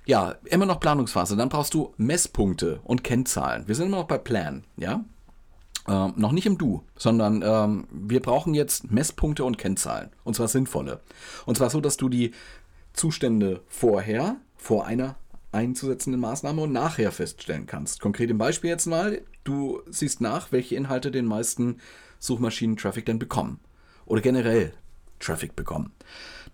Ja, 0.08 0.36
immer 0.46 0.66
noch 0.66 0.80
Planungsphase. 0.80 1.36
Dann 1.36 1.50
brauchst 1.50 1.74
du 1.74 1.94
Messpunkte 1.98 2.80
und 2.86 3.04
Kennzahlen. 3.04 3.68
Wir 3.68 3.76
sind 3.76 3.88
immer 3.88 3.98
noch 3.98 4.08
bei 4.08 4.18
Plan, 4.18 4.64
ja? 4.78 5.04
Ähm, 5.86 6.14
noch 6.16 6.32
nicht 6.32 6.46
im 6.46 6.58
Du, 6.58 6.84
sondern 6.96 7.44
ähm, 7.46 7.88
wir 7.92 8.22
brauchen 8.22 8.54
jetzt 8.54 8.90
Messpunkte 8.90 9.44
und 9.44 9.58
Kennzahlen. 9.58 10.10
Und 10.24 10.38
zwar 10.38 10.48
sinnvolle. 10.48 11.02
Und 11.46 11.58
zwar 11.58 11.70
so, 11.70 11.82
dass 11.82 11.98
du 11.98 12.08
die 12.08 12.32
Zustände 12.94 13.62
vorher, 13.68 14.38
vor 14.56 14.86
einer 14.86 15.18
einzusetzenden 15.52 16.22
Maßnahme 16.22 16.62
und 16.62 16.72
nachher 16.72 17.12
feststellen 17.12 17.66
kannst. 17.66 18.00
Konkret 18.00 18.30
im 18.30 18.38
Beispiel 18.38 18.70
jetzt 18.70 18.86
mal, 18.86 19.22
du 19.44 19.82
siehst 19.90 20.22
nach, 20.22 20.54
welche 20.54 20.76
Inhalte 20.76 21.12
den 21.12 21.26
meisten 21.26 21.80
Suchmaschinen-Traffic 22.20 23.06
denn 23.06 23.20
bekommen. 23.20 23.60
Oder 24.06 24.22
generell 24.22 24.74
Traffic 25.20 25.54
bekommen. 25.58 25.92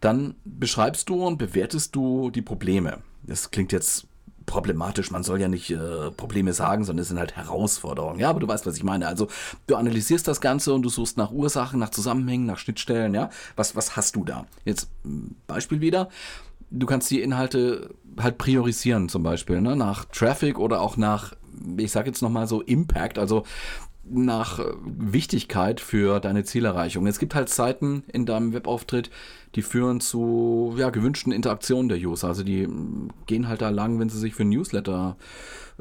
Dann 0.02 0.34
beschreibst 0.44 1.08
du 1.08 1.24
und 1.24 1.38
bewertest 1.38 1.96
du 1.96 2.32
die 2.32 2.42
Probleme. 2.42 3.04
Das 3.26 3.52
klingt 3.52 3.72
jetzt 3.72 4.08
problematisch, 4.46 5.12
man 5.12 5.24
soll 5.24 5.40
ja 5.40 5.48
nicht 5.48 5.72
äh, 5.72 6.12
Probleme 6.12 6.54
sagen, 6.54 6.84
sondern 6.84 7.02
es 7.02 7.08
sind 7.08 7.20
halt 7.20 7.36
Herausforderungen. 7.36 8.20
Ja, 8.20 8.30
aber 8.30 8.40
du 8.40 8.48
weißt, 8.48 8.66
was 8.66 8.76
ich 8.76 8.84
meine. 8.84 9.08
Also 9.08 9.28
du 9.68 9.76
analysierst 9.76 10.28
das 10.28 10.42
Ganze 10.42 10.74
und 10.74 10.82
du 10.82 10.90
suchst 10.90 11.18
nach 11.18 11.32
Ursachen, 11.32 11.80
nach 11.80 11.90
Zusammenhängen, 11.90 12.46
nach 12.46 12.58
Schnittstellen, 12.58 13.14
ja. 13.14 13.30
Was, 13.56 13.76
was 13.76 13.96
hast 13.96 14.16
du 14.16 14.24
da? 14.24 14.46
Jetzt 14.66 14.90
Beispiel 15.48 15.82
wieder. 15.82 16.10
Du 16.70 16.86
kannst 16.86 17.10
die 17.12 17.22
Inhalte 17.22 17.94
halt 18.20 18.38
priorisieren, 18.38 19.10
zum 19.10 19.24
Beispiel, 19.24 19.62
ne? 19.62 19.76
nach 19.76 20.06
Traffic 20.06 20.60
oder 20.60 20.82
auch 20.82 20.98
nach, 20.98 21.34
ich 21.78 21.92
sage 21.92 22.10
jetzt 22.10 22.22
nochmal 22.22 22.48
so 22.48 22.62
Impact, 22.62 23.20
also 23.20 23.44
nach 24.06 24.60
Wichtigkeit 24.84 25.80
für 25.80 26.20
deine 26.20 26.44
Zielerreichung. 26.44 27.08
Es 27.08 27.20
gibt 27.20 27.36
halt 27.36 27.50
Zeiten 27.50 28.04
in 28.12 28.26
deinem 28.26 28.54
Webauftritt, 28.54 29.10
die 29.56 29.62
führen 29.62 30.00
zu 30.00 30.74
ja, 30.78 30.90
gewünschten 30.90 31.32
Interaktionen 31.32 31.90
der 31.90 32.00
User. 32.00 32.28
Also 32.28 32.44
die 32.44 32.68
mm, 32.68 33.10
gehen 33.26 33.48
halt 33.48 33.62
da 33.62 33.70
lang, 33.70 34.00
wenn 34.00 34.10
sie 34.10 34.20
sich 34.20 34.34
für 34.34 34.44
ein 34.44 34.50
Newsletter 34.50 35.18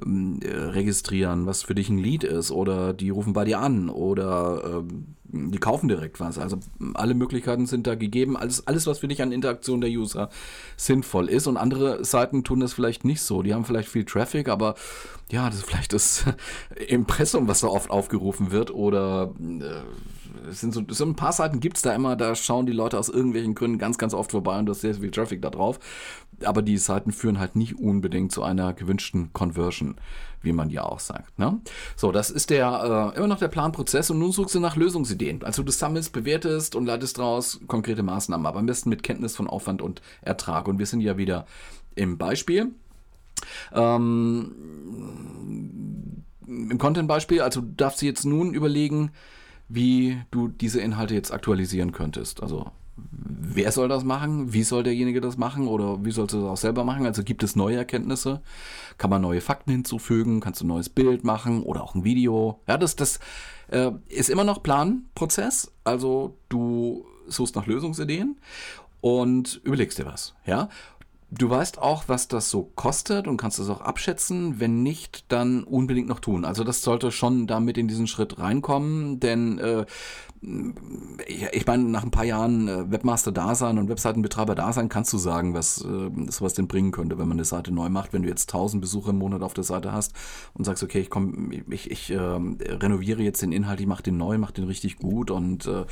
ähm, 0.05 0.41
äh, 0.43 0.55
registrieren, 0.55 1.47
was 1.47 1.63
für 1.63 1.75
dich 1.75 1.89
ein 1.89 1.99
Lead 1.99 2.25
ist, 2.25 2.51
oder 2.51 2.93
die 2.93 3.11
rufen 3.11 3.33
bei 3.33 3.45
dir 3.45 3.61
an 3.61 3.89
oder 3.89 4.63
ähm, 4.65 5.17
die 5.33 5.59
kaufen 5.59 5.89
direkt 5.89 6.21
was. 6.21 6.39
Also 6.39 6.59
alle 6.93 7.15
Möglichkeiten 7.15 7.67
sind 7.67 7.87
da 7.87 7.95
gegeben. 7.95 8.37
Alles, 8.37 8.67
alles, 8.67 8.87
was 8.87 8.99
für 8.99 9.09
dich 9.09 9.23
an 9.23 9.33
Interaktion 9.33 9.81
der 9.81 9.91
User 9.91 10.29
sinnvoll 10.77 11.29
ist. 11.29 11.47
Und 11.47 11.57
andere 11.57 12.05
Seiten 12.05 12.45
tun 12.45 12.61
das 12.61 12.75
vielleicht 12.75 13.07
nicht 13.07 13.23
so. 13.23 13.43
Die 13.43 13.55
haben 13.55 13.65
vielleicht 13.65 13.89
viel 13.89 14.05
Traffic, 14.05 14.49
aber 14.49 14.75
ja, 15.31 15.47
das 15.47 15.61
ist 15.61 15.65
vielleicht 15.65 15.95
das 15.95 16.25
Impressum, 16.89 17.49
was 17.49 17.61
da 17.61 17.69
oft 17.69 17.91
aufgerufen 17.91 18.51
wird 18.51 18.71
oder 18.71 19.33
äh, 19.41 20.51
sind 20.51 20.75
so, 20.75 20.83
so 20.89 21.05
ein 21.05 21.17
paar 21.17 21.33
Seiten 21.33 21.61
gibt 21.61 21.77
es 21.77 21.83
da 21.83 21.95
immer, 21.95 22.17
da 22.17 22.35
schauen 22.35 22.67
die 22.67 22.73
Leute 22.73 22.99
aus 22.99 23.09
irgendwelchen 23.09 23.55
Gründen 23.63 23.79
ganz, 23.79 23.97
ganz 23.97 24.13
oft 24.13 24.33
vorbei 24.33 24.59
und 24.59 24.67
da 24.67 24.73
ist 24.73 24.81
sehr 24.81 24.95
viel 24.95 25.13
Traffic 25.13 25.41
da 25.41 25.51
drauf. 25.51 25.79
Aber 26.45 26.63
die 26.63 26.79
Seiten 26.79 27.13
führen 27.13 27.39
halt 27.39 27.55
nicht 27.55 27.79
unbedingt 27.79 28.33
zu 28.33 28.43
einer 28.43 28.73
gewünschten 28.73 29.33
Conversion, 29.33 29.95
wie 30.41 30.53
man 30.53 30.69
ja 30.69 30.83
auch 30.83 30.99
sagt. 30.99 31.39
Ne? 31.39 31.61
So, 31.95 32.11
das 32.11 32.31
ist 32.31 32.51
der 32.51 33.13
äh, 33.15 33.17
immer 33.17 33.29
noch 33.29 33.39
der 33.39 33.47
Planprozess 33.47 34.11
und 34.11 34.19
nun 34.19 34.33
suchst 34.33 34.57
du 34.57 34.61
nach 34.61 34.75
Lösungsideen. 34.75 35.45
Also 35.45 35.63
du 35.63 35.71
sammelst, 35.71 36.13
bewertest 36.13 36.75
und 36.75 36.87
leitest 36.87 37.19
daraus 37.19 37.61
konkrete 37.69 38.03
Maßnahmen, 38.03 38.45
aber 38.45 38.59
am 38.59 38.67
besten 38.67 38.89
mit 38.89 39.05
Kenntnis 39.05 39.37
von 39.37 39.47
Aufwand 39.47 39.81
und 39.81 40.03
Ertrag. 40.23 40.67
Und 40.67 40.81
wir 40.81 40.87
sind 40.87 41.01
ja 41.01 41.17
wieder 41.17 41.47
im 41.95 42.19
Beispiel. 42.19 42.73
Ähm, 43.73 44.55
Im 46.49 46.79
Content-Beispiel, 46.79 47.41
also 47.43 47.61
darfst 47.61 48.03
du 48.03 48.07
jetzt 48.07 48.25
nun 48.25 48.55
überlegen, 48.55 49.13
wie 49.69 50.21
du 50.33 50.49
diese 50.49 50.81
Inhalte 50.81 51.15
jetzt 51.15 51.33
aktualisieren 51.33 51.93
könntest. 51.93 52.43
Also 52.43 52.73
wer 52.97 53.73
soll 53.73 53.89
das 53.89 54.05
machen? 54.05 54.53
Wie 54.53 54.63
soll 54.63 54.83
derjenige 54.83 55.21
das 55.21 55.37
machen? 55.37 55.69
Oder 55.69 56.05
wie 56.05 56.11
sollst 56.11 56.35
du 56.35 56.41
das 56.41 56.49
auch 56.49 56.57
selber 56.57 56.85
machen? 56.85 57.07
Also 57.07 57.23
gibt 57.23 57.43
es 57.43 57.57
neue 57.57 57.77
Erkenntnisse? 57.77 58.41
Kann 58.99 59.11
man 59.11 59.23
neue 59.23 59.41
Fakten 59.41 59.71
hinzufügen? 59.71 60.41
Kannst 60.41 60.61
du 60.61 60.65
ein 60.65 60.69
neues 60.69 60.89
Bild 60.89 61.25
machen 61.25 61.63
oder 61.63 61.83
auch 61.83 61.95
ein 61.95 62.05
Video? 62.05 62.61
Ja, 62.67 62.79
das, 62.79 62.97
das 62.97 63.21
äh, 63.69 63.91
ist 64.09 64.31
immer 64.31 64.45
noch 64.45 64.63
Planprozess. 64.63 65.73
Also 65.85 66.37
du 66.49 67.05
suchst 67.29 67.57
nach 67.57 67.67
Lösungsideen 67.67 68.37
und 69.01 69.61
überlegst 69.65 69.99
dir 69.99 70.07
was. 70.07 70.35
Ja, 70.47 70.69
Du 71.35 71.49
weißt 71.49 71.79
auch, 71.79 72.05
was 72.09 72.29
das 72.29 72.51
so 72.51 72.71
kostet 72.75 73.27
und 73.27 73.39
kannst 73.39 73.59
es 73.59 73.71
auch 73.71 73.81
abschätzen. 73.81 74.61
Wenn 74.61 74.83
nicht, 74.83 75.25
dann 75.33 75.65
unbedingt 75.65 76.07
noch 76.07 76.21
tun. 76.21 76.45
Also 76.45 76.63
das 76.63 76.83
sollte 76.83 77.11
schon 77.11 77.47
damit 77.47 77.79
in 77.79 77.89
diesen 77.89 78.07
Schritt 78.07 78.39
reinkommen, 78.39 79.19
denn 79.19 79.59
äh, 79.59 79.87
ich 81.27 81.67
meine, 81.67 81.85
nach 81.85 82.03
ein 82.03 82.11
paar 82.11 82.25
Jahren 82.25 82.67
äh, 82.67 82.91
Webmaster-Dasein 82.91 83.79
und 83.79 83.89
Webseitenbetreiber-Dasein 83.89 84.89
kannst 84.89 85.13
du 85.13 85.19
sagen, 85.19 85.55
was 85.55 85.85
äh, 85.85 86.11
sowas 86.31 86.55
denn 86.55 86.67
bringen 86.67 86.91
könnte, 86.91 87.17
wenn 87.19 87.29
man 87.29 87.37
eine 87.37 87.45
Seite 87.45 87.73
neu 87.73 87.89
macht. 87.89 88.13
Wenn 88.13 88.23
du 88.23 88.29
jetzt 88.29 88.53
1000 88.53 88.81
Besucher 88.81 89.11
im 89.11 89.19
Monat 89.19 89.43
auf 89.43 89.55
der 89.55 89.63
Seite 89.63 89.93
hast 89.93 90.15
und 90.55 90.65
sagst, 90.65 90.83
okay, 90.83 90.99
ich 90.99 91.11
komm, 91.11 91.53
ich, 91.71 91.91
ich 91.91 92.11
äh, 92.11 92.19
renoviere 92.19 93.23
jetzt 93.23 93.41
den 93.43 93.53
Inhalt, 93.53 93.81
ich 93.81 93.87
mache 93.87 94.03
den 94.03 94.17
neu, 94.17 94.37
mache 94.37 94.55
den 94.55 94.65
richtig 94.65 94.97
gut 94.97 95.31
und 95.31 95.67
äh, 95.67 95.85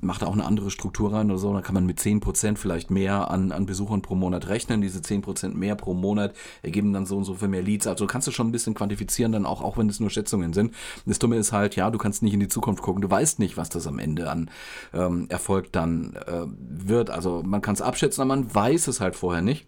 macht 0.00 0.22
auch 0.24 0.32
eine 0.32 0.44
andere 0.44 0.70
Struktur 0.70 1.12
rein 1.12 1.30
oder 1.30 1.38
so, 1.38 1.52
dann 1.52 1.62
kann 1.62 1.74
man 1.74 1.86
mit 1.86 1.98
10% 1.98 2.56
vielleicht 2.56 2.90
mehr 2.90 3.30
an, 3.30 3.50
an 3.50 3.66
Besuchern 3.66 4.02
pro 4.02 4.14
Monat 4.14 4.48
rechnen. 4.48 4.82
Diese 4.82 4.98
10% 4.98 5.54
mehr 5.54 5.74
pro 5.74 5.94
Monat 5.94 6.34
ergeben 6.62 6.92
dann 6.92 7.06
so 7.06 7.16
und 7.16 7.24
so 7.24 7.34
viel 7.34 7.48
mehr 7.48 7.62
Leads. 7.62 7.86
Also 7.86 8.06
kannst 8.06 8.28
du 8.28 8.32
schon 8.32 8.48
ein 8.48 8.52
bisschen 8.52 8.74
quantifizieren, 8.74 9.32
dann 9.32 9.46
auch, 9.46 9.62
auch 9.62 9.78
wenn 9.78 9.88
es 9.88 10.00
nur 10.00 10.10
Schätzungen 10.10 10.52
sind. 10.52 10.74
Das 11.06 11.18
Dumme 11.18 11.36
ist 11.36 11.52
halt, 11.52 11.76
ja, 11.76 11.90
du 11.90 11.98
kannst 11.98 12.22
nicht 12.22 12.34
in 12.34 12.40
die 12.40 12.48
Zukunft 12.48 12.82
gucken. 12.82 13.00
Du 13.00 13.10
weißt 13.10 13.38
nicht, 13.38 13.56
was 13.56 13.70
das 13.70 13.85
am 13.86 13.98
Ende 13.98 14.30
an 14.30 14.50
ähm, 14.92 15.26
Erfolg 15.28 15.72
dann 15.72 16.14
äh, 16.26 16.46
wird. 16.46 17.10
Also 17.10 17.42
man 17.44 17.62
kann 17.62 17.74
es 17.74 17.82
abschätzen, 17.82 18.22
aber 18.22 18.36
man 18.36 18.54
weiß 18.54 18.88
es 18.88 19.00
halt 19.00 19.16
vorher 19.16 19.42
nicht. 19.42 19.66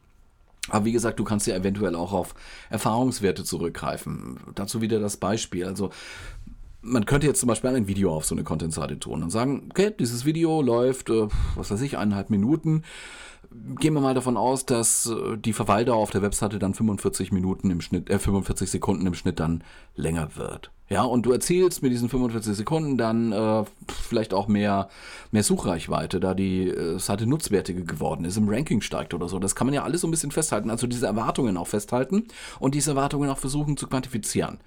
Aber 0.70 0.84
wie 0.84 0.92
gesagt, 0.92 1.18
du 1.18 1.24
kannst 1.24 1.46
ja 1.46 1.56
eventuell 1.56 1.94
auch 1.94 2.12
auf 2.12 2.34
Erfahrungswerte 2.70 3.44
zurückgreifen. 3.44 4.38
Dazu 4.54 4.80
wieder 4.82 5.00
das 5.00 5.16
Beispiel. 5.16 5.64
Also 5.64 5.90
man 6.82 7.06
könnte 7.06 7.26
jetzt 7.26 7.40
zum 7.40 7.48
Beispiel 7.48 7.70
ein 7.70 7.88
Video 7.88 8.14
auf 8.14 8.24
so 8.24 8.34
eine 8.34 8.44
Content-Seite 8.44 8.98
tun 8.98 9.22
und 9.22 9.30
sagen, 9.30 9.68
okay, 9.70 9.92
dieses 9.98 10.24
Video 10.24 10.62
läuft, 10.62 11.10
äh, 11.10 11.28
was 11.54 11.70
weiß 11.70 11.80
ich, 11.82 11.98
eineinhalb 11.98 12.30
Minuten. 12.30 12.82
Gehen 13.80 13.94
wir 13.94 14.00
mal 14.00 14.14
davon 14.14 14.36
aus, 14.36 14.66
dass 14.66 15.06
äh, 15.06 15.36
die 15.36 15.52
Verweildauer 15.52 15.98
auf 15.98 16.10
der 16.10 16.22
Webseite 16.22 16.58
dann 16.58 16.74
45 16.74 17.32
Minuten 17.32 17.70
im 17.70 17.80
Schnitt, 17.80 18.10
äh, 18.10 18.18
45 18.18 18.70
Sekunden 18.70 19.06
im 19.06 19.14
Schnitt 19.14 19.40
dann 19.40 19.64
länger 19.94 20.36
wird. 20.36 20.70
Ja, 20.90 21.02
und 21.02 21.26
du 21.26 21.32
erzielst 21.32 21.82
mit 21.82 21.92
diesen 21.92 22.08
45 22.08 22.56
Sekunden 22.56 22.96
dann 22.96 23.32
äh, 23.32 23.64
vielleicht 24.02 24.32
auch 24.32 24.48
mehr, 24.48 24.88
mehr 25.32 25.42
Suchreichweite, 25.42 26.18
da 26.18 26.32
die 26.32 26.68
äh, 26.68 26.98
Seite 26.98 27.26
nutzwertiger 27.26 27.82
geworden 27.82 28.24
ist, 28.24 28.38
im 28.38 28.48
Ranking 28.48 28.80
steigt 28.80 29.12
oder 29.12 29.28
so. 29.28 29.38
Das 29.38 29.54
kann 29.54 29.66
man 29.66 29.74
ja 29.74 29.82
alles 29.82 30.00
so 30.00 30.08
ein 30.08 30.10
bisschen 30.10 30.30
festhalten. 30.30 30.70
Also 30.70 30.86
diese 30.86 31.06
Erwartungen 31.06 31.58
auch 31.58 31.66
festhalten 31.66 32.24
und 32.58 32.74
diese 32.74 32.92
Erwartungen 32.92 33.28
auch 33.28 33.38
versuchen 33.38 33.76
zu 33.76 33.86
quantifizieren. 33.86 34.58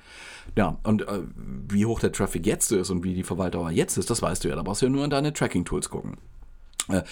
Ja, 0.56 0.78
und 0.84 1.02
äh, 1.08 1.22
wie 1.70 1.88
hoch 1.88 2.00
der 2.00 2.12
Traffic 2.12 2.46
jetzt 2.46 2.72
ist 2.72 2.92
und 2.92 3.04
wie 3.04 3.16
die 3.16 3.24
Verwaltdauer 3.24 3.72
jetzt 3.72 3.98
ist, 3.98 4.12
das 4.12 4.22
weißt 4.22 4.44
du 4.44 4.50
ja. 4.50 4.56
Da 4.56 4.62
brauchst 4.62 4.84
du 4.84 4.86
ja 4.86 4.92
nur 4.92 5.04
in 5.04 5.10
deine 5.10 5.34
Tracking-Tools 5.34 5.90
gucken. 5.90 6.18
Äh, 6.92 7.04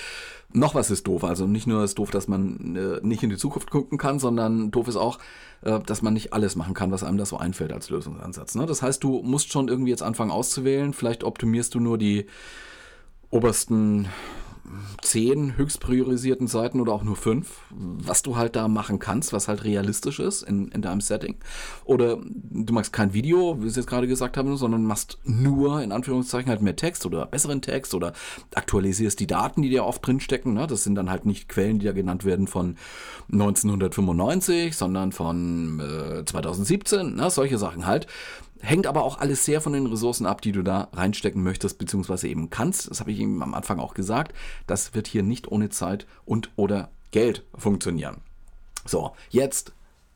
noch 0.51 0.73
was 0.73 0.89
ist 0.89 1.05
doof. 1.05 1.23
Also 1.23 1.45
nicht 1.45 1.67
nur 1.67 1.83
ist 1.83 1.99
doof, 1.99 2.09
dass 2.09 2.27
man 2.27 2.75
äh, 2.75 3.05
nicht 3.05 3.21
in 3.21 3.29
die 3.29 3.37
Zukunft 3.37 3.69
gucken 3.69 3.97
kann, 3.97 4.19
sondern 4.19 4.71
doof 4.71 4.87
ist 4.87 4.95
auch, 4.95 5.19
äh, 5.61 5.79
dass 5.79 6.01
man 6.01 6.13
nicht 6.13 6.33
alles 6.33 6.55
machen 6.55 6.73
kann, 6.73 6.91
was 6.91 7.03
einem 7.03 7.17
da 7.17 7.25
so 7.25 7.37
einfällt 7.37 7.71
als 7.71 7.89
Lösungsansatz. 7.89 8.55
Ne? 8.55 8.65
Das 8.65 8.81
heißt, 8.81 9.03
du 9.03 9.21
musst 9.21 9.51
schon 9.51 9.67
irgendwie 9.67 9.91
jetzt 9.91 10.01
anfangen 10.01 10.31
auszuwählen. 10.31 10.93
Vielleicht 10.93 11.23
optimierst 11.23 11.75
du 11.75 11.79
nur 11.79 11.97
die 11.97 12.25
obersten 13.29 14.07
zehn 15.01 15.57
höchst 15.57 15.79
priorisierten 15.79 16.47
Seiten 16.47 16.79
oder 16.79 16.93
auch 16.93 17.03
nur 17.03 17.15
fünf, 17.15 17.61
was 17.69 18.21
du 18.21 18.35
halt 18.35 18.55
da 18.55 18.67
machen 18.67 18.99
kannst, 18.99 19.33
was 19.33 19.47
halt 19.47 19.63
realistisch 19.63 20.19
ist 20.19 20.43
in, 20.43 20.69
in 20.69 20.81
deinem 20.81 21.01
Setting. 21.01 21.35
Oder 21.85 22.17
du 22.17 22.73
machst 22.73 22.93
kein 22.93 23.13
Video, 23.13 23.57
wie 23.59 23.65
ich 23.65 23.71
es 23.71 23.75
jetzt 23.75 23.87
gerade 23.87 24.07
gesagt 24.07 24.37
habe, 24.37 24.55
sondern 24.57 24.83
machst 24.83 25.17
nur 25.23 25.81
in 25.81 25.91
Anführungszeichen 25.91 26.49
halt 26.49 26.61
mehr 26.61 26.75
Text 26.75 27.05
oder 27.05 27.25
besseren 27.25 27.61
Text 27.61 27.93
oder 27.93 28.13
aktualisierst 28.53 29.19
die 29.19 29.27
Daten, 29.27 29.61
die 29.61 29.69
dir 29.69 29.85
oft 29.85 30.05
drinstecken. 30.05 30.53
Ne? 30.53 30.67
Das 30.67 30.83
sind 30.83 30.95
dann 30.95 31.09
halt 31.09 31.25
nicht 31.25 31.49
Quellen, 31.49 31.79
die 31.79 31.85
da 31.85 31.91
genannt 31.91 32.25
werden 32.25 32.47
von 32.47 32.77
1995, 33.31 34.75
sondern 34.75 35.11
von 35.11 35.79
äh, 35.79 36.25
2017, 36.25 37.15
ne? 37.15 37.29
solche 37.29 37.57
Sachen 37.57 37.85
halt. 37.85 38.07
Hängt 38.61 38.87
aber 38.87 39.03
auch 39.03 39.19
alles 39.19 39.45
sehr 39.45 39.61
von 39.61 39.73
den 39.73 39.85
Ressourcen 39.85 40.25
ab, 40.25 40.41
die 40.41 40.51
du 40.51 40.63
da 40.63 40.89
reinstecken 40.93 41.41
möchtest, 41.41 41.77
beziehungsweise 41.77 42.27
eben 42.27 42.49
kannst. 42.49 42.89
Das 42.89 42.99
habe 42.99 43.11
ich 43.11 43.19
ihm 43.19 43.41
am 43.41 43.53
Anfang 43.53 43.79
auch 43.79 43.93
gesagt. 43.93 44.33
Das 44.67 44.93
wird 44.93 45.07
hier 45.07 45.23
nicht 45.23 45.49
ohne 45.49 45.69
Zeit 45.69 46.05
und 46.25 46.51
oder 46.55 46.89
Geld 47.11 47.45
funktionieren. 47.55 48.17
So, 48.85 49.11
jetzt 49.29 49.73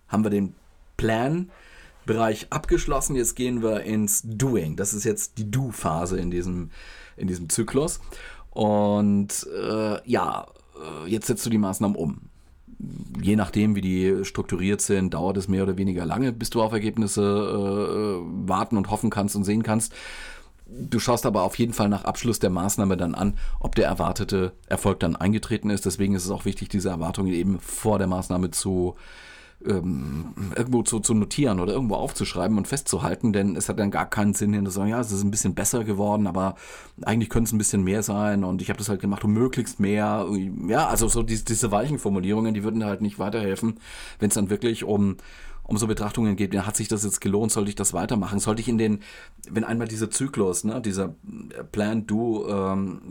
haben 0.08 0.24
wir 0.24 0.30
den 0.30 0.56
Plan 0.98 1.50
Bereich 2.06 2.48
abgeschlossen. 2.50 3.16
Jetzt 3.16 3.36
gehen 3.36 3.64
wir 3.64 3.82
ins 3.82 4.24
Doing. 4.26 4.76
Das 4.76 4.94
ist 4.94 5.06
jetzt 5.06 5.38
die 5.38 5.50
Do-Phase 5.50 6.18
in 6.18 6.32
diesem, 6.32 6.72
in 7.16 7.28
diesem 7.28 7.50
Zyklus. 7.50 8.02
Und 8.50 9.48
äh, 9.58 10.10
ja, 10.10 10.48
äh, 10.76 11.10
jetzt 11.10 11.28
setzt 11.28 11.46
du 11.46 11.50
die 11.50 11.58
Maßnahmen 11.58 11.96
um. 11.96 12.22
Je 13.22 13.36
nachdem, 13.36 13.76
wie 13.76 13.82
die 13.82 14.26
strukturiert 14.26 14.82
sind, 14.82 15.14
dauert 15.14 15.38
es 15.38 15.48
mehr 15.48 15.64
oder 15.64 15.78
weniger 15.78 16.06
lange, 16.06 16.34
bis 16.34 16.50
du 16.50 16.62
auf 16.62 16.74
Ergebnisse 16.74 17.22
äh, 17.22 18.48
warten 18.48 18.78
und 18.78 18.90
hoffen 18.90 19.10
kannst 19.10 19.36
und 19.36 19.44
sehen 19.44 19.64
kannst. 19.64 19.94
Du 20.66 21.00
schaust 21.00 21.26
aber 21.26 21.44
auf 21.44 21.58
jeden 21.60 21.74
Fall 21.74 21.90
nach 21.90 22.06
Abschluss 22.06 22.40
der 22.40 22.50
Maßnahme 22.50 22.98
dann 22.98 23.16
an, 23.16 23.38
ob 23.60 23.76
der 23.76 23.88
erwartete 23.88 24.54
Erfolg 24.68 25.00
dann 25.00 25.16
eingetreten 25.16 25.70
ist. 25.70 25.86
Deswegen 25.86 26.16
ist 26.16 26.26
es 26.26 26.32
auch 26.32 26.46
wichtig, 26.46 26.70
diese 26.70 26.90
Erwartungen 26.90 27.34
eben 27.34 27.60
vor 27.60 27.98
der 28.00 28.08
Maßnahme 28.08 28.52
zu, 28.52 28.96
ähm, 29.68 30.34
irgendwo 30.56 30.84
zu, 30.84 31.00
zu 31.00 31.14
notieren 31.14 31.60
oder 31.60 31.74
irgendwo 31.74 31.96
aufzuschreiben 31.96 32.58
und 32.58 32.68
festzuhalten, 32.68 33.34
denn 33.34 33.56
es 33.56 33.70
hat 33.70 33.80
dann 33.80 33.92
gar 33.92 34.10
keinen 34.10 34.34
Sinn, 34.34 34.54
hin 34.54 34.66
zu 34.66 34.72
sagen, 34.72 34.90
ja, 34.90 35.00
es 35.00 35.12
ist 35.12 35.24
ein 35.24 35.32
bisschen 35.32 35.56
besser 35.56 35.84
geworden, 35.84 36.28
aber 36.28 36.56
eigentlich 37.04 37.30
könnte 37.30 37.50
es 37.50 37.54
ein 37.54 37.58
bisschen 37.58 37.84
mehr 37.84 38.04
sein 38.04 38.44
und 38.44 38.62
ich 38.62 38.70
habe 38.70 38.78
das 38.78 38.90
halt 38.90 39.02
gemacht, 39.02 39.24
um 39.24 39.34
möglichst 39.34 39.80
mehr. 39.80 40.28
Ja, 40.68 40.88
also 40.88 41.08
so 41.08 41.24
diese, 41.24 41.46
diese 41.46 41.72
weichen 41.72 42.00
Formulierungen, 42.00 42.54
die 42.54 42.64
würden 42.64 42.84
halt 42.84 43.02
nicht 43.02 43.20
weiterhelfen, 43.20 43.80
wenn 44.20 44.30
es 44.30 44.36
dann 44.36 44.50
wirklich 44.50 44.84
um 44.84 45.18
um 45.66 45.78
so 45.78 45.88
Betrachtungen 45.88 46.36
geht, 46.36 46.56
hat 46.56 46.76
sich 46.76 46.88
das 46.88 47.04
jetzt 47.04 47.22
gelohnt, 47.22 47.52
sollte 47.52 47.70
ich 47.70 47.76
das 47.76 47.94
weitermachen? 47.94 48.40
Sollte 48.40 48.62
ich 48.62 48.68
in 48.68 48.78
den, 48.78 49.00
wenn 49.50 49.64
einmal 49.64 49.88
dieser 49.88 50.10
Zyklus, 50.10 50.64
ne, 50.64 50.82
dieser 50.82 51.16
Plan, 51.72 52.06
Do, 52.06 52.48
ähm, 52.48 53.02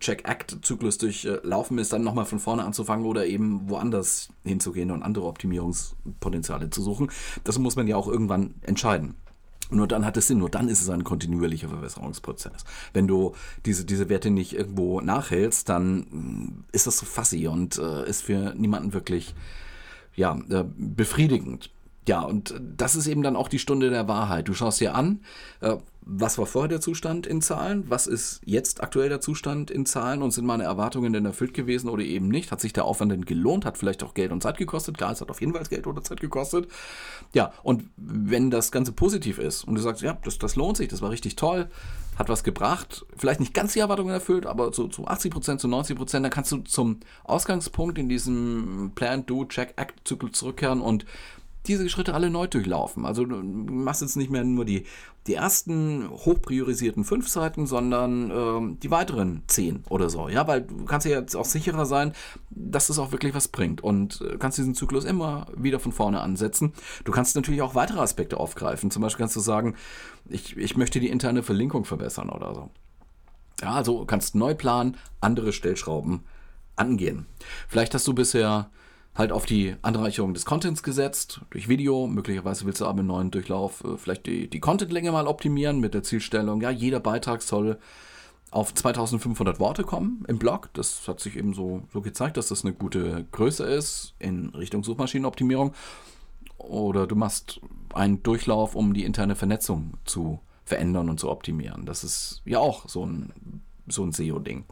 Check, 0.00 0.28
Act 0.28 0.58
Zyklus 0.62 0.98
durchlaufen 0.98 1.78
ist, 1.78 1.92
dann 1.92 2.02
nochmal 2.02 2.24
von 2.24 2.40
vorne 2.40 2.64
anzufangen 2.64 3.06
oder 3.06 3.26
eben 3.26 3.68
woanders 3.68 4.30
hinzugehen 4.44 4.90
und 4.90 5.02
andere 5.02 5.26
Optimierungspotenziale 5.26 6.70
zu 6.70 6.82
suchen? 6.82 7.10
Das 7.44 7.58
muss 7.58 7.76
man 7.76 7.86
ja 7.86 7.96
auch 7.96 8.08
irgendwann 8.08 8.54
entscheiden. 8.62 9.14
Nur 9.70 9.86
dann 9.86 10.04
hat 10.04 10.16
es 10.16 10.26
Sinn, 10.26 10.38
nur 10.38 10.50
dann 10.50 10.68
ist 10.68 10.82
es 10.82 10.90
ein 10.90 11.04
kontinuierlicher 11.04 11.68
Verbesserungsprozess. 11.68 12.64
Wenn 12.92 13.06
du 13.06 13.34
diese, 13.64 13.84
diese 13.84 14.08
Werte 14.08 14.30
nicht 14.30 14.54
irgendwo 14.54 15.00
nachhältst, 15.00 15.68
dann 15.68 15.98
mm, 16.00 16.64
ist 16.72 16.86
das 16.86 16.98
so 16.98 17.06
fassy 17.06 17.46
und 17.46 17.78
äh, 17.78 18.06
ist 18.06 18.22
für 18.22 18.54
niemanden 18.54 18.92
wirklich 18.92 19.34
ja, 20.14 20.38
äh, 20.50 20.64
befriedigend. 20.76 21.70
Ja, 22.08 22.22
und 22.22 22.54
das 22.60 22.96
ist 22.96 23.06
eben 23.06 23.22
dann 23.22 23.36
auch 23.36 23.48
die 23.48 23.60
Stunde 23.60 23.90
der 23.90 24.08
Wahrheit. 24.08 24.48
Du 24.48 24.54
schaust 24.54 24.80
dir 24.80 24.94
an, 24.94 25.20
äh, 25.60 25.76
was 26.04 26.36
war 26.36 26.46
vorher 26.46 26.68
der 26.68 26.80
Zustand 26.80 27.28
in 27.28 27.40
Zahlen, 27.42 27.84
was 27.88 28.08
ist 28.08 28.40
jetzt 28.44 28.82
aktuell 28.82 29.08
der 29.08 29.20
Zustand 29.20 29.70
in 29.70 29.86
Zahlen 29.86 30.20
und 30.20 30.32
sind 30.32 30.44
meine 30.44 30.64
Erwartungen 30.64 31.12
denn 31.12 31.24
erfüllt 31.24 31.54
gewesen 31.54 31.88
oder 31.88 32.02
eben 32.02 32.26
nicht? 32.26 32.50
Hat 32.50 32.60
sich 32.60 32.72
der 32.72 32.86
Aufwand 32.86 33.12
denn 33.12 33.24
gelohnt? 33.24 33.64
Hat 33.64 33.78
vielleicht 33.78 34.02
auch 34.02 34.14
Geld 34.14 34.32
und 34.32 34.42
Zeit 34.42 34.58
gekostet? 34.58 34.98
Klar, 34.98 35.12
es 35.12 35.20
hat 35.20 35.30
auf 35.30 35.40
jeden 35.40 35.52
Fall 35.52 35.62
Geld 35.64 35.86
oder 35.86 36.02
Zeit 36.02 36.20
gekostet. 36.20 36.68
Ja, 37.34 37.52
und 37.62 37.84
wenn 37.96 38.50
das 38.50 38.72
Ganze 38.72 38.90
positiv 38.90 39.38
ist 39.38 39.62
und 39.62 39.76
du 39.76 39.80
sagst, 39.80 40.02
ja, 40.02 40.18
das, 40.24 40.38
das 40.38 40.56
lohnt 40.56 40.76
sich, 40.76 40.88
das 40.88 41.02
war 41.02 41.10
richtig 41.10 41.36
toll, 41.36 41.68
hat 42.18 42.28
was 42.28 42.42
gebracht, 42.42 43.06
vielleicht 43.16 43.38
nicht 43.38 43.54
ganz 43.54 43.74
die 43.74 43.78
Erwartungen 43.78 44.12
erfüllt, 44.12 44.44
aber 44.46 44.72
zu, 44.72 44.88
zu 44.88 45.06
80 45.06 45.32
Prozent, 45.32 45.60
zu 45.60 45.68
90 45.68 45.96
Prozent, 45.96 46.24
dann 46.24 46.32
kannst 46.32 46.50
du 46.50 46.58
zum 46.58 46.98
Ausgangspunkt 47.22 47.96
in 47.96 48.08
diesem 48.08 48.90
Plan, 48.96 49.24
Do, 49.24 49.44
Check, 49.44 49.74
Act-Zyklus 49.76 50.32
zurückkehren 50.32 50.80
und 50.80 51.06
diese 51.66 51.88
Schritte 51.88 52.14
alle 52.14 52.30
neu 52.30 52.46
durchlaufen. 52.46 53.06
Also 53.06 53.24
du 53.24 53.36
machst 53.36 54.02
jetzt 54.02 54.16
nicht 54.16 54.30
mehr 54.30 54.44
nur 54.44 54.64
die, 54.64 54.84
die 55.26 55.34
ersten 55.34 56.08
hochpriorisierten 56.10 57.04
fünf 57.04 57.28
Seiten, 57.28 57.66
sondern 57.66 58.30
ähm, 58.30 58.80
die 58.80 58.90
weiteren 58.90 59.42
zehn 59.46 59.84
oder 59.88 60.10
so. 60.10 60.28
Ja, 60.28 60.48
weil 60.48 60.62
du 60.62 60.84
kannst 60.84 61.06
ja 61.06 61.18
jetzt 61.20 61.36
auch 61.36 61.44
sicherer 61.44 61.86
sein, 61.86 62.12
dass 62.50 62.88
das 62.88 62.98
auch 62.98 63.12
wirklich 63.12 63.34
was 63.34 63.48
bringt 63.48 63.80
und 63.80 64.20
äh, 64.22 64.36
kannst 64.38 64.58
diesen 64.58 64.74
Zyklus 64.74 65.04
immer 65.04 65.46
wieder 65.56 65.78
von 65.78 65.92
vorne 65.92 66.20
ansetzen. 66.20 66.72
Du 67.04 67.12
kannst 67.12 67.36
natürlich 67.36 67.62
auch 67.62 67.74
weitere 67.74 68.00
Aspekte 68.00 68.38
aufgreifen. 68.38 68.90
Zum 68.90 69.02
Beispiel 69.02 69.22
kannst 69.22 69.36
du 69.36 69.40
sagen, 69.40 69.76
ich, 70.28 70.56
ich 70.56 70.76
möchte 70.76 70.98
die 70.98 71.10
interne 71.10 71.42
Verlinkung 71.42 71.84
verbessern 71.84 72.28
oder 72.28 72.54
so. 72.54 72.70
Ja, 73.60 73.74
also 73.74 74.04
kannst 74.04 74.34
neu 74.34 74.54
planen, 74.54 74.96
andere 75.20 75.52
Stellschrauben 75.52 76.24
angehen. 76.74 77.26
Vielleicht 77.68 77.94
hast 77.94 78.08
du 78.08 78.14
bisher 78.14 78.70
halt 79.14 79.32
auf 79.32 79.46
die 79.46 79.76
Anreicherung 79.82 80.34
des 80.34 80.44
Contents 80.44 80.82
gesetzt, 80.82 81.40
durch 81.50 81.68
Video. 81.68 82.06
Möglicherweise 82.06 82.64
willst 82.64 82.80
du 82.80 82.86
aber 82.86 83.00
im 83.00 83.06
neuen 83.06 83.30
Durchlauf 83.30 83.84
äh, 83.84 83.96
vielleicht 83.96 84.26
die, 84.26 84.48
die 84.48 84.60
Contentlänge 84.60 85.12
mal 85.12 85.26
optimieren 85.26 85.80
mit 85.80 85.94
der 85.94 86.02
Zielstellung, 86.02 86.60
ja, 86.60 86.70
jeder 86.70 87.00
Beitrag 87.00 87.42
soll 87.42 87.78
auf 88.50 88.74
2500 88.74 89.58
Worte 89.60 89.82
kommen 89.82 90.24
im 90.28 90.38
Blog. 90.38 90.68
Das 90.74 91.08
hat 91.08 91.20
sich 91.20 91.36
eben 91.36 91.54
so, 91.54 91.82
so 91.92 92.02
gezeigt, 92.02 92.36
dass 92.36 92.48
das 92.48 92.64
eine 92.64 92.74
gute 92.74 93.26
Größe 93.32 93.64
ist 93.64 94.14
in 94.18 94.50
Richtung 94.50 94.84
Suchmaschinenoptimierung. 94.84 95.72
Oder 96.58 97.06
du 97.06 97.16
machst 97.16 97.60
einen 97.94 98.22
Durchlauf, 98.22 98.74
um 98.74 98.92
die 98.92 99.04
interne 99.04 99.36
Vernetzung 99.36 99.94
zu 100.04 100.38
verändern 100.64 101.08
und 101.08 101.18
zu 101.18 101.30
optimieren. 101.30 101.86
Das 101.86 102.04
ist 102.04 102.42
ja 102.44 102.58
auch 102.58 102.88
so 102.88 103.06
ein, 103.06 103.62
so 103.88 104.04
ein 104.04 104.12
SEO-Ding. 104.12 104.64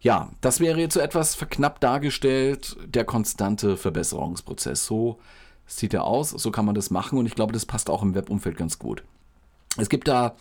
Ja, 0.00 0.30
das 0.40 0.60
wäre 0.60 0.80
jetzt 0.80 0.94
so 0.94 1.00
etwas 1.00 1.34
verknappt 1.34 1.82
dargestellt, 1.82 2.76
der 2.84 3.04
konstante 3.04 3.76
Verbesserungsprozess. 3.76 4.86
So 4.86 5.18
sieht 5.66 5.92
er 5.94 6.04
aus, 6.04 6.30
so 6.30 6.50
kann 6.50 6.64
man 6.64 6.74
das 6.74 6.90
machen 6.90 7.18
und 7.18 7.26
ich 7.26 7.34
glaube, 7.34 7.52
das 7.52 7.66
passt 7.66 7.90
auch 7.90 8.02
im 8.02 8.14
Webumfeld 8.14 8.56
ganz 8.56 8.78
gut. 8.78 9.02
Es 9.76 9.88
gibt 9.88 10.08
da 10.08 10.36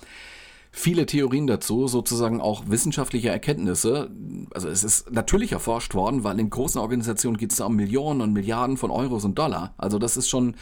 viele 0.78 1.08
Theorien 1.08 1.48
dazu, 1.48 1.88
sozusagen 1.88 2.40
auch 2.40 2.66
wissenschaftliche 2.68 3.30
Erkenntnisse. 3.30 4.12
Also 4.54 4.70
es 4.70 4.84
ist 4.84 5.12
natürlich 5.12 5.52
erforscht 5.52 5.96
worden, 5.96 6.24
weil 6.24 6.40
in 6.40 6.52
großen 6.52 6.80
Organisationen 6.80 7.38
geht 7.38 7.52
es 7.52 7.60
um 7.60 7.76
Millionen 7.76 8.22
und 8.22 8.32
Milliarden 8.32 8.78
von 8.78 8.92
Euros 8.92 9.26
und 9.26 9.40
Dollar. 9.40 9.74
Also 9.80 9.98
das 9.98 10.18
ist 10.18 10.30
schon 10.30 10.54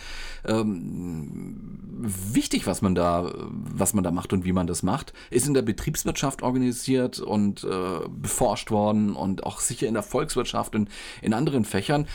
ähm, 0.45 1.79
wichtig, 1.99 2.65
was 2.65 2.81
man 2.81 2.95
da, 2.95 3.29
was 3.49 3.93
man 3.93 4.05
da 4.05 4.11
macht 4.11 4.31
und 4.31 4.45
wie 4.45 4.53
man 4.53 4.67
das 4.67 4.83
macht. 4.83 5.11
Ist 5.31 5.47
in 5.47 5.53
der 5.53 5.63
Betriebswirtschaft 5.63 6.43
organisiert 6.43 7.19
und 7.19 7.65
äh, 7.65 8.07
beforscht 8.09 8.71
worden 8.71 9.17
und 9.17 9.43
auch 9.43 9.59
sicher 9.59 9.85
in 9.85 9.95
der 9.95 10.03
Volkswirtschaft 10.03 10.75
und 10.75 10.89
in 11.21 11.33
anderen 11.33 11.65
Fächern 11.65 12.07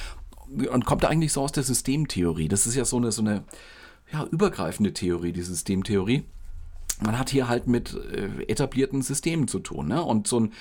und 0.72 0.86
kommt 0.86 1.04
eigentlich 1.04 1.34
so 1.34 1.42
aus 1.42 1.52
der 1.52 1.64
Systemtheorie. 1.64 2.48
Das 2.48 2.66
ist 2.66 2.76
ja 2.76 2.86
so 2.86 2.96
eine, 2.96 3.12
so 3.12 3.20
eine 3.20 3.44
ja, 4.10 4.24
übergreifende 4.24 4.94
Theorie, 4.94 5.32
die 5.32 5.42
Systemtheorie 5.42 6.24
man 7.00 7.18
hat 7.18 7.30
hier 7.30 7.48
halt 7.48 7.66
mit 7.66 7.94
äh, 7.94 8.44
etablierten 8.44 9.02
Systemen 9.02 9.48
zu 9.48 9.58
tun. 9.58 9.88
Ne? 9.88 10.02
Und 10.02 10.26
so 10.28 10.40
ein 10.40 10.52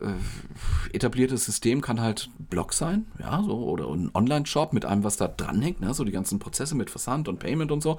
äh, 0.00 0.94
etabliertes 0.94 1.44
System 1.44 1.80
kann 1.80 2.00
halt 2.00 2.30
Blog 2.38 2.72
sein, 2.72 3.06
ja, 3.20 3.42
so, 3.42 3.56
oder 3.56 3.88
ein 3.88 4.10
Online-Shop 4.12 4.72
mit 4.72 4.84
allem, 4.84 5.04
was 5.04 5.16
da 5.16 5.28
dranhängt, 5.28 5.80
ne? 5.80 5.94
so 5.94 6.04
die 6.04 6.12
ganzen 6.12 6.38
Prozesse 6.38 6.74
mit 6.74 6.90
Versand 6.90 7.28
und 7.28 7.38
Payment 7.38 7.70
und 7.70 7.82
so. 7.82 7.98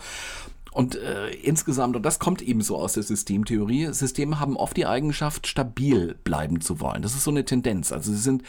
Und 0.72 0.96
äh, 0.96 1.30
insgesamt, 1.30 1.96
und 1.96 2.04
das 2.04 2.20
kommt 2.20 2.42
eben 2.42 2.60
so 2.60 2.76
aus 2.76 2.94
der 2.94 3.04
Systemtheorie, 3.04 3.94
Systeme 3.94 4.42
haben 4.42 4.58
oft 4.58 4.76
die 4.76 4.86
Eigenschaft, 4.86 5.48
stabil 5.48 6.18
bleiben 6.26 6.60
zu 6.60 6.82
wollen. 6.82 7.02
Das 7.02 7.16
ist 7.16 7.24
so 7.24 7.32
eine 7.32 7.46
Tendenz. 7.46 7.94
Also 7.94 8.12
sie 8.12 8.18
sind 8.18 8.44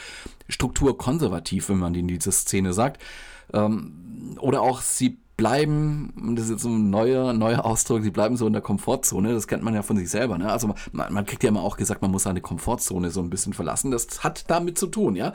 strukturkonservativ, 0.49 1.69
wenn 1.69 1.79
man 1.79 1.95
in 1.95 2.09
dieser 2.09 2.33
Szene 2.33 2.73
sagt. 2.73 3.01
Ähm, 3.53 4.37
oder 4.41 4.61
auch 4.63 4.81
sie 4.81 5.19
bleiben, 5.37 6.35
das 6.35 6.47
ist 6.47 6.53
jetzt 6.53 6.63
so 6.63 6.71
ein 6.71 6.89
neuer, 6.89 7.33
neuer 7.35 7.65
Ausdruck, 7.65 8.03
sie 8.03 8.11
bleiben 8.11 8.37
so 8.37 8.47
in 8.47 8.55
der 8.55 8.63
Komfortzone, 8.63 9.35
das 9.35 9.47
kennt 9.47 9.63
man 9.63 9.75
ja 9.75 9.83
von 9.83 9.97
sich 9.97 10.09
selber, 10.09 10.39
ne? 10.39 10.51
Also 10.51 10.75
man, 10.93 11.13
man 11.13 11.27
kriegt 11.27 11.43
ja 11.43 11.51
immer 11.51 11.63
auch 11.63 11.77
gesagt, 11.77 12.01
man 12.01 12.11
muss 12.11 12.23
seine 12.23 12.41
Komfortzone 12.41 13.11
so 13.11 13.21
ein 13.21 13.29
bisschen 13.29 13.53
verlassen. 13.53 13.91
Das 13.91 14.25
hat 14.25 14.51
damit 14.51 14.79
zu 14.79 14.87
tun, 14.87 15.15
ja. 15.15 15.35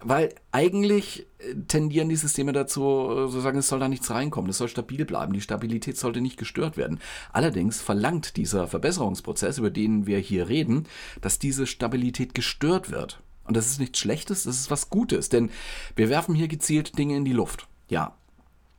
Weil 0.00 0.34
eigentlich 0.52 1.26
äh, 1.38 1.54
tendieren 1.68 2.08
die 2.08 2.16
Systeme 2.16 2.52
dazu, 2.52 2.80
äh, 2.82 3.30
zu 3.30 3.40
sagen, 3.40 3.58
es 3.58 3.68
soll 3.68 3.78
da 3.78 3.88
nichts 3.88 4.10
reinkommen, 4.10 4.50
es 4.50 4.58
soll 4.58 4.68
stabil 4.68 5.04
bleiben, 5.04 5.34
die 5.34 5.40
Stabilität 5.40 5.98
sollte 5.98 6.22
nicht 6.22 6.38
gestört 6.38 6.76
werden. 6.76 6.98
Allerdings 7.32 7.80
verlangt 7.82 8.36
dieser 8.38 8.66
Verbesserungsprozess, 8.66 9.58
über 9.58 9.70
den 9.70 10.06
wir 10.06 10.18
hier 10.18 10.48
reden, 10.48 10.86
dass 11.20 11.38
diese 11.38 11.66
Stabilität 11.66 12.34
gestört 12.34 12.90
wird. 12.90 13.20
Und 13.44 13.56
das 13.56 13.66
ist 13.66 13.80
nichts 13.80 13.98
Schlechtes, 13.98 14.44
das 14.44 14.56
ist 14.56 14.70
was 14.70 14.88
Gutes, 14.88 15.28
denn 15.28 15.50
wir 15.94 16.08
werfen 16.08 16.34
hier 16.34 16.48
gezielt 16.48 16.96
Dinge 16.96 17.16
in 17.16 17.24
die 17.24 17.32
Luft. 17.32 17.68
Ja, 17.88 18.14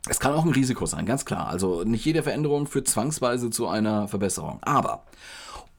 es 0.10 0.20
kann 0.20 0.34
auch 0.34 0.46
ein 0.46 0.52
Risiko 0.52 0.86
sein, 0.86 1.06
ganz 1.06 1.26
klar. 1.26 1.48
Also 1.48 1.84
nicht 1.84 2.06
jede 2.06 2.24
Veränderung 2.24 2.68
führt 2.68 2.88
zwangsweise 2.88 3.50
zu 3.50 3.68
einer 3.68 4.08
Verbesserung. 4.08 4.60
Aber 4.62 5.06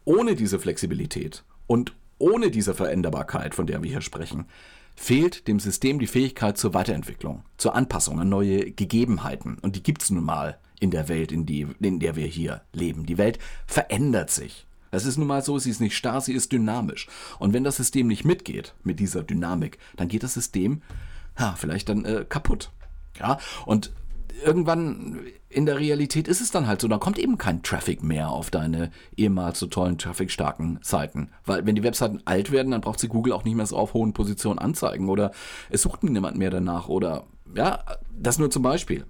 ohne 0.05 0.35
diese 0.35 0.59
Flexibilität 0.59 1.45
und 1.67 1.95
ohne 2.19 2.51
diese 2.51 2.75
Veränderbarkeit, 2.75 3.55
von 3.55 3.67
der 3.67 3.83
wir 3.83 3.91
hier 3.91 4.01
sprechen, 4.01 4.47
fehlt 4.97 5.49
dem 5.49 5.61
System 5.61 5.99
die 5.99 6.07
Fähigkeit 6.07 6.57
zur 6.57 6.73
Weiterentwicklung, 6.73 7.43
zur 7.59 7.75
Anpassung 7.75 8.21
an 8.21 8.29
neue 8.29 8.71
Gegebenheiten. 8.71 9.59
Und 9.61 9.77
die 9.77 9.83
gibt 9.83 10.03
es 10.03 10.11
nun 10.11 10.25
mal 10.25 10.59
in 10.81 10.91
der 10.91 11.09
Welt, 11.09 11.33
in, 11.33 11.47
die, 11.47 11.67
in 11.81 11.99
der 11.99 12.17
wir 12.17 12.27
hier 12.27 12.63
leben. 12.73 13.07
Die 13.07 13.19
Welt 13.19 13.39
verändert 13.67 14.31
sich. 14.31 14.67
Das 14.91 15.07
ist 15.07 15.19
nun 15.19 15.27
mal 15.27 15.43
so, 15.43 15.59
sie 15.59 15.71
ist 15.71 15.81
nicht 15.81 15.97
starr, 15.97 16.21
sie 16.21 16.35
ist 16.35 16.53
dynamisch. 16.53 17.09
Und 17.41 17.53
wenn 17.53 17.65
das 17.65 17.77
System 17.77 18.07
nicht 18.07 18.25
mitgeht 18.25 18.75
mit 18.85 19.01
dieser 19.01 19.25
Dynamik, 19.25 19.79
dann 19.97 20.09
geht 20.09 20.23
das 20.23 20.35
System 20.35 20.83
ja, 21.39 21.57
vielleicht 21.59 21.89
dann 21.89 22.05
äh, 22.05 22.25
kaputt. 22.29 22.71
Ja, 23.19 23.39
und 23.67 23.93
irgendwann 24.43 25.21
in 25.49 25.67
der 25.67 25.79
Realität 25.79 26.29
ist 26.29 26.41
es 26.41 26.51
dann 26.51 26.67
halt 26.67 26.81
so, 26.81 26.89
dann 26.89 27.01
kommt 27.01 27.19
eben 27.19 27.39
kein 27.39 27.63
Traffic 27.63 28.03
mehr 28.03 28.31
auf 28.31 28.51
deine 28.51 28.91
ehemals 29.17 29.59
so 29.59 29.67
tollen 29.67 29.99
trafficstarken 29.99 30.79
Seiten. 30.83 31.31
Weil 31.45 31.67
wenn 31.67 31.75
die 31.75 31.83
Webseiten 31.83 32.21
alt 32.25 32.51
werden, 32.51 32.73
dann 32.73 32.81
braucht 32.81 33.01
sie 33.01 33.09
Google 33.09 33.33
auch 33.33 33.45
nicht 33.45 33.55
mehr 33.55 33.67
so 33.67 33.77
auf 33.77 33.95
hohen 33.95 34.13
Positionen 34.13 34.59
anzeigen 34.59 35.09
oder 35.09 35.33
es 35.71 35.83
sucht 35.83 36.03
niemand 36.03 36.37
mehr 36.37 36.51
danach 36.51 36.89
oder 36.89 37.25
ja, 37.55 37.85
das 38.19 38.39
nur 38.39 38.51
zum 38.51 38.63
Beispiel. 38.63 39.05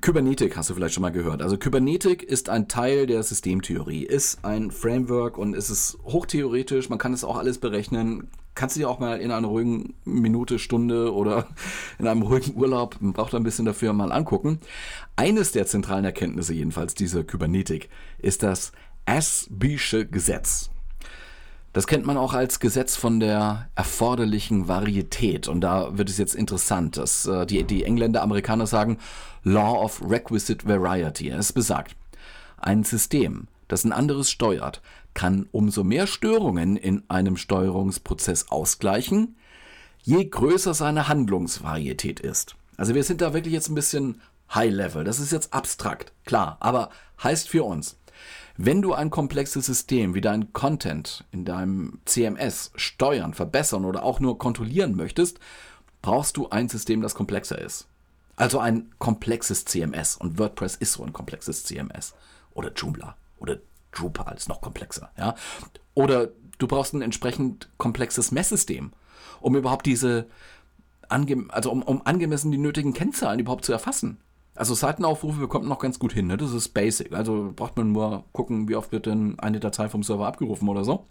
Kybernetik 0.00 0.56
hast 0.56 0.70
du 0.70 0.74
vielleicht 0.74 0.94
schon 0.94 1.02
mal 1.02 1.10
gehört. 1.10 1.42
Also 1.42 1.56
Kybernetik 1.56 2.22
ist 2.22 2.48
ein 2.48 2.68
Teil 2.68 3.06
der 3.06 3.22
Systemtheorie, 3.22 4.04
ist 4.04 4.44
ein 4.44 4.70
Framework 4.70 5.38
und 5.38 5.54
es 5.54 5.70
ist 5.70 5.98
hochtheoretisch, 6.04 6.88
man 6.88 6.98
kann 6.98 7.12
es 7.12 7.24
auch 7.24 7.36
alles 7.36 7.58
berechnen. 7.58 8.28
Kannst 8.58 8.74
du 8.74 8.80
dir 8.80 8.90
auch 8.90 8.98
mal 8.98 9.20
in 9.20 9.30
einer 9.30 9.46
ruhigen 9.46 9.94
Minute, 10.04 10.58
Stunde 10.58 11.14
oder 11.14 11.46
in 12.00 12.08
einem 12.08 12.22
ruhigen 12.22 12.56
Urlaub, 12.56 12.96
braucht 12.98 13.32
ein 13.36 13.44
bisschen 13.44 13.64
dafür 13.64 13.92
mal 13.92 14.10
angucken. 14.10 14.58
Eines 15.14 15.52
der 15.52 15.64
zentralen 15.66 16.04
Erkenntnisse 16.04 16.54
jedenfalls 16.54 16.94
dieser 16.94 17.22
Kybernetik 17.22 17.88
ist 18.18 18.42
das 18.42 18.72
Asbysche 19.06 20.06
Gesetz. 20.06 20.70
Das 21.72 21.86
kennt 21.86 22.04
man 22.04 22.16
auch 22.16 22.34
als 22.34 22.58
Gesetz 22.58 22.96
von 22.96 23.20
der 23.20 23.68
erforderlichen 23.76 24.66
Varietät. 24.66 25.46
Und 25.46 25.60
da 25.60 25.96
wird 25.96 26.10
es 26.10 26.18
jetzt 26.18 26.34
interessant, 26.34 26.96
dass 26.96 27.26
äh, 27.26 27.46
die, 27.46 27.62
die 27.62 27.84
Engländer, 27.84 28.22
Amerikaner 28.22 28.66
sagen 28.66 28.98
Law 29.44 29.84
of 29.84 30.02
Requisite 30.04 30.66
Variety. 30.66 31.28
Es 31.28 31.52
besagt, 31.52 31.94
ein 32.56 32.82
System, 32.82 33.46
das 33.68 33.84
ein 33.84 33.92
anderes 33.92 34.32
steuert, 34.32 34.82
kann 35.18 35.48
umso 35.50 35.82
mehr 35.82 36.06
Störungen 36.06 36.76
in 36.76 37.02
einem 37.10 37.36
Steuerungsprozess 37.36 38.50
ausgleichen, 38.50 39.36
je 40.00 40.24
größer 40.24 40.74
seine 40.74 41.08
Handlungsvarietät 41.08 42.20
ist. 42.20 42.54
Also 42.76 42.94
wir 42.94 43.02
sind 43.02 43.20
da 43.20 43.34
wirklich 43.34 43.52
jetzt 43.52 43.68
ein 43.68 43.74
bisschen 43.74 44.20
High 44.54 44.72
Level. 44.72 45.02
Das 45.02 45.18
ist 45.18 45.32
jetzt 45.32 45.52
abstrakt, 45.52 46.12
klar, 46.24 46.56
aber 46.60 46.90
heißt 47.20 47.48
für 47.48 47.64
uns, 47.64 47.98
wenn 48.56 48.80
du 48.80 48.94
ein 48.94 49.10
komplexes 49.10 49.66
System 49.66 50.14
wie 50.14 50.20
dein 50.20 50.52
Content 50.52 51.24
in 51.32 51.44
deinem 51.44 51.98
CMS 52.04 52.70
steuern, 52.76 53.34
verbessern 53.34 53.86
oder 53.86 54.04
auch 54.04 54.20
nur 54.20 54.38
kontrollieren 54.38 54.94
möchtest, 54.94 55.40
brauchst 56.00 56.36
du 56.36 56.48
ein 56.50 56.68
System, 56.68 57.02
das 57.02 57.16
komplexer 57.16 57.60
ist. 57.60 57.88
Also 58.36 58.60
ein 58.60 58.94
komplexes 59.00 59.64
CMS. 59.64 60.14
Und 60.14 60.38
WordPress 60.38 60.76
ist 60.76 60.92
so 60.92 61.02
ein 61.02 61.12
komplexes 61.12 61.64
CMS. 61.64 62.14
Oder 62.54 62.72
Joomla. 62.72 63.16
Oder 63.38 63.58
Drupal 63.92 64.36
ist 64.36 64.48
noch 64.48 64.60
komplexer. 64.60 65.10
Ja? 65.16 65.34
Oder 65.94 66.28
du 66.58 66.66
brauchst 66.66 66.94
ein 66.94 67.02
entsprechend 67.02 67.70
komplexes 67.78 68.30
Messsystem, 68.30 68.92
um 69.40 69.56
überhaupt 69.56 69.86
diese, 69.86 70.26
also 71.08 71.70
um, 71.70 71.82
um 71.82 72.06
angemessen 72.06 72.50
die 72.50 72.58
nötigen 72.58 72.92
Kennzahlen 72.92 73.40
überhaupt 73.40 73.64
zu 73.64 73.72
erfassen. 73.72 74.18
Also 74.54 74.74
Seitenaufrufe 74.74 75.38
bekommt 75.38 75.64
man 75.64 75.70
noch 75.70 75.78
ganz 75.78 76.00
gut 76.00 76.12
hin, 76.12 76.26
ne? 76.26 76.36
Das 76.36 76.52
ist 76.52 76.70
basic. 76.70 77.12
Also 77.12 77.52
braucht 77.54 77.76
man 77.76 77.92
nur 77.92 78.24
gucken, 78.32 78.68
wie 78.68 78.74
oft 78.74 78.90
wird 78.90 79.06
denn 79.06 79.38
eine 79.38 79.60
Datei 79.60 79.88
vom 79.88 80.02
Server 80.02 80.26
abgerufen 80.26 80.68
oder 80.68 80.84
so. 80.84 81.06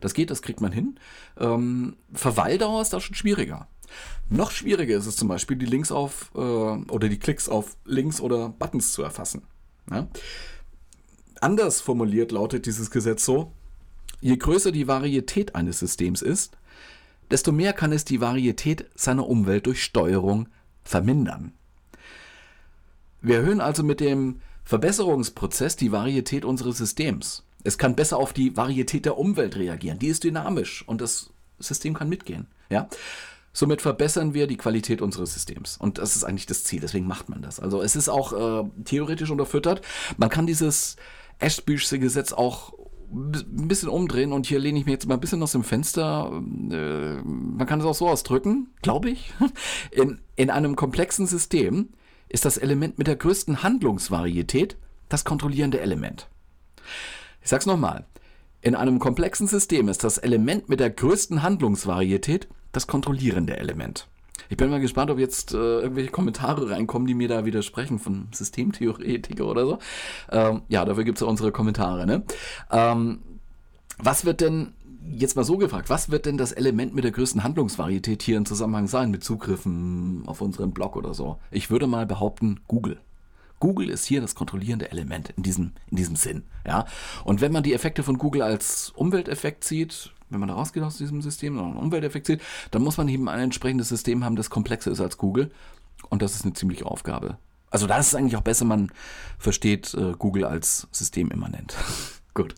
Das 0.00 0.14
geht, 0.14 0.30
das 0.30 0.42
kriegt 0.42 0.60
man 0.60 0.70
hin. 0.70 1.00
Ähm, 1.38 1.96
Verweildauer 2.12 2.80
ist 2.80 2.92
da 2.92 3.00
schon 3.00 3.16
schwieriger. 3.16 3.66
Noch 4.28 4.52
schwieriger 4.52 4.96
ist 4.96 5.06
es 5.06 5.16
zum 5.16 5.26
Beispiel, 5.26 5.56
die 5.56 5.66
Links 5.66 5.90
auf 5.90 6.30
äh, 6.36 6.38
oder 6.38 7.08
die 7.08 7.18
Klicks 7.18 7.48
auf 7.48 7.76
Links 7.84 8.20
oder 8.20 8.50
Buttons 8.50 8.92
zu 8.92 9.02
erfassen. 9.02 9.42
Ja? 9.90 10.06
Anders 11.40 11.80
formuliert 11.80 12.32
lautet 12.32 12.66
dieses 12.66 12.90
Gesetz 12.90 13.24
so, 13.24 13.52
je 14.20 14.36
größer 14.36 14.72
die 14.72 14.88
Varietät 14.88 15.54
eines 15.54 15.78
Systems 15.78 16.22
ist, 16.22 16.56
desto 17.30 17.52
mehr 17.52 17.72
kann 17.72 17.92
es 17.92 18.04
die 18.04 18.20
Varietät 18.20 18.86
seiner 18.94 19.26
Umwelt 19.26 19.66
durch 19.66 19.82
Steuerung 19.82 20.48
vermindern. 20.82 21.52
Wir 23.20 23.36
erhöhen 23.36 23.60
also 23.60 23.82
mit 23.82 24.00
dem 24.00 24.40
Verbesserungsprozess 24.64 25.76
die 25.76 25.92
Varietät 25.92 26.44
unseres 26.44 26.78
Systems. 26.78 27.44
Es 27.64 27.78
kann 27.78 27.96
besser 27.96 28.16
auf 28.18 28.32
die 28.32 28.56
Varietät 28.56 29.04
der 29.04 29.18
Umwelt 29.18 29.56
reagieren. 29.56 29.98
Die 29.98 30.08
ist 30.08 30.24
dynamisch 30.24 30.86
und 30.86 31.00
das 31.00 31.30
System 31.58 31.94
kann 31.94 32.08
mitgehen. 32.08 32.46
Ja? 32.70 32.88
Somit 33.52 33.82
verbessern 33.82 34.34
wir 34.34 34.46
die 34.46 34.56
Qualität 34.56 35.02
unseres 35.02 35.34
Systems. 35.34 35.76
Und 35.78 35.98
das 35.98 36.14
ist 36.14 36.24
eigentlich 36.24 36.46
das 36.46 36.64
Ziel. 36.64 36.80
Deswegen 36.80 37.06
macht 37.06 37.28
man 37.28 37.42
das. 37.42 37.58
Also 37.58 37.82
es 37.82 37.96
ist 37.96 38.08
auch 38.08 38.32
äh, 38.64 38.68
theoretisch 38.84 39.30
unterfüttert. 39.30 39.82
Man 40.16 40.28
kann 40.28 40.46
dieses 40.46 40.96
Ashby'sche 41.40 41.98
Gesetz 41.98 42.32
auch 42.32 42.72
ein 43.10 43.68
bisschen 43.68 43.88
umdrehen 43.88 44.32
und 44.32 44.46
hier 44.46 44.58
lehne 44.58 44.78
ich 44.78 44.86
mir 44.86 44.92
jetzt 44.92 45.06
mal 45.06 45.14
ein 45.14 45.20
bisschen 45.20 45.42
aus 45.42 45.52
dem 45.52 45.64
Fenster. 45.64 46.30
Äh, 46.32 47.22
man 47.22 47.66
kann 47.66 47.80
es 47.80 47.86
auch 47.86 47.94
so 47.94 48.08
ausdrücken, 48.08 48.68
glaube 48.82 49.10
ich. 49.10 49.32
In, 49.90 50.20
in 50.36 50.50
einem 50.50 50.76
komplexen 50.76 51.26
System 51.26 51.88
ist 52.28 52.44
das 52.44 52.58
Element 52.58 52.98
mit 52.98 53.06
der 53.06 53.16
größten 53.16 53.62
Handlungsvarietät 53.62 54.76
das 55.08 55.24
kontrollierende 55.24 55.80
Element. 55.80 56.28
Ich 57.42 57.48
sag's 57.48 57.66
nochmal. 57.66 58.04
In 58.60 58.74
einem 58.74 58.98
komplexen 58.98 59.46
System 59.46 59.88
ist 59.88 60.04
das 60.04 60.18
Element 60.18 60.68
mit 60.68 60.80
der 60.80 60.90
größten 60.90 61.42
Handlungsvarietät 61.42 62.48
das 62.72 62.86
kontrollierende 62.86 63.56
Element. 63.56 64.08
Ich 64.48 64.56
bin 64.56 64.70
mal 64.70 64.80
gespannt, 64.80 65.10
ob 65.10 65.18
jetzt 65.18 65.52
äh, 65.52 65.56
irgendwelche 65.56 66.10
Kommentare 66.10 66.70
reinkommen, 66.70 67.06
die 67.06 67.14
mir 67.14 67.28
da 67.28 67.44
widersprechen 67.44 67.98
von 67.98 68.28
Systemtheoretiker 68.32 69.46
oder 69.46 69.66
so. 69.66 69.78
Ähm, 70.30 70.62
ja, 70.68 70.84
dafür 70.84 71.04
gibt 71.04 71.18
es 71.18 71.22
ja 71.22 71.28
unsere 71.28 71.52
Kommentare. 71.52 72.06
Ne? 72.06 72.22
Ähm, 72.70 73.20
was 73.98 74.24
wird 74.24 74.40
denn 74.40 74.72
jetzt 75.10 75.36
mal 75.36 75.44
so 75.44 75.56
gefragt, 75.56 75.90
was 75.90 76.10
wird 76.10 76.26
denn 76.26 76.36
das 76.36 76.52
Element 76.52 76.94
mit 76.94 77.04
der 77.04 77.12
größten 77.12 77.42
Handlungsvarietät 77.42 78.22
hier 78.22 78.36
im 78.36 78.46
Zusammenhang 78.46 78.86
sein 78.88 79.10
mit 79.10 79.24
Zugriffen 79.24 80.22
auf 80.26 80.40
unseren 80.40 80.72
Blog 80.72 80.96
oder 80.96 81.14
so? 81.14 81.38
Ich 81.50 81.70
würde 81.70 81.86
mal 81.86 82.06
behaupten, 82.06 82.60
Google. 82.68 82.98
Google 83.60 83.90
ist 83.90 84.04
hier 84.04 84.20
das 84.20 84.34
kontrollierende 84.34 84.90
Element 84.90 85.30
in 85.36 85.42
diesem, 85.42 85.72
in 85.90 85.96
diesem 85.96 86.16
Sinn. 86.16 86.44
Ja? 86.66 86.86
Und 87.24 87.40
wenn 87.40 87.52
man 87.52 87.64
die 87.64 87.74
Effekte 87.74 88.02
von 88.02 88.18
Google 88.18 88.42
als 88.42 88.90
Umwelteffekt 88.94 89.64
sieht, 89.64 90.12
wenn 90.30 90.40
man 90.40 90.50
rausgeht 90.50 90.82
aus 90.82 90.98
diesem 90.98 91.22
System, 91.22 91.56
sondern 91.56 91.76
Umwelteffekt 91.76 92.26
sieht, 92.26 92.42
dann 92.70 92.82
muss 92.82 92.96
man 92.96 93.08
eben 93.08 93.28
ein 93.28 93.40
entsprechendes 93.40 93.88
System 93.88 94.24
haben, 94.24 94.36
das 94.36 94.50
komplexer 94.50 94.90
ist 94.90 95.00
als 95.00 95.16
Google. 95.16 95.50
Und 96.10 96.22
das 96.22 96.34
ist 96.34 96.44
eine 96.44 96.54
ziemliche 96.54 96.86
Aufgabe. 96.86 97.38
Also 97.70 97.86
da 97.86 97.98
ist 97.98 98.14
eigentlich 98.14 98.36
auch 98.36 98.42
besser, 98.42 98.64
man 98.64 98.90
versteht 99.38 99.94
äh, 99.94 100.12
Google 100.18 100.44
als 100.44 100.88
System 100.92 101.30
immanent. 101.30 101.74
Gut. 102.34 102.54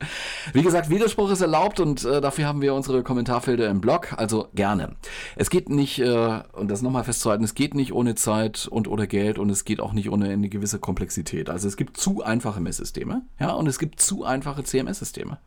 Wie 0.53 0.63
gesagt, 0.63 0.91
Widerspruch 0.91 1.31
ist 1.31 1.41
erlaubt 1.41 1.81
und 1.81 2.05
äh, 2.05 2.21
dafür 2.21 2.47
haben 2.47 2.61
wir 2.61 2.75
unsere 2.75 3.03
Kommentarfelder 3.03 3.69
im 3.71 3.81
Blog, 3.81 4.13
also 4.19 4.49
gerne. 4.55 4.97
Es 5.37 5.49
geht 5.49 5.71
nicht, 5.71 6.01
äh, 6.01 6.43
und 6.53 6.71
das 6.71 6.83
nochmal 6.83 7.05
festzuhalten, 7.05 7.45
es 7.45 7.55
geht 7.55 7.75
nicht 7.75 7.93
ohne 7.93 8.15
Zeit 8.15 8.69
und 8.71 8.89
oder 8.89 9.07
Geld 9.07 9.39
und 9.39 9.49
es 9.49 9.65
geht 9.65 9.81
auch 9.81 9.93
nicht 9.93 10.11
ohne 10.11 10.29
eine 10.29 10.49
gewisse 10.51 10.81
Komplexität. 10.81 11.49
Also 11.49 11.67
es 11.67 11.77
gibt 11.79 11.97
zu 11.97 12.23
einfache 12.23 12.61
Messsysteme, 12.61 13.23
ja, 13.39 13.53
und 13.53 13.67
es 13.69 13.79
gibt 13.79 14.01
zu 14.01 14.25
einfache 14.25 14.65
CMS-Systeme, 14.65 15.39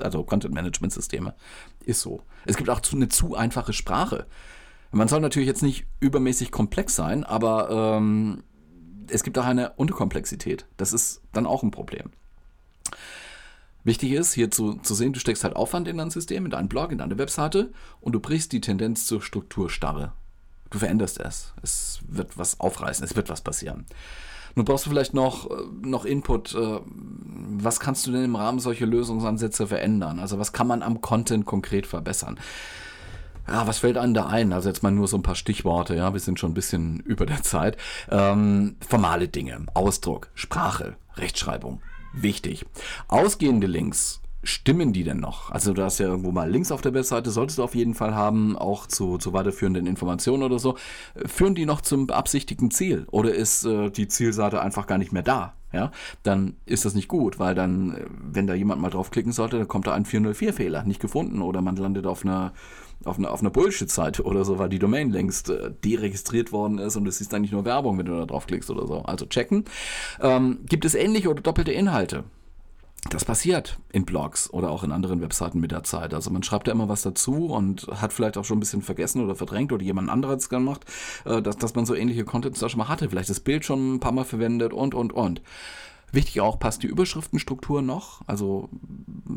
also 0.00 0.22
Content-Management-Systeme. 0.22 1.34
Ist 1.86 2.02
so. 2.02 2.22
Es 2.44 2.58
gibt 2.58 2.68
auch 2.68 2.80
zu, 2.80 2.96
eine 2.96 3.08
zu 3.08 3.36
einfache 3.36 3.72
Sprache. 3.72 4.26
Man 4.90 5.08
soll 5.08 5.20
natürlich 5.20 5.48
jetzt 5.48 5.62
nicht 5.62 5.86
übermäßig 6.00 6.50
komplex 6.50 6.94
sein, 6.94 7.24
aber 7.24 7.96
ähm, 7.96 8.42
es 9.10 9.22
gibt 9.22 9.38
auch 9.38 9.44
eine 9.44 9.72
Unterkomplexität. 9.76 10.66
Das 10.76 10.92
ist 10.92 11.22
dann 11.32 11.46
auch 11.46 11.62
ein 11.62 11.70
Problem. 11.70 12.10
Wichtig 13.88 14.12
ist, 14.12 14.34
hier 14.34 14.50
zu, 14.50 14.74
zu 14.74 14.94
sehen, 14.94 15.14
du 15.14 15.18
steckst 15.18 15.44
halt 15.44 15.56
Aufwand 15.56 15.88
in 15.88 15.96
dein 15.96 16.10
System, 16.10 16.44
in 16.44 16.50
deinen 16.50 16.68
Blog, 16.68 16.92
in 16.92 16.98
deine 16.98 17.16
Webseite 17.16 17.72
und 18.02 18.12
du 18.12 18.20
brichst 18.20 18.52
die 18.52 18.60
Tendenz 18.60 19.06
zur 19.06 19.22
Strukturstarre. 19.22 20.12
Du 20.68 20.78
veränderst 20.78 21.18
es. 21.18 21.54
Es 21.62 22.00
wird 22.06 22.36
was 22.36 22.60
aufreißen, 22.60 23.02
es 23.02 23.16
wird 23.16 23.30
was 23.30 23.40
passieren. 23.40 23.86
Nun 24.54 24.66
brauchst 24.66 24.84
du 24.84 24.90
vielleicht 24.90 25.14
noch, 25.14 25.50
äh, 25.50 25.54
noch 25.80 26.04
Input. 26.04 26.54
Äh, 26.54 26.80
was 26.84 27.80
kannst 27.80 28.06
du 28.06 28.12
denn 28.12 28.24
im 28.24 28.36
Rahmen 28.36 28.58
solcher 28.58 28.84
Lösungsansätze 28.84 29.66
verändern? 29.66 30.18
Also 30.18 30.38
was 30.38 30.52
kann 30.52 30.66
man 30.66 30.82
am 30.82 31.00
Content 31.00 31.46
konkret 31.46 31.86
verbessern? 31.86 32.38
Ja, 33.46 33.66
was 33.66 33.78
fällt 33.78 33.96
einem 33.96 34.12
da 34.12 34.26
ein? 34.26 34.52
Also 34.52 34.68
jetzt 34.68 34.82
mal 34.82 34.92
nur 34.92 35.08
so 35.08 35.16
ein 35.16 35.22
paar 35.22 35.34
Stichworte, 35.34 35.96
ja, 35.96 36.12
wir 36.12 36.20
sind 36.20 36.38
schon 36.38 36.50
ein 36.50 36.54
bisschen 36.54 37.00
über 37.06 37.24
der 37.24 37.42
Zeit. 37.42 37.78
Ähm, 38.10 38.76
formale 38.86 39.28
Dinge, 39.28 39.64
Ausdruck, 39.72 40.28
Sprache, 40.34 40.96
Rechtschreibung, 41.16 41.80
wichtig. 42.22 42.66
Ausgehende 43.08 43.66
Links, 43.66 44.20
stimmen 44.42 44.92
die 44.92 45.04
denn 45.04 45.18
noch? 45.18 45.50
Also 45.50 45.72
du 45.72 45.82
hast 45.82 45.98
ja 45.98 46.06
irgendwo 46.06 46.30
mal 46.30 46.50
Links 46.50 46.72
auf 46.72 46.80
der 46.80 46.94
Webseite, 46.94 47.30
solltest 47.30 47.58
du 47.58 47.62
auf 47.62 47.74
jeden 47.74 47.94
Fall 47.94 48.14
haben, 48.14 48.56
auch 48.56 48.86
zu, 48.86 49.18
zu 49.18 49.32
weiterführenden 49.32 49.86
Informationen 49.86 50.42
oder 50.42 50.58
so. 50.58 50.76
Führen 51.26 51.54
die 51.54 51.66
noch 51.66 51.80
zum 51.80 52.06
beabsichtigten 52.06 52.70
Ziel? 52.70 53.06
Oder 53.10 53.34
ist 53.34 53.64
äh, 53.64 53.90
die 53.90 54.08
Zielseite 54.08 54.60
einfach 54.60 54.86
gar 54.86 54.98
nicht 54.98 55.12
mehr 55.12 55.22
da? 55.22 55.54
Ja, 55.70 55.90
dann 56.22 56.56
ist 56.64 56.86
das 56.86 56.94
nicht 56.94 57.08
gut, 57.08 57.38
weil 57.38 57.54
dann, 57.54 57.94
äh, 57.94 58.04
wenn 58.08 58.46
da 58.46 58.54
jemand 58.54 58.80
mal 58.80 58.90
draufklicken 58.90 59.32
sollte, 59.32 59.58
dann 59.58 59.68
kommt 59.68 59.86
da 59.86 59.92
ein 59.92 60.06
404-Fehler, 60.06 60.84
nicht 60.84 61.00
gefunden, 61.00 61.42
oder 61.42 61.60
man 61.60 61.76
landet 61.76 62.06
auf 62.06 62.24
einer 62.24 62.54
auf 63.04 63.18
einer, 63.18 63.30
auf 63.30 63.40
einer 63.40 63.50
Bullshit-Seite 63.50 64.24
oder 64.24 64.44
so, 64.44 64.58
weil 64.58 64.68
die 64.68 64.78
Domain 64.78 65.10
längst 65.10 65.50
äh, 65.50 65.70
deregistriert 65.84 66.52
worden 66.52 66.78
ist 66.78 66.96
und 66.96 67.06
es 67.06 67.20
ist 67.20 67.32
eigentlich 67.34 67.52
nur 67.52 67.64
Werbung, 67.64 67.98
wenn 67.98 68.06
du 68.06 68.16
da 68.16 68.26
draufklickst 68.26 68.70
oder 68.70 68.86
so. 68.86 69.02
Also 69.02 69.26
checken. 69.26 69.64
Ähm, 70.20 70.60
gibt 70.68 70.84
es 70.84 70.94
ähnliche 70.94 71.30
oder 71.30 71.40
doppelte 71.40 71.72
Inhalte? 71.72 72.24
das 73.10 73.24
passiert 73.24 73.78
in 73.92 74.04
Blogs 74.04 74.52
oder 74.52 74.70
auch 74.70 74.82
in 74.82 74.92
anderen 74.92 75.20
Webseiten 75.20 75.60
mit 75.60 75.70
der 75.70 75.84
Zeit. 75.84 76.12
Also 76.12 76.30
man 76.30 76.42
schreibt 76.42 76.66
ja 76.66 76.72
immer 76.72 76.88
was 76.88 77.02
dazu 77.02 77.46
und 77.46 77.86
hat 77.88 78.12
vielleicht 78.12 78.36
auch 78.36 78.44
schon 78.44 78.58
ein 78.58 78.60
bisschen 78.60 78.82
vergessen 78.82 79.22
oder 79.22 79.34
verdrängt 79.34 79.72
oder 79.72 79.82
jemand 79.82 80.10
anderes 80.10 80.48
gemacht, 80.48 80.84
äh, 81.24 81.40
dass, 81.40 81.56
dass 81.56 81.74
man 81.74 81.86
so 81.86 81.94
ähnliche 81.94 82.24
Contents 82.24 82.60
da 82.60 82.68
schon 82.68 82.78
mal 82.78 82.88
hatte. 82.88 83.08
Vielleicht 83.08 83.30
das 83.30 83.40
Bild 83.40 83.64
schon 83.64 83.94
ein 83.94 84.00
paar 84.00 84.12
Mal 84.12 84.24
verwendet 84.24 84.72
und, 84.72 84.94
und, 84.94 85.12
und. 85.12 85.42
Wichtig 86.10 86.40
auch, 86.40 86.58
passt 86.58 86.82
die 86.82 86.86
Überschriftenstruktur 86.86 87.82
noch? 87.82 88.22
Also, 88.26 88.70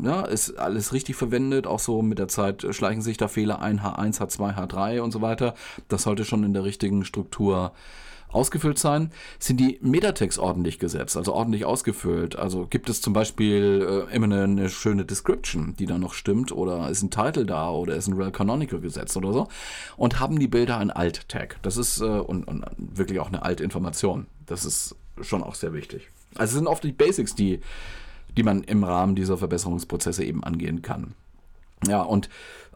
ja, 0.02 0.22
ist 0.22 0.58
alles 0.58 0.92
richtig 0.92 1.16
verwendet? 1.16 1.66
Auch 1.66 1.78
so 1.78 2.00
mit 2.02 2.18
der 2.18 2.28
Zeit 2.28 2.66
schleichen 2.70 3.02
sich 3.02 3.18
da 3.18 3.28
Fehler 3.28 3.60
ein, 3.60 3.80
H1, 3.80 4.20
H2, 4.20 4.56
H3 4.56 5.00
und 5.00 5.10
so 5.10 5.20
weiter. 5.20 5.54
Das 5.88 6.04
sollte 6.04 6.24
schon 6.24 6.44
in 6.44 6.54
der 6.54 6.64
richtigen 6.64 7.04
Struktur 7.04 7.72
ausgefüllt 8.32 8.78
sein. 8.78 9.10
Sind 9.38 9.60
die 9.60 9.78
Metatext 9.82 10.38
ordentlich 10.38 10.78
gesetzt, 10.78 11.16
also 11.16 11.34
ordentlich 11.34 11.64
ausgefüllt? 11.64 12.36
Also 12.36 12.66
gibt 12.66 12.88
es 12.88 13.00
zum 13.00 13.12
Beispiel 13.12 14.06
äh, 14.10 14.14
immer 14.14 14.26
eine, 14.26 14.44
eine, 14.44 14.68
schöne 14.68 15.04
Description, 15.04 15.74
die 15.78 15.86
da 15.86 15.98
noch 15.98 16.14
stimmt, 16.14 16.52
oder 16.52 16.88
ist 16.88 17.02
ein 17.02 17.10
Title 17.10 17.44
da 17.44 17.70
oder 17.70 17.94
ist 17.94 18.08
ein 18.08 18.14
Rel 18.14 18.32
Canonical 18.32 18.80
gesetzt 18.80 19.16
oder 19.16 19.32
so? 19.32 19.48
Und 19.96 20.20
haben 20.20 20.38
die 20.38 20.48
Bilder 20.48 20.78
ein 20.78 20.90
Alt-Tag? 20.90 21.58
Das 21.62 21.76
ist 21.76 22.00
äh, 22.00 22.04
und, 22.04 22.44
und 22.44 22.64
wirklich 22.78 23.20
auch 23.20 23.28
eine 23.28 23.42
Alt-Information. 23.42 24.26
Das 24.46 24.64
ist 24.64 24.96
schon 25.20 25.42
auch 25.42 25.54
sehr 25.54 25.72
wichtig. 25.72 26.10
Also 26.36 26.52
es 26.52 26.58
sind 26.58 26.66
oft 26.66 26.84
die 26.84 26.92
Basics, 26.92 27.34
die, 27.34 27.60
die 28.36 28.42
man 28.42 28.62
im 28.64 28.84
Rahmen 28.84 29.14
dieser 29.14 29.36
Verbesserungsprozesse 29.36 30.24
eben 30.24 30.42
angehen 30.44 30.82
kann. 30.82 31.14
Ja, 31.86 32.02
und 32.02 32.28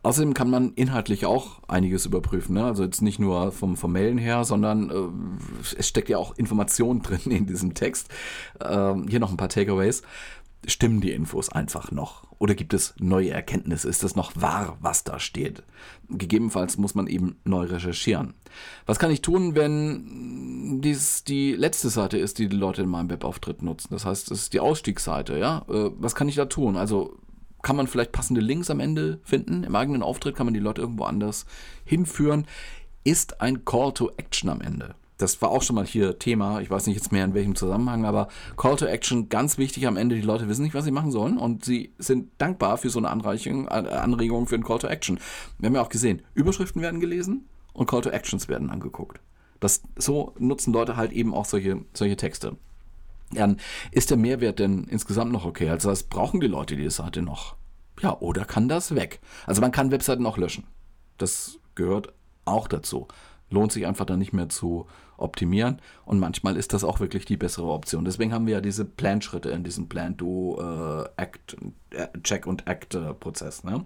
außerdem 0.03 0.35
kann 0.35 0.51
man 0.51 0.73
inhaltlich 0.75 1.27
auch 1.27 1.61
einiges 1.69 2.07
überprüfen. 2.07 2.55
Ne? 2.55 2.65
Also 2.65 2.85
jetzt 2.85 3.03
nicht 3.03 3.19
nur 3.19 3.53
vom 3.53 3.77
Formellen 3.77 4.19
her, 4.19 4.45
sondern 4.45 4.91
äh, 4.91 5.77
es 5.79 5.89
steckt 5.89 6.09
ja 6.09 6.19
auch 6.19 6.37
Information 6.37 7.03
drin 7.03 7.31
in 7.31 7.47
diesem 7.47 7.75
Text. 7.75 8.09
Äh, 8.61 8.95
hier 9.09 9.21
noch 9.21 9.31
ein 9.31 9.37
paar 9.37 9.49
Takeaways. 9.49 10.03
Stimmen 10.67 11.01
die 11.01 11.13
Infos 11.13 11.49
einfach 11.49 11.91
noch? 11.93 12.27
Oder 12.39 12.55
gibt 12.55 12.75
es 12.75 12.95
neue 12.99 13.31
Erkenntnisse? 13.31 13.89
Ist 13.89 14.03
das 14.03 14.17
noch 14.17 14.33
wahr, 14.35 14.77
was 14.81 15.05
da 15.05 15.19
steht? 15.19 15.63
Gegebenenfalls 16.09 16.77
muss 16.77 16.95
man 16.95 17.07
eben 17.07 17.37
neu 17.45 17.65
recherchieren. 17.67 18.35
Was 18.85 18.99
kann 18.99 19.11
ich 19.11 19.23
tun, 19.23 19.55
wenn 19.55 20.81
dies 20.81 21.25
die 21.25 21.53
letzte 21.53 21.89
Seite 21.89 22.19
ist, 22.19 22.39
die 22.39 22.49
die 22.49 22.57
Leute 22.57 22.83
in 22.83 22.89
meinem 22.89 23.11
Webauftritt 23.11 23.63
nutzen? 23.63 23.89
Das 23.91 24.05
heißt, 24.05 24.31
es 24.31 24.43
ist 24.43 24.53
die 24.53 24.61
Ausstiegsseite, 24.61 25.39
ja? 25.39 25.65
Äh, 25.69 25.91
was 25.99 26.15
kann 26.15 26.29
ich 26.29 26.35
da 26.35 26.47
tun? 26.47 26.77
Also 26.77 27.17
kann 27.63 27.77
man 27.77 27.87
vielleicht 27.87 28.13
passende 28.13 28.41
Links 28.41 28.71
am 28.71 28.81
Ende 28.81 29.21
finden. 29.23 29.65
Im 29.65 29.75
eigenen 29.75 30.03
Auftritt 30.03 30.37
kann 30.37 30.47
man 30.47 30.55
die 30.55 30.61
Leute 30.61 30.83
irgendwo 30.83 31.05
anders 31.05 31.47
hinführen. 31.85 32.47
Ist 33.05 33.41
ein 33.41 33.65
Call 33.65 33.93
to 33.93 34.11
Action 34.17 34.51
am 34.51 34.61
Ende 34.61 34.95
das 35.19 35.41
war 35.41 35.51
auch 35.51 35.63
schon 35.63 35.77
mal 35.77 35.87
hier 35.87 36.19
Thema, 36.19 36.61
ich 36.61 36.71
weiß 36.71 36.87
nicht 36.87 36.97
jetzt 36.97 37.13
mehr 37.13 37.25
in 37.25 37.35
welchem 37.35 37.55
Zusammenhang, 37.55 38.05
aber 38.05 38.29
Call 38.57 38.77
to 38.77 38.87
Action 38.87 39.29
ganz 39.29 39.57
wichtig 39.57 39.87
am 39.87 39.97
Ende. 39.97 40.15
Die 40.15 40.21
Leute 40.21 40.49
wissen 40.49 40.63
nicht, 40.63 40.75
was 40.75 40.85
sie 40.85 40.91
machen 40.91 41.11
sollen 41.11 41.39
und 41.39 41.65
sie 41.65 41.93
sind 41.99 42.31
dankbar 42.39 42.77
für 42.77 42.91
so 42.91 42.99
eine 42.99 43.09
Anreichung, 43.09 43.67
äh, 43.67 43.71
Anregung 43.71 44.47
für 44.47 44.57
einen 44.57 44.65
Call 44.65 44.79
to 44.79 44.89
Action. 44.89 45.19
Wir 45.59 45.69
haben 45.69 45.75
ja 45.75 45.83
auch 45.83 45.89
gesehen, 45.89 46.23
Überschriften 46.35 46.83
werden 46.83 47.01
gelesen 47.01 47.49
und 47.73 47.87
Call 47.87 48.03
to 48.03 48.11
Actions 48.11 48.49
werden 48.49 48.71
angeguckt. 48.71 49.21
Das, 49.61 49.83
so 49.97 50.35
nutzen 50.39 50.73
Leute 50.73 50.97
halt 50.97 51.13
eben 51.13 51.33
auch 51.35 51.47
solche, 51.47 51.83
solche 51.95 52.17
Texte. 52.17 52.57
Dann 53.33 53.57
ist 53.91 54.11
der 54.11 54.19
Mehrwert 54.19 54.59
denn 54.59 54.85
insgesamt 54.85 55.33
noch 55.33 55.47
okay? 55.47 55.71
Also 55.71 55.89
das 55.89 56.03
brauchen 56.03 56.41
die 56.41 56.47
Leute 56.47 56.77
die 56.77 56.91
Seite 56.91 57.23
noch. 57.23 57.57
Ja, 58.03 58.19
oder 58.21 58.45
kann 58.45 58.69
das 58.69 58.95
weg? 58.95 59.21
Also 59.47 59.63
man 59.63 59.73
kann 59.73 59.91
Webseiten 59.91 60.27
auch 60.27 60.37
löschen. 60.37 60.65
Das 61.17 61.59
gehört 61.75 62.13
auch 62.45 62.69
dazu 62.69 63.09
lohnt 63.51 63.73
sich 63.73 63.87
einfach 63.87 64.07
dann 64.07 64.19
nicht 64.19 64.33
mehr 64.33 64.49
zu 64.49 64.87
optimieren. 65.19 65.81
Und 66.05 66.19
manchmal 66.19 66.57
ist 66.57 66.73
das 66.73 66.85
auch 66.85 67.01
wirklich 67.01 67.25
die 67.25 67.37
bessere 67.37 67.69
Option. 67.69 68.05
Deswegen 68.05 68.33
haben 68.33 68.47
wir 68.47 68.55
ja 68.55 68.61
diese 68.61 68.85
Plan-Schritte 68.85 69.51
in 69.51 69.65
diesem 69.65 69.89
Plan-Do, 69.89 71.07
äh, 71.17 71.27
äh, 71.97 72.41
und 72.47 72.67
Act-Prozess. 72.67 73.65
Ne? 73.65 73.85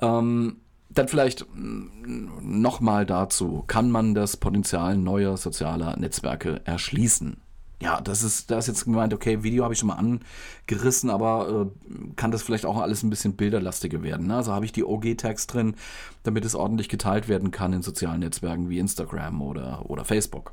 Ähm, 0.00 0.56
dann 0.90 1.08
vielleicht 1.08 1.46
mm, 1.54 2.60
nochmal 2.60 3.06
dazu, 3.06 3.64
kann 3.66 3.90
man 3.90 4.14
das 4.14 4.36
Potenzial 4.36 4.96
neuer 4.96 5.36
sozialer 5.36 5.96
Netzwerke 5.96 6.60
erschließen? 6.64 7.38
Ja, 7.82 8.00
das 8.00 8.22
ist, 8.22 8.50
da 8.52 8.58
ist 8.58 8.68
jetzt 8.68 8.84
gemeint, 8.84 9.12
okay, 9.12 9.42
Video 9.42 9.64
habe 9.64 9.74
ich 9.74 9.80
schon 9.80 9.88
mal 9.88 9.96
angerissen, 9.96 11.10
aber 11.10 11.66
äh, 11.90 12.14
kann 12.14 12.30
das 12.30 12.42
vielleicht 12.42 12.64
auch 12.64 12.80
alles 12.80 13.02
ein 13.02 13.10
bisschen 13.10 13.34
bilderlastiger 13.34 14.04
werden. 14.04 14.28
Ne? 14.28 14.36
Also 14.36 14.52
habe 14.52 14.64
ich 14.64 14.70
die 14.70 14.84
OG-Tags 14.84 15.48
drin, 15.48 15.74
damit 16.22 16.44
es 16.44 16.54
ordentlich 16.54 16.88
geteilt 16.88 17.28
werden 17.28 17.50
kann 17.50 17.72
in 17.72 17.82
sozialen 17.82 18.20
Netzwerken 18.20 18.68
wie 18.70 18.78
Instagram 18.78 19.42
oder, 19.42 19.90
oder 19.90 20.04
Facebook. 20.04 20.52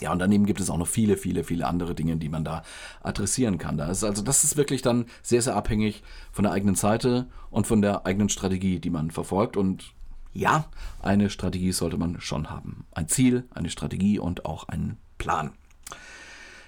Ja, 0.00 0.12
und 0.12 0.20
daneben 0.20 0.46
gibt 0.46 0.60
es 0.60 0.70
auch 0.70 0.76
noch 0.76 0.86
viele, 0.86 1.16
viele, 1.16 1.42
viele 1.42 1.66
andere 1.66 1.96
Dinge, 1.96 2.16
die 2.16 2.28
man 2.28 2.44
da 2.44 2.62
adressieren 3.02 3.58
kann. 3.58 3.76
Da 3.76 3.90
ist 3.90 4.04
also, 4.04 4.22
das 4.22 4.44
ist 4.44 4.56
wirklich 4.56 4.82
dann 4.82 5.06
sehr, 5.22 5.42
sehr 5.42 5.56
abhängig 5.56 6.04
von 6.30 6.44
der 6.44 6.52
eigenen 6.52 6.76
Seite 6.76 7.26
und 7.50 7.66
von 7.66 7.82
der 7.82 8.06
eigenen 8.06 8.28
Strategie, 8.28 8.78
die 8.78 8.90
man 8.90 9.10
verfolgt. 9.10 9.56
Und 9.56 9.94
ja, 10.32 10.66
eine 11.02 11.28
Strategie 11.28 11.72
sollte 11.72 11.96
man 11.96 12.20
schon 12.20 12.50
haben. 12.50 12.84
Ein 12.92 13.08
Ziel, 13.08 13.48
eine 13.50 13.70
Strategie 13.70 14.20
und 14.20 14.44
auch 14.44 14.68
einen 14.68 14.98
Plan. 15.18 15.52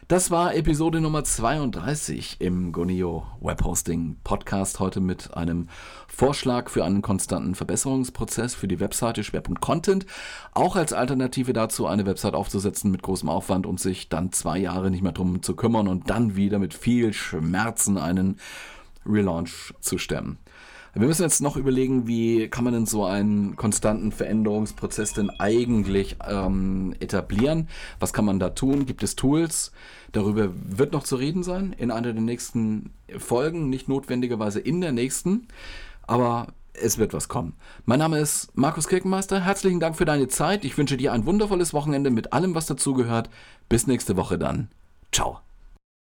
Das 0.09 0.31
war 0.31 0.55
Episode 0.55 1.03
Nummer 1.03 1.23
32 1.23 2.37
im 2.38 2.73
Gonio 2.73 3.27
Webhosting 3.42 4.16
Podcast. 4.25 4.81
Heute 4.81 5.01
mit 5.03 5.35
einem 5.35 5.68
Vorschlag 6.07 6.71
für 6.71 6.83
einen 6.83 7.03
konstanten 7.03 7.55
Verbesserungsprozess 7.55 8.55
für 8.55 8.68
die 8.68 8.81
Webseite 8.81 9.23
Schwerpunkt 9.23 9.61
Content. 9.61 10.07
Auch 10.55 10.77
als 10.77 10.94
Alternative 10.94 11.53
dazu, 11.53 11.87
eine 11.87 12.07
Website 12.07 12.33
aufzusetzen 12.33 12.90
mit 12.90 13.03
großem 13.03 13.29
Aufwand 13.29 13.66
und 13.66 13.81
sich 13.81 14.09
dann 14.09 14.33
zwei 14.33 14.57
Jahre 14.57 14.90
nicht 14.90 15.03
mehr 15.03 15.12
drum 15.12 15.42
zu 15.42 15.55
kümmern 15.55 15.88
und 15.88 16.09
dann 16.09 16.37
wieder 16.37 16.59
mit 16.59 16.73
viel 16.73 17.12
Schmerzen 17.12 17.99
einen 17.99 18.38
Relaunch 19.05 19.75
zu 19.81 19.99
stemmen. 19.99 20.38
Wir 20.94 21.07
müssen 21.07 21.23
jetzt 21.23 21.42
noch 21.42 21.57
überlegen, 21.57 22.07
wie 22.07 22.49
kann 22.49 22.64
man 22.64 22.73
denn 22.73 22.87
so 22.87 23.05
einen 23.05 23.57
konstanten 23.57 24.11
Veränderungsprozess 24.11 25.12
denn 25.12 25.31
eigentlich 25.38 26.16
ähm, 26.27 26.94
etablieren? 26.99 27.68
Was 28.01 28.12
kann 28.12 28.25
man 28.25 28.38
da 28.38 28.51
tun? 28.51 28.87
Gibt 28.87 29.03
es 29.03 29.14
Tools? 29.14 29.71
Darüber 30.12 30.51
wird 30.55 30.92
noch 30.92 31.05
zu 31.05 31.16
reden 31.16 31.42
sein 31.42 31.75
in 31.77 31.90
einer 31.90 32.12
der 32.12 32.23
nächsten 32.23 32.92
Folgen, 33.18 33.68
nicht 33.68 33.88
notwendigerweise 33.88 34.61
in 34.61 34.81
der 34.81 34.92
nächsten, 34.92 35.49
aber 36.07 36.49
es 36.73 36.99
wird 36.99 37.12
was 37.12 37.29
kommen. 37.29 37.55
Mein 37.85 37.99
Name 37.99 38.18
ist 38.18 38.57
Markus 38.57 38.88
Kirkenmeister. 38.88 39.44
Herzlichen 39.44 39.81
Dank 39.81 39.97
für 39.97 40.05
deine 40.05 40.29
Zeit. 40.29 40.64
Ich 40.64 40.79
wünsche 40.79 40.97
dir 40.97 41.12
ein 41.12 41.27
wundervolles 41.27 41.75
Wochenende 41.75 42.11
mit 42.11 42.33
allem, 42.33 42.55
was 42.55 42.66
dazugehört. 42.66 43.31
Bis 43.68 43.87
nächste 43.87 44.16
Woche 44.16 44.38
dann. 44.38 44.68
Ciao. 45.12 45.40